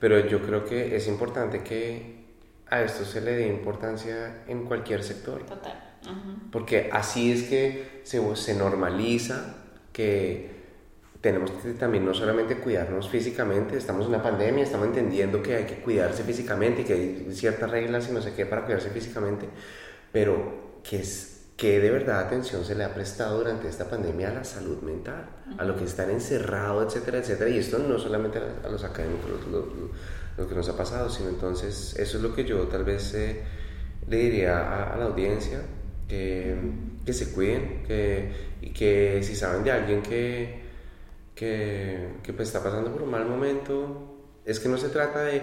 pero 0.00 0.18
yo 0.26 0.42
creo 0.42 0.64
que 0.66 0.96
es 0.96 1.06
importante 1.08 1.62
que 1.62 2.24
a 2.68 2.82
esto 2.82 3.04
se 3.04 3.20
le 3.22 3.32
dé 3.32 3.46
importancia 3.46 4.42
en 4.46 4.64
cualquier 4.66 5.02
sector. 5.02 5.46
Total. 5.46 5.93
Porque 6.50 6.88
así 6.92 7.32
es 7.32 7.44
que 7.44 8.00
se, 8.04 8.36
se 8.36 8.54
normaliza 8.54 9.56
que 9.92 10.52
tenemos 11.20 11.50
que 11.50 11.72
también 11.72 12.04
no 12.04 12.12
solamente 12.12 12.56
cuidarnos 12.58 13.08
físicamente, 13.08 13.76
estamos 13.78 14.02
en 14.04 14.10
una 14.10 14.22
pandemia, 14.22 14.62
estamos 14.62 14.86
entendiendo 14.88 15.42
que 15.42 15.56
hay 15.56 15.64
que 15.64 15.76
cuidarse 15.76 16.22
físicamente 16.22 16.82
y 16.82 16.84
que 16.84 16.92
hay 16.92 17.28
ciertas 17.32 17.70
reglas 17.70 18.08
y 18.10 18.12
no 18.12 18.20
sé 18.20 18.34
qué 18.34 18.44
para 18.44 18.64
cuidarse 18.66 18.90
físicamente, 18.90 19.48
pero 20.12 20.80
que, 20.82 20.98
es, 21.00 21.46
que 21.56 21.80
de 21.80 21.90
verdad 21.90 22.20
atención 22.20 22.64
se 22.64 22.74
le 22.74 22.84
ha 22.84 22.92
prestado 22.94 23.38
durante 23.38 23.68
esta 23.68 23.88
pandemia 23.88 24.30
a 24.30 24.34
la 24.34 24.44
salud 24.44 24.82
mental, 24.82 25.30
a 25.56 25.64
lo 25.64 25.76
que 25.76 25.84
están 25.84 26.10
encerrados, 26.10 26.94
etcétera, 26.94 27.18
etcétera. 27.18 27.48
Y 27.50 27.58
esto 27.58 27.78
no 27.78 27.98
solamente 27.98 28.38
a 28.62 28.68
los 28.68 28.84
académicos, 28.84 29.30
lo, 29.50 29.60
lo- 29.60 29.90
lo 30.36 30.48
que 30.48 30.54
nos 30.56 30.68
ha 30.68 30.76
pasado, 30.76 31.08
sino 31.10 31.28
entonces 31.28 31.94
eso 31.96 32.16
es 32.16 32.22
lo 32.22 32.34
que 32.34 32.44
yo 32.44 32.66
tal 32.66 32.82
vez 32.84 33.14
eh, 33.14 33.40
le 34.08 34.16
diría 34.16 34.58
a, 34.58 34.94
a 34.94 34.96
la 34.98 35.04
audiencia, 35.06 35.60
que, 36.08 36.56
que 37.04 37.12
se 37.12 37.32
cuiden, 37.32 37.82
que, 37.86 38.30
y 38.60 38.70
que 38.70 39.20
si 39.22 39.34
saben 39.36 39.64
de 39.64 39.72
alguien 39.72 40.02
que, 40.02 40.62
que, 41.34 42.08
que 42.22 42.32
pues 42.32 42.48
está 42.48 42.62
pasando 42.62 42.92
por 42.92 43.02
un 43.02 43.10
mal 43.10 43.26
momento, 43.26 44.16
es 44.44 44.60
que 44.60 44.68
no 44.68 44.76
se 44.76 44.88
trata 44.90 45.20
de 45.24 45.42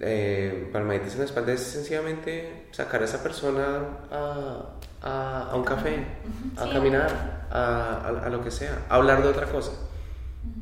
eh, 0.00 0.68
palmaditas 0.72 1.14
en 1.14 1.20
la 1.20 1.24
espalda, 1.24 1.52
es 1.52 1.60
sencillamente 1.60 2.66
sacar 2.70 3.02
a 3.02 3.04
esa 3.06 3.22
persona 3.22 3.64
a, 4.10 4.76
a, 5.02 5.50
a 5.50 5.56
un 5.56 5.64
café, 5.64 5.96
a 6.56 6.64
Sí. 6.64 6.70
caminar, 6.72 7.46
a, 7.50 8.00
a- 8.04 8.26
a 8.26 8.30
lo 8.30 8.42
que 8.44 8.50
sea, 8.50 8.84
a 8.88 8.96
hablar 8.96 9.22
de 9.22 9.28
otra 9.28 9.46
cosa, 9.46 9.72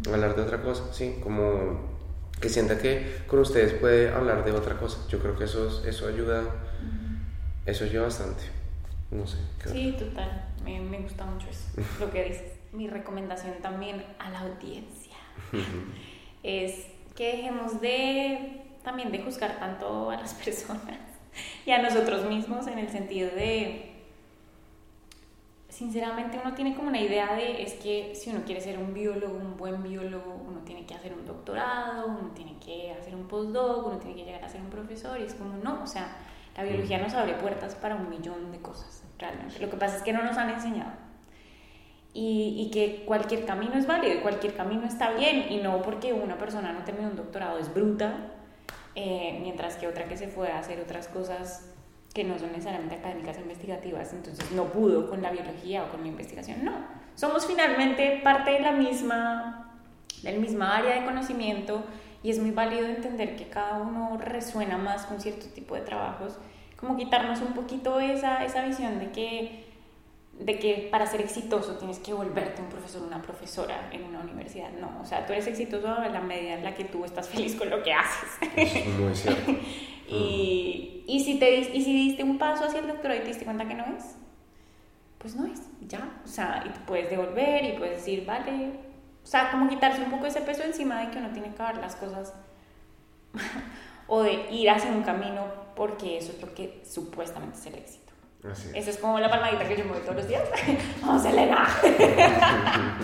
a 0.08 0.14
hablar 0.14 0.34
de 0.36 0.42
otra 0.42 0.62
cosa, 0.62 0.84
sí, 0.92 1.16
como 1.22 1.92
que 2.40 2.48
sienta 2.48 2.78
que 2.78 3.22
con 3.26 3.38
ustedes 3.40 3.72
puede 3.74 4.10
hablar 4.10 4.44
de 4.44 4.52
otra 4.52 4.76
cosa. 4.76 4.98
Yo 5.08 5.18
creo 5.18 5.36
que 5.36 5.44
eso, 5.44 5.82
eso 5.86 6.06
ayuda, 6.08 6.42
eso 7.66 7.84
ayuda 7.84 8.02
bastante. 8.04 8.42
No 9.14 9.26
sé. 9.26 9.38
¿qué 9.62 9.68
Sí, 9.68 9.96
total. 9.98 10.44
Me, 10.64 10.80
me 10.80 10.98
gusta 10.98 11.24
mucho 11.24 11.46
eso, 11.48 11.68
lo 12.00 12.10
que 12.10 12.24
dices. 12.24 12.52
Mi 12.72 12.88
recomendación 12.88 13.54
también 13.62 14.04
a 14.18 14.30
la 14.30 14.40
audiencia 14.40 15.14
es 16.42 16.88
que 17.14 17.36
dejemos 17.36 17.80
de 17.80 18.62
también 18.82 19.12
de 19.12 19.20
juzgar 19.20 19.60
tanto 19.60 20.10
a 20.10 20.16
las 20.16 20.34
personas 20.44 20.98
y 21.64 21.70
a 21.70 21.80
nosotros 21.80 22.26
mismos 22.28 22.66
en 22.66 22.78
el 22.78 22.88
sentido 22.88 23.30
de 23.30 23.94
sinceramente 25.68 26.38
uno 26.40 26.54
tiene 26.54 26.74
como 26.74 26.88
una 26.88 27.00
idea 27.00 27.34
de 27.34 27.62
es 27.62 27.74
que 27.74 28.14
si 28.14 28.30
uno 28.30 28.44
quiere 28.44 28.60
ser 28.60 28.78
un 28.78 28.92
biólogo, 28.92 29.36
un 29.36 29.56
buen 29.56 29.82
biólogo, 29.82 30.42
uno 30.46 30.60
tiene 30.60 30.86
que 30.86 30.94
hacer 30.94 31.12
un 31.12 31.24
doctorado, 31.24 32.06
uno 32.08 32.30
tiene 32.34 32.58
que 32.58 32.92
hacer 32.92 33.14
un 33.14 33.26
postdoc, 33.26 33.86
uno 33.86 33.98
tiene 33.98 34.16
que 34.16 34.24
llegar 34.24 34.44
a 34.44 34.48
ser 34.48 34.60
un 34.60 34.70
profesor 34.70 35.20
y 35.20 35.24
es 35.24 35.34
como 35.34 35.56
no, 35.56 35.82
o 35.82 35.86
sea, 35.86 36.16
la 36.56 36.62
biología 36.62 36.98
nos 36.98 37.14
abre 37.14 37.34
puertas 37.34 37.74
para 37.74 37.96
un 37.96 38.08
millón 38.08 38.52
de 38.52 38.60
cosas, 38.60 39.03
realmente. 39.18 39.58
Lo 39.60 39.70
que 39.70 39.76
pasa 39.76 39.96
es 39.96 40.02
que 40.02 40.12
no 40.12 40.22
nos 40.22 40.36
han 40.36 40.50
enseñado. 40.50 40.92
Y, 42.12 42.66
y 42.66 42.70
que 42.70 43.04
cualquier 43.04 43.44
camino 43.44 43.74
es 43.74 43.86
válido 43.86 44.14
y 44.14 44.18
cualquier 44.18 44.54
camino 44.54 44.86
está 44.86 45.10
bien 45.10 45.46
y 45.50 45.56
no 45.56 45.82
porque 45.82 46.12
una 46.12 46.38
persona 46.38 46.72
no 46.72 46.84
terminó 46.84 47.08
un 47.08 47.16
doctorado 47.16 47.58
es 47.58 47.74
bruta, 47.74 48.30
eh, 48.94 49.40
mientras 49.42 49.76
que 49.76 49.88
otra 49.88 50.04
que 50.04 50.16
se 50.16 50.28
fue 50.28 50.52
a 50.52 50.60
hacer 50.60 50.80
otras 50.80 51.08
cosas 51.08 51.68
que 52.14 52.22
no 52.22 52.38
son 52.38 52.52
necesariamente 52.52 52.94
académicas 52.94 53.36
e 53.36 53.40
investigativas, 53.40 54.12
entonces 54.12 54.52
no 54.52 54.66
pudo 54.66 55.10
con 55.10 55.20
la 55.20 55.32
biología 55.32 55.82
o 55.82 55.88
con 55.88 56.02
la 56.02 56.06
investigación. 56.06 56.64
No, 56.64 56.72
somos 57.16 57.44
finalmente 57.46 58.20
parte 58.22 58.52
de 58.52 58.60
la 58.60 58.70
misma, 58.70 59.80
del 60.22 60.38
misma 60.38 60.76
área 60.76 60.94
de 60.94 61.04
conocimiento 61.04 61.82
y 62.22 62.30
es 62.30 62.38
muy 62.38 62.52
válido 62.52 62.86
entender 62.86 63.34
que 63.34 63.48
cada 63.48 63.78
uno 63.78 64.16
resuena 64.16 64.78
más 64.78 65.06
con 65.06 65.20
cierto 65.20 65.46
tipo 65.46 65.74
de 65.74 65.80
trabajos, 65.80 66.38
como 66.84 66.96
quitarnos 66.96 67.40
un 67.40 67.54
poquito 67.54 67.98
esa, 67.98 68.44
esa 68.44 68.64
visión 68.64 68.98
de 68.98 69.10
que, 69.10 69.64
de 70.38 70.58
que 70.58 70.88
para 70.90 71.06
ser 71.06 71.20
exitoso 71.20 71.76
tienes 71.76 71.98
que 71.98 72.12
volverte 72.12 72.60
un 72.60 72.68
profesor 72.68 73.02
una 73.02 73.22
profesora 73.22 73.88
en 73.90 74.04
una 74.04 74.20
universidad. 74.20 74.70
No, 74.72 75.00
o 75.00 75.06
sea, 75.06 75.26
tú 75.26 75.32
eres 75.32 75.46
exitoso 75.46 75.88
a 75.88 76.08
la 76.08 76.20
medida 76.20 76.54
en 76.54 76.64
la 76.64 76.74
que 76.74 76.84
tú 76.84 77.04
estás 77.04 77.28
feliz 77.28 77.54
con 77.54 77.70
lo 77.70 77.82
que 77.82 77.92
haces. 77.92 78.28
Eso 78.56 78.78
es 78.78 78.98
muy 78.98 79.14
cierto. 79.14 79.52
Y, 80.06 81.02
y, 81.06 81.24
si 81.24 81.38
te, 81.38 81.60
y 81.60 81.82
si 81.82 81.92
diste 81.94 82.22
un 82.22 82.36
paso 82.36 82.66
hacia 82.66 82.80
el 82.80 82.86
doctorado 82.86 83.18
y 83.18 83.22
te 83.22 83.28
diste 83.28 83.46
cuenta 83.46 83.66
que 83.66 83.72
no 83.74 83.86
es, 83.96 84.16
pues 85.16 85.34
no 85.34 85.46
es, 85.46 85.62
ya. 85.88 86.20
O 86.22 86.28
sea, 86.28 86.62
y 86.66 86.68
tú 86.68 86.80
puedes 86.86 87.08
devolver 87.08 87.64
y 87.64 87.78
puedes 87.78 87.96
decir, 87.96 88.26
vale. 88.26 88.68
O 89.24 89.26
sea, 89.26 89.50
como 89.50 89.66
quitarse 89.66 90.02
un 90.02 90.10
poco 90.10 90.26
ese 90.26 90.42
peso 90.42 90.62
encima 90.62 91.00
de 91.00 91.10
que 91.10 91.16
uno 91.16 91.30
tiene 91.30 91.54
que 91.54 91.62
ver 91.62 91.78
las 91.78 91.96
cosas 91.96 92.34
o 94.06 94.22
de 94.22 94.52
ir 94.52 94.68
hacia 94.68 94.90
un 94.90 95.02
camino 95.02 95.63
porque 95.76 96.18
eso 96.18 96.32
es 96.32 96.40
lo 96.40 96.54
que 96.54 96.82
supuestamente 96.88 97.58
es 97.58 97.66
el 97.66 97.74
éxito. 97.74 98.12
Así 98.50 98.68
es. 98.68 98.74
Esa 98.74 98.90
es 98.90 98.98
como 98.98 99.18
la 99.18 99.30
palmadita 99.30 99.66
que 99.66 99.76
yo 99.76 99.84
me 99.84 99.92
doy 99.92 100.02
todos 100.02 100.16
los 100.16 100.28
días. 100.28 100.42
Vamos, 101.00 101.24
Elena. 101.24 101.68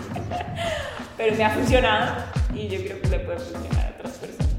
Pero 1.17 1.37
me 1.37 1.45
ha 1.45 1.51
funcionado 1.51 2.25
y 2.55 2.69
yo 2.69 2.79
creo 2.81 3.01
que 3.01 3.09
le 3.09 3.19
puede 3.21 3.39
funcionar 3.39 3.87
a 3.87 3.91
otras 3.99 4.19
personas. 4.19 4.51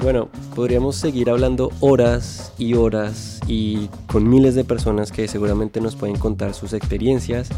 Bueno, 0.00 0.28
podríamos 0.54 0.96
seguir 0.96 1.28
hablando 1.28 1.70
horas 1.80 2.52
y 2.56 2.74
horas 2.74 3.40
y 3.46 3.88
con 4.06 4.28
miles 4.28 4.54
de 4.54 4.64
personas 4.64 5.12
que 5.12 5.28
seguramente 5.28 5.80
nos 5.80 5.96
pueden 5.96 6.16
contar 6.16 6.54
sus 6.54 6.72
experiencias, 6.72 7.50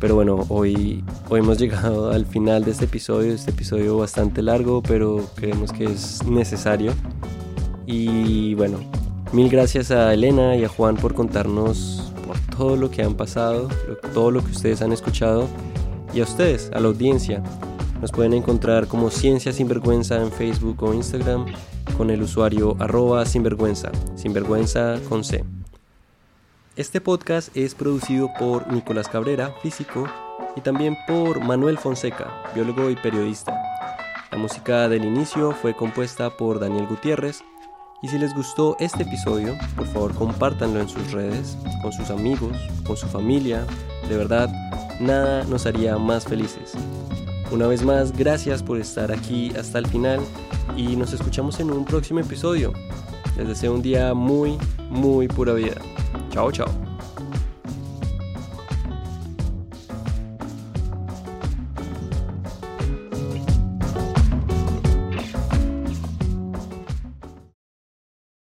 pero 0.00 0.14
bueno, 0.14 0.44
hoy, 0.48 1.04
hoy 1.28 1.40
hemos 1.40 1.58
llegado 1.60 2.10
al 2.10 2.26
final 2.26 2.64
de 2.64 2.70
este 2.70 2.84
episodio, 2.84 3.32
este 3.32 3.50
episodio 3.50 3.98
bastante 3.98 4.42
largo, 4.42 4.82
pero 4.82 5.24
creemos 5.34 5.72
que 5.72 5.84
es 5.84 6.24
necesario. 6.26 6.92
Y 7.86 8.54
bueno, 8.54 8.78
mil 9.32 9.48
gracias 9.48 9.90
a 9.90 10.12
Elena 10.12 10.56
y 10.56 10.64
a 10.64 10.68
Juan 10.68 10.96
por 10.96 11.14
contarnos 11.14 12.12
todo 12.56 12.76
lo 12.76 12.90
que 12.90 13.02
han 13.02 13.14
pasado, 13.14 13.68
todo 14.14 14.30
lo 14.30 14.44
que 14.44 14.50
ustedes 14.50 14.82
han 14.82 14.92
escuchado 14.92 15.48
y 16.12 16.20
a 16.20 16.24
ustedes, 16.24 16.70
a 16.72 16.80
la 16.80 16.88
audiencia. 16.88 17.42
Nos 18.00 18.12
pueden 18.12 18.34
encontrar 18.34 18.86
como 18.88 19.10
Ciencia 19.10 19.52
Sinvergüenza 19.52 20.20
en 20.20 20.30
Facebook 20.30 20.82
o 20.82 20.92
Instagram 20.92 21.46
con 21.96 22.10
el 22.10 22.22
usuario 22.22 22.76
arroba 22.78 23.24
sinvergüenza, 23.24 23.90
sinvergüenza 24.16 24.96
con 25.08 25.24
C. 25.24 25.44
Este 26.76 27.00
podcast 27.00 27.56
es 27.56 27.74
producido 27.74 28.30
por 28.38 28.70
Nicolás 28.70 29.08
Cabrera, 29.08 29.54
físico, 29.62 30.06
y 30.56 30.60
también 30.60 30.94
por 31.06 31.42
Manuel 31.42 31.78
Fonseca, 31.78 32.30
biólogo 32.54 32.90
y 32.90 32.96
periodista. 32.96 33.58
La 34.30 34.36
música 34.36 34.86
del 34.86 35.06
inicio 35.06 35.52
fue 35.52 35.74
compuesta 35.74 36.28
por 36.36 36.60
Daniel 36.60 36.86
Gutiérrez 36.86 37.42
y 38.02 38.08
si 38.08 38.18
les 38.18 38.34
gustó 38.34 38.76
este 38.78 39.04
episodio, 39.04 39.56
por 39.74 39.86
favor 39.86 40.14
compártanlo 40.14 40.78
en 40.78 40.90
sus 40.90 41.12
redes, 41.12 41.56
con 41.80 41.94
sus 41.94 42.10
amigos, 42.10 42.54
con 42.86 42.98
su 42.98 43.06
familia. 43.06 43.66
De 44.10 44.18
verdad, 44.18 44.50
nada 45.00 45.44
nos 45.44 45.64
haría 45.64 45.96
más 45.96 46.26
felices. 46.26 46.74
Una 47.50 47.68
vez 47.68 47.84
más, 47.84 48.12
gracias 48.16 48.62
por 48.62 48.78
estar 48.78 49.12
aquí 49.12 49.52
hasta 49.56 49.78
el 49.78 49.86
final 49.86 50.20
y 50.76 50.96
nos 50.96 51.12
escuchamos 51.12 51.60
en 51.60 51.70
un 51.70 51.84
próximo 51.84 52.20
episodio. 52.20 52.72
Les 53.36 53.46
deseo 53.46 53.72
un 53.72 53.82
día 53.82 54.14
muy, 54.14 54.58
muy 54.90 55.28
pura 55.28 55.52
vida. 55.52 55.76
Chao, 56.30 56.50
chao. 56.50 56.95